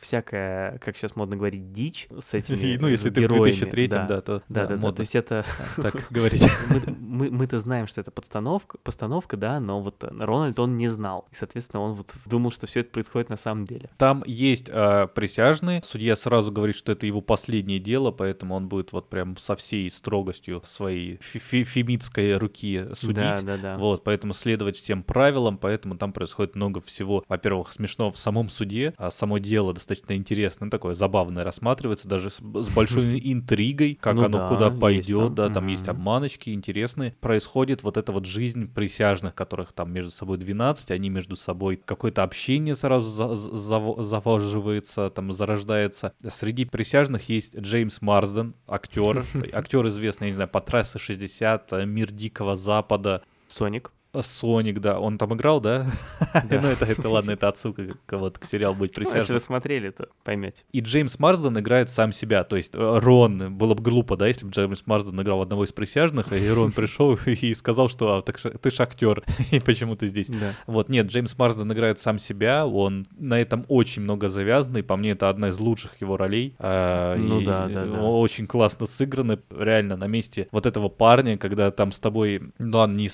всякая, 0.00 0.78
как 0.78 0.96
сейчас 0.96 1.16
модно 1.16 1.36
говорить, 1.36 1.72
дичь 1.72 2.08
с 2.24 2.34
этими 2.34 2.76
Ну, 2.76 2.88
если 2.88 3.10
ты 3.10 3.20
в 3.20 3.24
героями. 3.24 3.44
2003 3.44 3.88
да, 3.88 4.06
то 4.20 4.42
Да, 4.48 4.66
да, 4.66 4.76
да, 4.76 4.92
то 4.92 5.00
есть 5.00 5.14
это 5.14 5.44
так 5.76 6.06
говорить. 6.10 6.46
мы, 6.68 6.82
мы, 6.98 7.30
мы-то 7.30 7.60
знаем, 7.60 7.86
что 7.86 8.00
это 8.00 8.10
постановка, 8.10 8.78
постановка, 8.78 9.36
да, 9.36 9.60
но 9.60 9.80
вот 9.80 10.02
Рональд 10.02 10.58
он 10.58 10.76
не 10.76 10.88
знал, 10.88 11.26
и 11.30 11.34
соответственно 11.34 11.82
он 11.82 11.94
вот 11.94 12.12
думал, 12.26 12.52
что 12.52 12.66
все 12.66 12.80
это 12.80 12.90
происходит 12.90 13.28
на 13.28 13.36
самом 13.36 13.64
деле. 13.64 13.90
Там 13.96 14.22
есть 14.26 14.70
э, 14.70 15.08
присяжные. 15.14 15.82
Судья 15.82 16.16
сразу 16.16 16.52
говорит, 16.52 16.76
что 16.76 16.92
это 16.92 17.06
его 17.06 17.20
последнее 17.20 17.78
дело, 17.78 18.10
поэтому 18.10 18.54
он 18.54 18.68
будет 18.68 18.92
вот 18.92 19.10
прям 19.10 19.36
со 19.36 19.56
всей 19.56 19.90
строгостью 19.90 20.62
своей 20.64 21.18
фемитской 21.20 22.36
руки 22.36 22.86
судить. 22.94 23.16
Да, 23.16 23.42
да, 23.42 23.56
да. 23.56 23.78
Вот, 23.78 24.04
поэтому 24.04 24.34
следовать 24.34 24.76
всем 24.76 25.02
правилам, 25.02 25.58
поэтому 25.58 25.96
там 25.96 26.12
происходит 26.12 26.54
много 26.54 26.80
всего. 26.80 27.24
Во-первых, 27.28 27.72
смешно 27.72 28.10
в 28.10 28.18
самом 28.18 28.48
суде, 28.48 28.94
а 28.96 29.10
само 29.10 29.38
дело 29.40 29.72
достаточно 29.72 30.14
интересно, 30.14 30.66
ну, 30.66 30.70
такое 30.70 30.94
забавное 30.94 31.44
рассматривается, 31.44 32.08
даже 32.08 32.30
с, 32.30 32.36
с 32.36 32.68
большой 32.68 33.20
интригой, 33.32 33.98
как 34.00 34.14
Ну 34.16 34.24
оно 34.24 34.38
да, 34.38 34.48
куда 34.48 34.66
есть 34.66 34.80
пойдет, 34.80 35.34
да, 35.34 35.48
там 35.50 35.66
есть 35.66 35.82
Мгм. 35.84 35.90
обманочки 35.92 36.50
интересные. 36.50 37.16
Происходит 37.20 37.82
вот 37.82 37.96
эта 37.96 38.12
вот 38.12 38.26
жизнь 38.26 38.66
присяжных, 38.72 39.34
которых 39.34 39.72
там 39.72 39.92
между 39.92 40.10
собой 40.10 40.38
12, 40.38 40.90
они 40.90 41.08
между 41.10 41.36
собой 41.36 41.80
какое-то 41.84 42.22
общение 42.22 42.74
сразу 42.76 43.10
за- 43.10 43.34
за- 43.36 44.02
завоживается, 44.02 45.10
там 45.10 45.32
зарождается. 45.32 46.12
Среди 46.28 46.64
присяжных 46.64 47.28
есть 47.28 47.56
Джеймс 47.56 48.00
Марсден, 48.02 48.54
актер, 48.66 49.24
актер 49.52 49.86
известный, 49.88 50.26
я 50.26 50.30
не 50.30 50.34
знаю, 50.34 50.48
по 50.50 50.60
трассе 50.60 50.98
60, 50.98 51.72
э, 51.72 51.86
Мир 51.86 52.12
Дикого 52.12 52.56
Запада, 52.56 53.22
Соник. 53.48 53.92
Соник, 54.22 54.80
да, 54.80 54.98
он 54.98 55.18
там 55.18 55.34
играл, 55.34 55.60
да? 55.60 55.86
Да. 56.32 56.60
Ну, 56.60 56.68
это, 56.68 56.84
это 56.84 57.08
ладно, 57.08 57.32
это 57.32 57.48
отсылка 57.48 57.96
к, 58.06 58.18
вот, 58.18 58.38
к 58.38 58.44
сериалу 58.44 58.74
«Быть 58.74 58.96
Ну, 58.96 59.02
если 59.02 59.12
присяжным». 59.12 59.38
вы 59.38 59.44
смотрели, 59.44 59.90
то 59.90 60.08
поймете. 60.24 60.62
И 60.72 60.80
Джеймс 60.80 61.18
Марсден 61.18 61.58
играет 61.58 61.90
сам 61.90 62.12
себя. 62.12 62.44
То 62.44 62.56
есть 62.56 62.74
э, 62.74 62.98
Рон, 62.98 63.54
было 63.54 63.74
бы 63.74 63.82
глупо, 63.82 64.16
да, 64.16 64.26
если 64.26 64.46
бы 64.46 64.52
Джеймс 64.52 64.82
Марсден 64.86 65.20
играл 65.20 65.42
одного 65.42 65.64
из 65.64 65.72
присяжных, 65.72 66.32
и 66.32 66.48
Рон 66.50 66.72
пришел 66.72 67.18
и 67.26 67.54
сказал, 67.54 67.88
что 67.88 68.16
а, 68.16 68.22
так 68.22 68.40
ты 68.40 68.70
ж 68.70 68.80
актер, 68.80 69.24
и 69.50 69.60
почему 69.60 69.96
ты 69.96 70.06
здесь? 70.06 70.28
Да. 70.28 70.52
Вот, 70.66 70.88
нет, 70.88 71.06
Джеймс 71.06 71.36
Марсден 71.36 71.72
играет 71.72 71.98
сам 71.98 72.18
себя, 72.18 72.66
он 72.66 73.06
на 73.18 73.40
этом 73.40 73.64
очень 73.68 74.02
много 74.02 74.28
завязан, 74.28 74.76
и 74.76 74.82
по 74.82 74.96
мне 74.96 75.10
это 75.10 75.28
одна 75.28 75.48
из 75.48 75.58
лучших 75.58 76.00
его 76.00 76.16
ролей. 76.16 76.54
А, 76.58 77.16
Ну 77.16 77.40
и 77.40 77.44
да, 77.44 77.68
да, 77.68 77.84
да. 77.84 78.00
Очень 78.00 78.46
классно 78.46 78.86
сыграно, 78.86 79.38
реально, 79.50 79.96
на 79.96 80.06
месте 80.06 80.48
вот 80.52 80.66
этого 80.66 80.88
парня, 80.88 81.36
когда 81.38 81.70
там 81.70 81.92
с 81.92 81.98
тобой, 81.98 82.42
ну, 82.58 82.78
он 82.78 82.96
не 82.96 83.08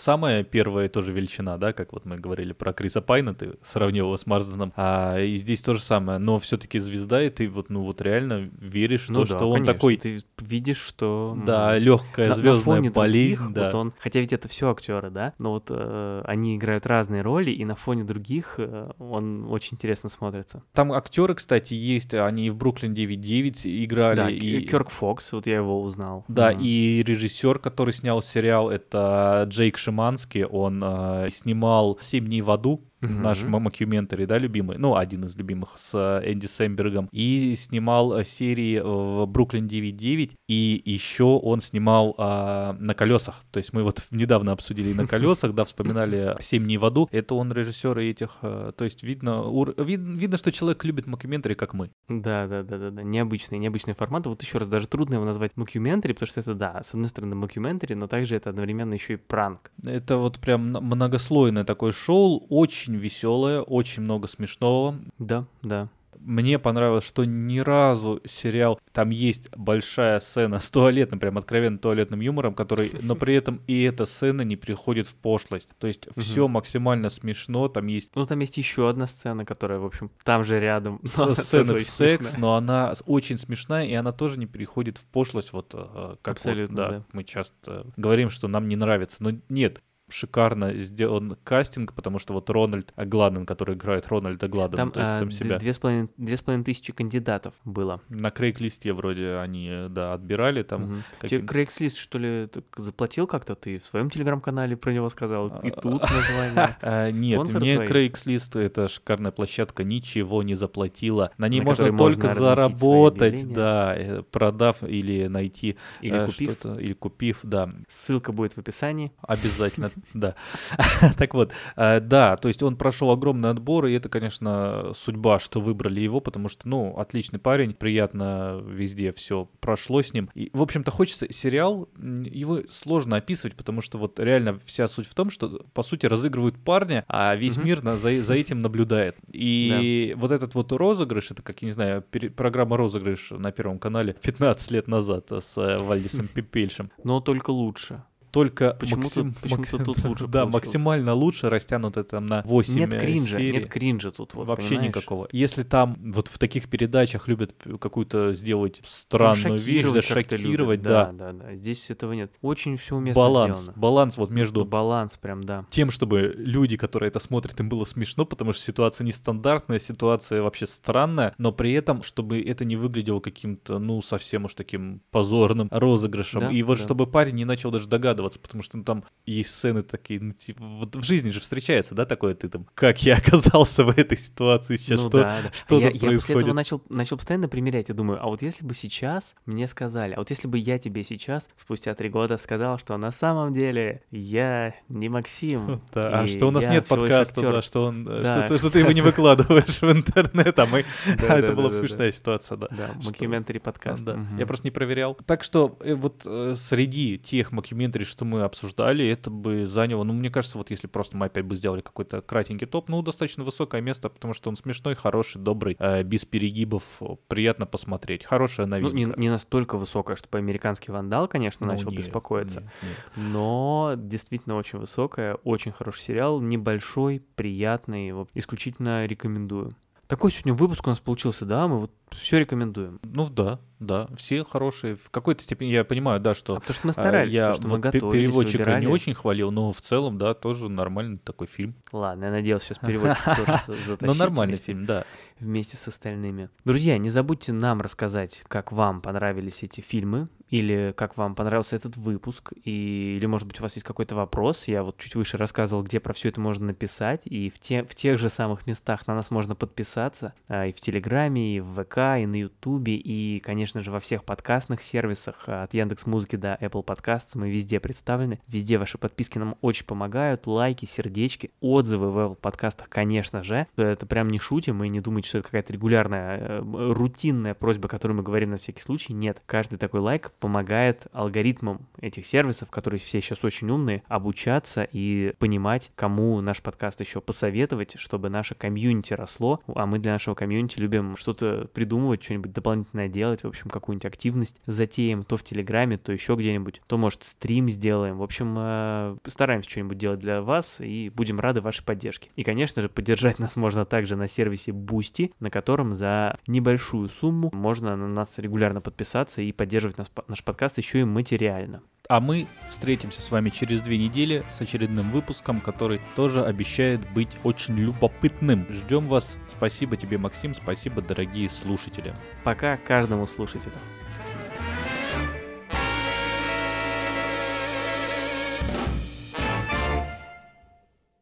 самая 0.86 0.88
первая 0.88 0.88
тоже 0.88 1.12
величина, 1.12 1.56
да, 1.58 1.72
как 1.72 1.92
вот 1.92 2.04
мы 2.04 2.16
говорили 2.16 2.52
про 2.52 2.72
Криса 2.72 3.00
Пайна, 3.00 3.34
ты 3.34 3.54
сравнил 3.62 4.06
его 4.06 4.16
с 4.16 4.26
Марсденом, 4.26 4.72
а 4.76 5.18
и 5.20 5.36
здесь 5.36 5.60
то 5.60 5.74
же 5.74 5.80
самое, 5.80 6.18
но 6.18 6.38
все-таки 6.38 6.78
звезда, 6.78 7.22
и 7.22 7.30
ты 7.30 7.48
вот, 7.48 7.70
ну, 7.70 7.82
вот 7.82 8.00
реально 8.02 8.50
веришь, 8.60 9.04
в 9.04 9.06
то, 9.08 9.12
Ну 9.12 9.20
да, 9.20 9.26
что 9.26 9.46
он 9.48 9.54
конечно, 9.54 9.74
такой, 9.74 9.96
Ты 9.96 10.20
видишь, 10.40 10.78
что... 10.80 11.36
да, 11.46 11.78
легкая 11.78 12.28
на- 12.28 12.34
на 12.34 12.36
звездная 12.36 12.76
фоне 12.76 12.90
болезнь, 12.90 13.36
других, 13.36 13.54
да. 13.54 13.64
вот 13.66 13.74
он, 13.74 13.92
хотя 13.98 14.20
ведь 14.20 14.32
это 14.32 14.48
все 14.48 14.70
актеры, 14.70 15.10
да, 15.10 15.32
но 15.38 15.50
вот 15.52 15.66
э, 15.70 16.22
они 16.26 16.56
играют 16.56 16.86
разные 16.86 17.22
роли, 17.22 17.50
и 17.50 17.64
на 17.64 17.74
фоне 17.74 18.04
других 18.04 18.54
э, 18.58 18.90
он 18.98 19.46
очень 19.50 19.74
интересно 19.76 20.08
смотрится. 20.10 20.62
Там 20.72 20.92
актеры, 20.92 21.34
кстати, 21.34 21.74
есть, 21.74 22.14
они 22.14 22.46
и 22.46 22.50
в 22.50 22.56
Бруклин 22.56 22.92
9.9 22.94 23.84
играли, 23.84 24.16
да, 24.16 24.30
и... 24.30 24.60
Кёрк 24.66 24.90
Фокс, 24.90 25.32
вот 25.32 25.46
я 25.46 25.56
его 25.56 25.82
узнал. 25.82 26.24
Да, 26.28 26.52
Мгм. 26.52 26.60
и 26.62 27.02
режиссер, 27.06 27.58
который 27.58 27.92
снял 27.92 28.22
сериал, 28.22 28.70
это 28.70 29.46
Джейк 29.48 29.76
Шиманский. 29.78 30.44
Он 30.44 30.75
э, 30.82 31.28
снимал 31.30 31.98
«Семь 32.00 32.26
дней 32.26 32.40
в 32.40 32.50
аду», 32.50 32.84
Мгм. 33.00 33.22
наш 33.22 33.42
мокюментари, 33.42 34.24
да, 34.24 34.38
любимый, 34.38 34.78
ну, 34.78 34.96
один 34.96 35.24
из 35.24 35.36
любимых 35.36 35.74
с 35.76 35.90
э, 35.94 36.32
Энди 36.32 36.46
Сэмбергом, 36.46 37.08
и 37.12 37.54
снимал 37.56 38.16
э, 38.18 38.24
серии 38.24 38.80
в 38.80 39.26
Бруклин 39.26 39.66
9.9, 39.66 40.32
и 40.48 40.82
еще 40.84 41.24
он 41.24 41.60
снимал 41.60 42.14
а, 42.18 42.74
на 42.78 42.94
колесах, 42.94 43.42
то 43.50 43.58
есть 43.58 43.72
мы 43.72 43.82
вот 43.82 44.06
недавно 44.10 44.52
обсудили 44.52 44.92
на 44.92 45.06
колесах, 45.08 45.54
да, 45.54 45.64
вспоминали 45.64 46.36
«Семь 46.40 46.64
дней 46.64 46.78
в 46.78 46.84
аду», 46.84 47.08
это 47.10 47.34
он 47.34 47.52
режиссер 47.52 47.98
этих, 47.98 48.38
э, 48.42 48.72
то 48.76 48.84
есть 48.84 49.02
видно, 49.02 49.42
ур- 49.42 49.74
вид- 49.76 50.00
видно, 50.00 50.38
что 50.38 50.50
человек 50.52 50.84
любит 50.84 51.06
мокюментари, 51.06 51.54
как 51.54 51.74
мы. 51.74 51.90
Да, 52.08 52.46
да, 52.46 52.62
да, 52.62 52.78
да, 52.78 52.90
да. 52.90 53.02
Необычный, 53.02 53.58
необычный 53.58 53.94
формат. 53.94 54.26
Вот 54.26 54.42
еще 54.42 54.58
раз, 54.58 54.68
даже 54.68 54.86
трудно 54.88 55.14
его 55.14 55.24
назвать 55.24 55.56
мокюментари, 55.56 56.12
потому 56.12 56.28
что 56.28 56.40
это, 56.40 56.54
да, 56.54 56.82
с 56.82 56.94
одной 56.94 57.08
стороны 57.08 57.34
мокюментари, 57.36 57.94
но 57.94 58.06
также 58.06 58.36
это 58.36 58.50
одновременно 58.50 58.94
еще 58.94 59.14
и 59.14 59.16
пранк. 59.16 59.70
Это 59.84 60.16
вот 60.16 60.38
прям 60.38 60.72
многослойное 60.72 61.64
такое 61.64 61.92
шоу, 61.92 62.46
очень 62.48 62.85
веселое, 62.94 63.60
очень 63.60 64.02
много 64.02 64.26
смешного. 64.28 64.96
Да, 65.18 65.44
да. 65.62 65.88
Мне 66.18 66.58
понравилось, 66.58 67.04
что 67.04 67.24
ни 67.24 67.58
разу 67.60 68.20
сериал, 68.24 68.80
там 68.92 69.10
есть 69.10 69.48
большая 69.54 70.18
сцена 70.18 70.58
с 70.58 70.70
туалетным, 70.70 71.20
прям 71.20 71.36
откровенно 71.38 71.78
туалетным 71.78 72.20
юмором, 72.20 72.54
который, 72.54 72.90
но 73.02 73.14
при 73.14 73.34
этом 73.36 73.60
и 73.66 73.82
эта 73.82 74.06
сцена 74.06 74.40
не 74.42 74.56
приходит 74.56 75.06
в 75.06 75.14
пошлость. 75.14 75.68
То 75.78 75.86
есть 75.86 76.08
все 76.16 76.48
максимально 76.48 77.10
смешно, 77.10 77.68
там 77.68 77.86
есть 77.86 78.10
Ну, 78.16 78.24
там 78.24 78.40
есть 78.40 78.56
еще 78.56 78.88
одна 78.88 79.06
сцена, 79.06 79.44
которая, 79.44 79.78
в 79.78 79.84
общем, 79.84 80.10
там 80.24 80.42
же 80.44 80.58
рядом. 80.58 81.00
но 81.02 81.08
с- 81.08 81.18
она 81.18 81.34
сцены 81.34 81.72
тоже 81.74 81.84
в 81.84 81.88
секс, 81.88 82.24
смешная. 82.24 82.40
но 82.40 82.54
она 82.54 82.94
очень 83.04 83.38
смешная, 83.38 83.86
и 83.86 83.92
она 83.92 84.10
тоже 84.12 84.38
не 84.38 84.46
переходит 84.46 84.96
в 84.98 85.04
пошлость, 85.04 85.52
вот 85.52 85.74
э, 85.74 85.76
как 85.76 85.94
вот, 85.94 86.28
Абсолютно, 86.28 86.76
да, 86.76 86.88
да. 86.90 87.04
мы 87.12 87.22
часто 87.24 87.86
говорим, 87.96 88.30
что 88.30 88.48
нам 88.48 88.66
не 88.68 88.74
нравится, 88.76 89.18
но 89.20 89.32
нет, 89.50 89.80
шикарно 90.08 90.72
сделан 90.74 91.36
кастинг, 91.44 91.92
потому 91.92 92.18
что 92.18 92.32
вот 92.32 92.48
Рональд 92.50 92.92
Гладен, 92.96 93.44
который 93.46 93.74
играет 93.74 94.06
Рональда 94.08 94.48
Гладена, 94.48 94.76
Там 94.76 94.90
то 94.92 95.00
есть 95.00 95.12
а, 95.12 95.18
сам 95.18 95.30
себя. 95.30 95.58
две 95.58 95.72
с 95.72 95.78
половиной 95.78 96.08
две 96.16 96.36
с 96.36 96.42
половиной 96.42 96.64
тысячи 96.64 96.92
кандидатов 96.92 97.54
было. 97.64 98.00
На 98.08 98.30
Крейг-листе 98.30 98.92
вроде 98.92 99.36
они, 99.36 99.86
да, 99.90 100.14
отбирали 100.14 100.62
там. 100.62 101.02
Каким- 101.18 101.46
Тебе 101.46 101.62
Craigslist, 101.64 101.96
что 101.96 102.18
ли, 102.18 102.48
заплатил 102.76 103.26
как-то? 103.26 103.54
Ты 103.54 103.78
в 103.78 103.86
своем 103.86 104.10
телеграм-канале 104.10 104.76
про 104.76 104.92
него 104.92 105.08
сказал? 105.08 105.48
И 105.62 105.68
А, 105.68 105.80
тут 105.80 106.02
название. 106.02 106.76
А, 106.82 107.10
Нет, 107.10 107.36
Спонсоры 107.38 107.60
мне? 107.60 107.74
Craigslist 107.76 108.58
это 108.60 108.88
шикарная 108.88 109.32
площадка, 109.32 109.82
ничего 109.84 110.42
не 110.42 110.54
заплатила. 110.54 111.32
На 111.38 111.48
ней 111.48 111.60
можно 111.60 111.96
только 111.96 112.32
заработать, 112.34 113.52
да, 113.52 113.94
э, 113.96 114.22
продав 114.22 114.82
или 114.82 115.26
найти 115.26 115.76
э, 116.02 116.28
что-то, 116.28 116.74
или 116.74 116.92
купив, 116.92 117.40
да. 117.42 117.70
Ссылка 117.88 118.32
будет 118.32 118.52
в 118.54 118.58
описании. 118.58 119.12
Обязательно, 119.22 119.90
да. 120.14 120.34
Так 121.16 121.34
вот, 121.34 121.52
э, 121.76 122.00
да, 122.00 122.36
то 122.36 122.48
есть 122.48 122.62
он 122.62 122.76
прошел 122.76 123.10
огромный 123.10 123.50
отбор, 123.50 123.86
и 123.86 123.92
это, 123.92 124.08
конечно, 124.08 124.92
судьба, 124.94 125.38
что 125.38 125.60
выбрали 125.60 126.00
его, 126.00 126.20
потому 126.20 126.48
что, 126.48 126.68
ну, 126.68 126.96
отличный 126.98 127.38
парень, 127.38 127.74
приятно 127.74 128.60
везде 128.66 129.12
все 129.12 129.48
прошло 129.60 130.02
с 130.02 130.12
ним. 130.12 130.30
И, 130.34 130.50
в 130.52 130.62
общем-то, 130.62 130.90
хочется 130.90 131.32
сериал, 131.32 131.88
его 131.96 132.60
сложно 132.70 133.16
описывать, 133.16 133.56
потому 133.56 133.80
что 133.80 133.98
вот 133.98 134.18
реально 134.20 134.58
вся 134.64 134.88
суть 134.88 135.06
в 135.06 135.14
том, 135.14 135.30
что, 135.30 135.64
по 135.72 135.82
сути, 135.82 136.06
разыгрывают 136.06 136.56
парня, 136.58 137.04
а 137.08 137.34
весь 137.34 137.56
мир 137.56 137.82
на- 137.82 137.96
за, 137.96 138.22
за 138.22 138.34
этим 138.34 138.60
наблюдает. 138.62 139.16
И 139.32 140.14
вот 140.16 140.32
этот 140.32 140.54
вот 140.54 140.72
розыгрыш, 140.72 141.30
это, 141.30 141.42
как, 141.42 141.62
я 141.62 141.66
не 141.66 141.72
знаю, 141.72 142.02
программа 142.36 142.76
розыгрыш 142.76 143.30
на 143.30 143.52
Первом 143.52 143.78
канале 143.78 144.14
15 144.22 144.70
лет 144.70 144.88
назад 144.88 145.30
с 145.30 145.56
э, 145.58 145.78
Вальдисом 145.78 146.28
Пепельшем 146.28 146.90
Но 147.04 147.20
только 147.20 147.50
лучше. 147.50 148.02
Только 148.36 148.76
Почему-то- 148.78 149.22
максим- 149.24 149.34
мак- 149.50 149.70
тут 149.70 150.04
лучше 150.04 150.26
Да, 150.26 150.42
получилось. 150.42 150.52
максимально 150.52 151.14
лучше 151.14 151.48
растянуто 151.48 152.04
там 152.04 152.26
на 152.26 152.42
8 152.44 152.74
Нет 152.90 153.00
кринжа, 153.00 153.36
серий. 153.38 153.52
нет 153.54 153.66
кринжа 153.68 154.10
тут. 154.10 154.34
Вот, 154.34 154.46
Вообще 154.46 154.68
понимаешь? 154.68 154.88
никакого. 154.88 155.28
Если 155.32 155.62
там 155.62 155.96
вот 155.98 156.28
в 156.28 156.38
таких 156.38 156.68
передачах 156.68 157.28
любят 157.28 157.54
какую-то 157.80 158.34
сделать 158.34 158.82
странную 158.86 159.58
вещь, 159.58 159.86
да, 159.86 160.02
шокировать 160.02 160.82
да. 160.82 161.06
Да, 161.06 161.32
да, 161.32 161.32
да. 161.32 161.54
Здесь 161.56 161.88
этого 161.88 162.12
нет. 162.12 162.30
Очень 162.42 162.76
все 162.76 162.96
уместно 162.96 163.22
Баланс, 163.22 163.56
сделано. 163.58 163.80
баланс 163.80 164.16
вот 164.18 164.30
между 164.30 164.66
Баланс 164.66 165.16
прям, 165.16 165.42
да. 165.42 165.64
тем, 165.70 165.90
чтобы 165.90 166.34
люди, 166.36 166.76
которые 166.76 167.08
это 167.08 167.20
смотрят, 167.20 167.58
им 167.58 167.70
было 167.70 167.84
смешно, 167.84 168.26
потому 168.26 168.52
что 168.52 168.60
ситуация 168.62 169.06
нестандартная, 169.06 169.78
ситуация 169.78 170.42
вообще 170.42 170.66
странная, 170.66 171.34
но 171.38 171.52
при 171.52 171.72
этом, 171.72 172.02
чтобы 172.02 172.38
это 172.42 172.66
не 172.66 172.76
выглядело 172.76 173.20
каким-то, 173.20 173.78
ну, 173.78 174.02
совсем 174.02 174.44
уж 174.44 174.54
таким 174.54 175.00
позорным 175.10 175.68
розыгрышем. 175.70 176.40
Да, 176.40 176.50
и 176.50 176.62
вот 176.62 176.76
да. 176.76 176.84
чтобы 176.84 177.06
парень 177.06 177.36
не 177.36 177.46
начал 177.46 177.70
даже 177.70 177.86
догадываться, 177.88 178.25
радоваться, 178.26 178.40
потому 178.40 178.62
что 178.62 178.76
ну, 178.76 178.84
там 178.84 179.04
есть 179.24 179.50
сцены 179.50 179.82
такие, 179.82 180.20
ну, 180.20 180.32
типа, 180.32 180.64
вот 180.64 180.94
в 180.96 181.02
жизни 181.02 181.30
же 181.30 181.40
встречается, 181.40 181.94
да, 181.94 182.04
такое 182.04 182.34
ты 182.34 182.48
там, 182.48 182.66
как 182.74 183.02
я 183.02 183.16
оказался 183.18 183.84
в 183.84 183.90
этой 183.98 184.18
ситуации 184.18 184.76
сейчас, 184.76 185.00
Ну 185.02 185.08
что, 185.08 185.18
да, 185.22 185.40
да. 185.42 185.50
что 185.52 185.80
я, 185.80 185.90
тут 185.90 185.94
я 186.02 186.10
после 186.10 186.10
этого 186.10 186.20
происходит. 186.34 186.54
начал, 186.54 186.82
начал 186.88 187.16
постоянно 187.16 187.48
примерять 187.48 187.90
и 187.90 187.92
думаю, 187.92 188.22
а 188.22 188.26
вот 188.26 188.42
если 188.42 188.64
бы 188.64 188.74
сейчас 188.74 189.34
мне 189.46 189.66
сказали, 189.66 190.12
а 190.14 190.18
вот 190.18 190.30
если 190.30 190.48
бы 190.48 190.58
я 190.58 190.78
тебе 190.78 191.04
сейчас, 191.04 191.48
спустя 191.56 191.94
три 191.94 192.08
года, 192.08 192.36
сказал, 192.38 192.78
что 192.78 192.96
на 192.96 193.10
самом 193.10 193.52
деле 193.52 194.02
я 194.10 194.74
не 194.88 195.08
Максим, 195.08 195.80
Да, 195.94 196.20
а 196.20 196.26
что 196.26 196.48
у 196.48 196.50
нас 196.50 196.66
нет 196.66 196.86
подкаста, 196.88 197.40
актер». 197.40 197.52
да, 197.52 197.62
что, 197.62 197.84
он, 197.86 198.06
э, 198.08 198.22
Да. 198.22 198.32
что, 198.40 198.48
ты- 198.54 198.58
что 198.58 198.70
ты 198.70 198.78
его 198.80 198.92
не 198.92 199.02
выкладываешь 199.02 199.80
в 199.80 199.90
интернет, 199.90 200.58
а 200.58 200.66
мы... 200.66 200.84
Это 201.06 201.52
была 201.54 201.70
смешная 201.72 202.12
ситуация, 202.12 202.56
да. 202.58 202.68
Да, 202.70 202.88
Что- 203.00 203.10
мокюментари 203.10 203.58
подкаст. 203.58 204.04
Я 204.38 204.46
просто 204.46 204.66
не 204.66 204.70
проверял. 204.70 205.14
Так 205.26 205.42
что 205.42 205.76
э, 205.80 205.94
вот 205.94 206.22
э, 206.26 206.54
среди 206.56 207.18
тех 207.18 207.52
мокюментари, 207.52 208.04
что 208.16 208.24
мы 208.24 208.40
обсуждали, 208.42 209.06
это 209.06 209.30
бы 209.30 209.66
заняло, 209.66 210.02
ну, 210.02 210.14
мне 210.14 210.30
кажется, 210.30 210.56
вот 210.56 210.70
если 210.70 210.86
просто 210.86 211.18
мы 211.18 211.26
опять 211.26 211.44
бы 211.44 211.54
сделали 211.54 211.82
какой-то 211.82 212.22
кратенький 212.22 212.66
топ, 212.66 212.88
ну, 212.88 213.02
достаточно 213.02 213.44
высокое 213.44 213.82
место, 213.82 214.08
потому 214.08 214.32
что 214.32 214.48
он 214.48 214.56
смешной, 214.56 214.94
хороший, 214.94 215.38
добрый, 215.38 215.76
э, 215.78 216.02
без 216.02 216.24
перегибов, 216.24 216.82
приятно 217.28 217.66
посмотреть. 217.66 218.24
Хорошая 218.24 218.64
Ну, 218.66 218.70
новинка. 218.70 218.96
не, 218.96 219.04
не 219.26 219.28
настолько 219.30 219.76
высокая, 219.76 220.16
чтобы 220.16 220.38
американский 220.38 220.90
вандал, 220.92 221.28
конечно, 221.28 221.66
Ну, 221.66 221.72
начал 221.74 221.90
нет, 221.90 221.98
беспокоиться. 222.00 222.60
нет, 222.62 222.70
нет. 222.82 222.96
Но 223.32 223.94
действительно 223.98 224.56
очень 224.56 224.78
высокая, 224.78 225.34
очень 225.44 225.72
хороший 225.72 226.00
сериал, 226.00 226.40
небольшой, 226.40 227.22
приятный, 227.34 228.12
вот, 228.12 228.30
исключительно 228.32 229.04
рекомендую. 229.04 229.72
Такой 230.08 230.30
сегодня 230.30 230.54
выпуск 230.54 230.86
у 230.86 230.90
нас 230.90 231.00
получился, 231.00 231.44
да, 231.44 231.66
мы 231.66 231.80
вот 231.80 231.90
все 232.10 232.38
рекомендуем. 232.38 233.00
Ну 233.02 233.28
да, 233.28 233.58
да, 233.80 234.06
все 234.16 234.44
хорошие. 234.44 234.94
В 234.94 235.10
какой-то 235.10 235.42
степени 235.42 235.70
я 235.70 235.84
понимаю, 235.84 236.20
да, 236.20 236.32
что 236.36 236.54
А 236.56 236.60
потому 236.60 236.74
что 236.74 236.86
мы 236.86 236.92
старались, 236.92 237.34
я 237.34 237.50
потому 237.50 237.68
что 237.68 237.76
мы 237.76 237.80
готовились, 237.80 238.12
переводчика 238.28 238.58
выбирали. 238.58 238.80
не 238.82 238.86
очень 238.86 239.14
хвалил, 239.14 239.50
но 239.50 239.72
в 239.72 239.80
целом, 239.80 240.16
да, 240.16 240.34
тоже 240.34 240.68
нормальный 240.68 241.18
такой 241.18 241.48
фильм. 241.48 241.74
Ладно, 241.92 242.26
я 242.26 242.30
надеялся 242.30 242.66
сейчас 242.66 242.78
переводчик 242.78 243.24
тоже 243.36 243.60
за- 243.66 243.74
затащить 243.74 244.00
Но 244.02 244.14
нормальный 244.14 244.52
вместе- 244.52 244.66
фильм, 244.66 244.86
да. 244.86 245.04
Вместе 245.40 245.76
с 245.76 245.88
остальными. 245.88 246.48
Друзья, 246.64 246.98
не 246.98 247.10
забудьте 247.10 247.52
нам 247.52 247.80
рассказать, 247.80 248.44
как 248.48 248.72
вам 248.72 249.00
понравились 249.00 249.62
эти 249.62 249.80
фильмы, 249.80 250.28
или 250.48 250.94
как 250.96 251.16
вам 251.16 251.34
понравился 251.34 251.76
этот 251.76 251.96
выпуск, 251.96 252.52
и, 252.64 253.16
или, 253.16 253.26
может 253.26 253.48
быть, 253.48 253.58
у 253.60 253.62
вас 253.62 253.74
есть 253.74 253.86
какой-то 253.86 254.14
вопрос. 254.14 254.68
Я 254.68 254.82
вот 254.82 254.96
чуть 254.98 255.14
выше 255.14 255.36
рассказывал, 255.36 255.82
где 255.82 255.98
про 256.00 256.12
все 256.12 256.28
это 256.28 256.40
можно 256.40 256.66
написать, 256.66 257.22
и 257.24 257.50
в, 257.50 257.58
те, 257.58 257.82
в 257.82 257.94
тех 257.94 258.18
же 258.18 258.28
самых 258.28 258.66
местах 258.66 259.06
на 259.06 259.14
нас 259.14 259.30
можно 259.30 259.54
подписаться, 259.54 260.34
а, 260.48 260.66
и 260.66 260.72
в 260.72 260.80
Телеграме, 260.80 261.56
и 261.56 261.60
в 261.60 261.82
ВК, 261.82 262.20
и 262.20 262.26
на 262.26 262.36
Ютубе, 262.36 262.94
и, 262.94 263.40
конечно 263.40 263.80
же, 263.80 263.90
во 263.90 264.00
всех 264.00 264.24
подкастных 264.24 264.82
сервисах, 264.82 265.44
а, 265.46 265.64
от 265.64 265.74
Яндекс 265.74 266.06
Музыки 266.06 266.36
до 266.36 266.56
Apple 266.60 266.84
Podcasts, 266.84 267.32
мы 267.34 267.50
везде 267.50 267.80
представлены. 267.80 268.40
Везде 268.46 268.78
ваши 268.78 268.98
подписки 268.98 269.38
нам 269.38 269.56
очень 269.60 269.86
помогают, 269.86 270.46
лайки, 270.46 270.84
сердечки, 270.84 271.50
отзывы 271.60 272.10
в 272.10 272.18
Apple 272.18 272.36
подкастах, 272.36 272.88
конечно 272.88 273.42
же. 273.42 273.66
Это 273.76 274.06
прям 274.06 274.28
не 274.28 274.38
шутим, 274.38 274.82
и 274.84 274.88
не 274.88 275.00
думайте, 275.00 275.25
что 275.26 275.38
это 275.38 275.46
какая-то 275.46 275.72
регулярная, 275.72 276.38
э, 276.38 276.92
рутинная 276.92 277.54
просьба, 277.54 277.88
которую 277.88 278.18
мы 278.18 278.22
говорим 278.22 278.50
на 278.50 278.56
всякий 278.56 278.82
случай. 278.82 279.12
Нет, 279.12 279.42
каждый 279.46 279.78
такой 279.78 280.00
лайк 280.00 280.32
помогает 280.38 281.06
алгоритмам 281.12 281.86
этих 282.00 282.26
сервисов, 282.26 282.70
которые 282.70 283.00
все 283.00 283.20
сейчас 283.20 283.44
очень 283.44 283.70
умные, 283.70 284.02
обучаться 284.08 284.86
и 284.90 285.32
понимать, 285.38 285.90
кому 285.94 286.40
наш 286.40 286.62
подкаст 286.62 287.00
еще 287.00 287.20
посоветовать, 287.20 287.94
чтобы 287.98 288.28
наше 288.28 288.54
комьюнити 288.54 289.14
росло. 289.14 289.60
А 289.74 289.86
мы 289.86 289.98
для 289.98 290.12
нашего 290.12 290.34
комьюнити 290.34 290.80
любим 290.80 291.16
что-то 291.16 291.68
придумывать, 291.72 292.22
что-нибудь 292.22 292.52
дополнительное 292.52 293.08
делать, 293.08 293.42
в 293.42 293.46
общем, 293.46 293.70
какую-нибудь 293.70 294.06
активность 294.06 294.60
затеем 294.66 295.24
то 295.24 295.36
в 295.36 295.42
Телеграме, 295.42 295.98
то 295.98 296.12
еще 296.12 296.34
где-нибудь, 296.34 296.80
то, 296.86 296.96
может, 296.96 297.24
стрим 297.24 297.68
сделаем. 297.70 298.18
В 298.18 298.22
общем, 298.22 298.54
э, 298.58 299.16
постараемся 299.22 299.70
что-нибудь 299.70 299.98
делать 299.98 300.20
для 300.20 300.42
вас 300.42 300.80
и 300.80 301.10
будем 301.14 301.40
рады 301.40 301.60
вашей 301.60 301.84
поддержке. 301.84 302.30
И, 302.36 302.44
конечно 302.44 302.82
же, 302.82 302.88
поддержать 302.88 303.38
нас 303.38 303.56
можно 303.56 303.84
также 303.84 304.16
на 304.16 304.28
сервисе 304.28 304.72
Boosty, 305.16 305.32
на 305.40 305.50
котором 305.50 305.94
за 305.94 306.38
небольшую 306.46 307.08
сумму 307.08 307.50
можно 307.52 307.96
на 307.96 308.08
нас 308.08 308.38
регулярно 308.38 308.80
подписаться 308.80 309.42
и 309.42 309.52
поддерживать 309.52 309.98
нас, 309.98 310.10
наш 310.28 310.42
подкаст 310.42 310.78
еще 310.78 311.00
и 311.00 311.04
материально. 311.04 311.82
А 312.08 312.20
мы 312.20 312.46
встретимся 312.70 313.20
с 313.20 313.30
вами 313.30 313.50
через 313.50 313.80
две 313.80 313.98
недели 313.98 314.44
с 314.50 314.60
очередным 314.60 315.10
выпуском, 315.10 315.60
который 315.60 316.00
тоже 316.14 316.44
обещает 316.44 317.00
быть 317.12 317.30
очень 317.42 317.76
любопытным. 317.76 318.64
Ждем 318.70 319.08
вас. 319.08 319.36
Спасибо 319.56 319.96
тебе, 319.96 320.16
Максим. 320.16 320.54
Спасибо, 320.54 321.02
дорогие 321.02 321.50
слушатели. 321.50 322.14
Пока 322.44 322.76
каждому 322.76 323.26
слушателю. 323.26 323.74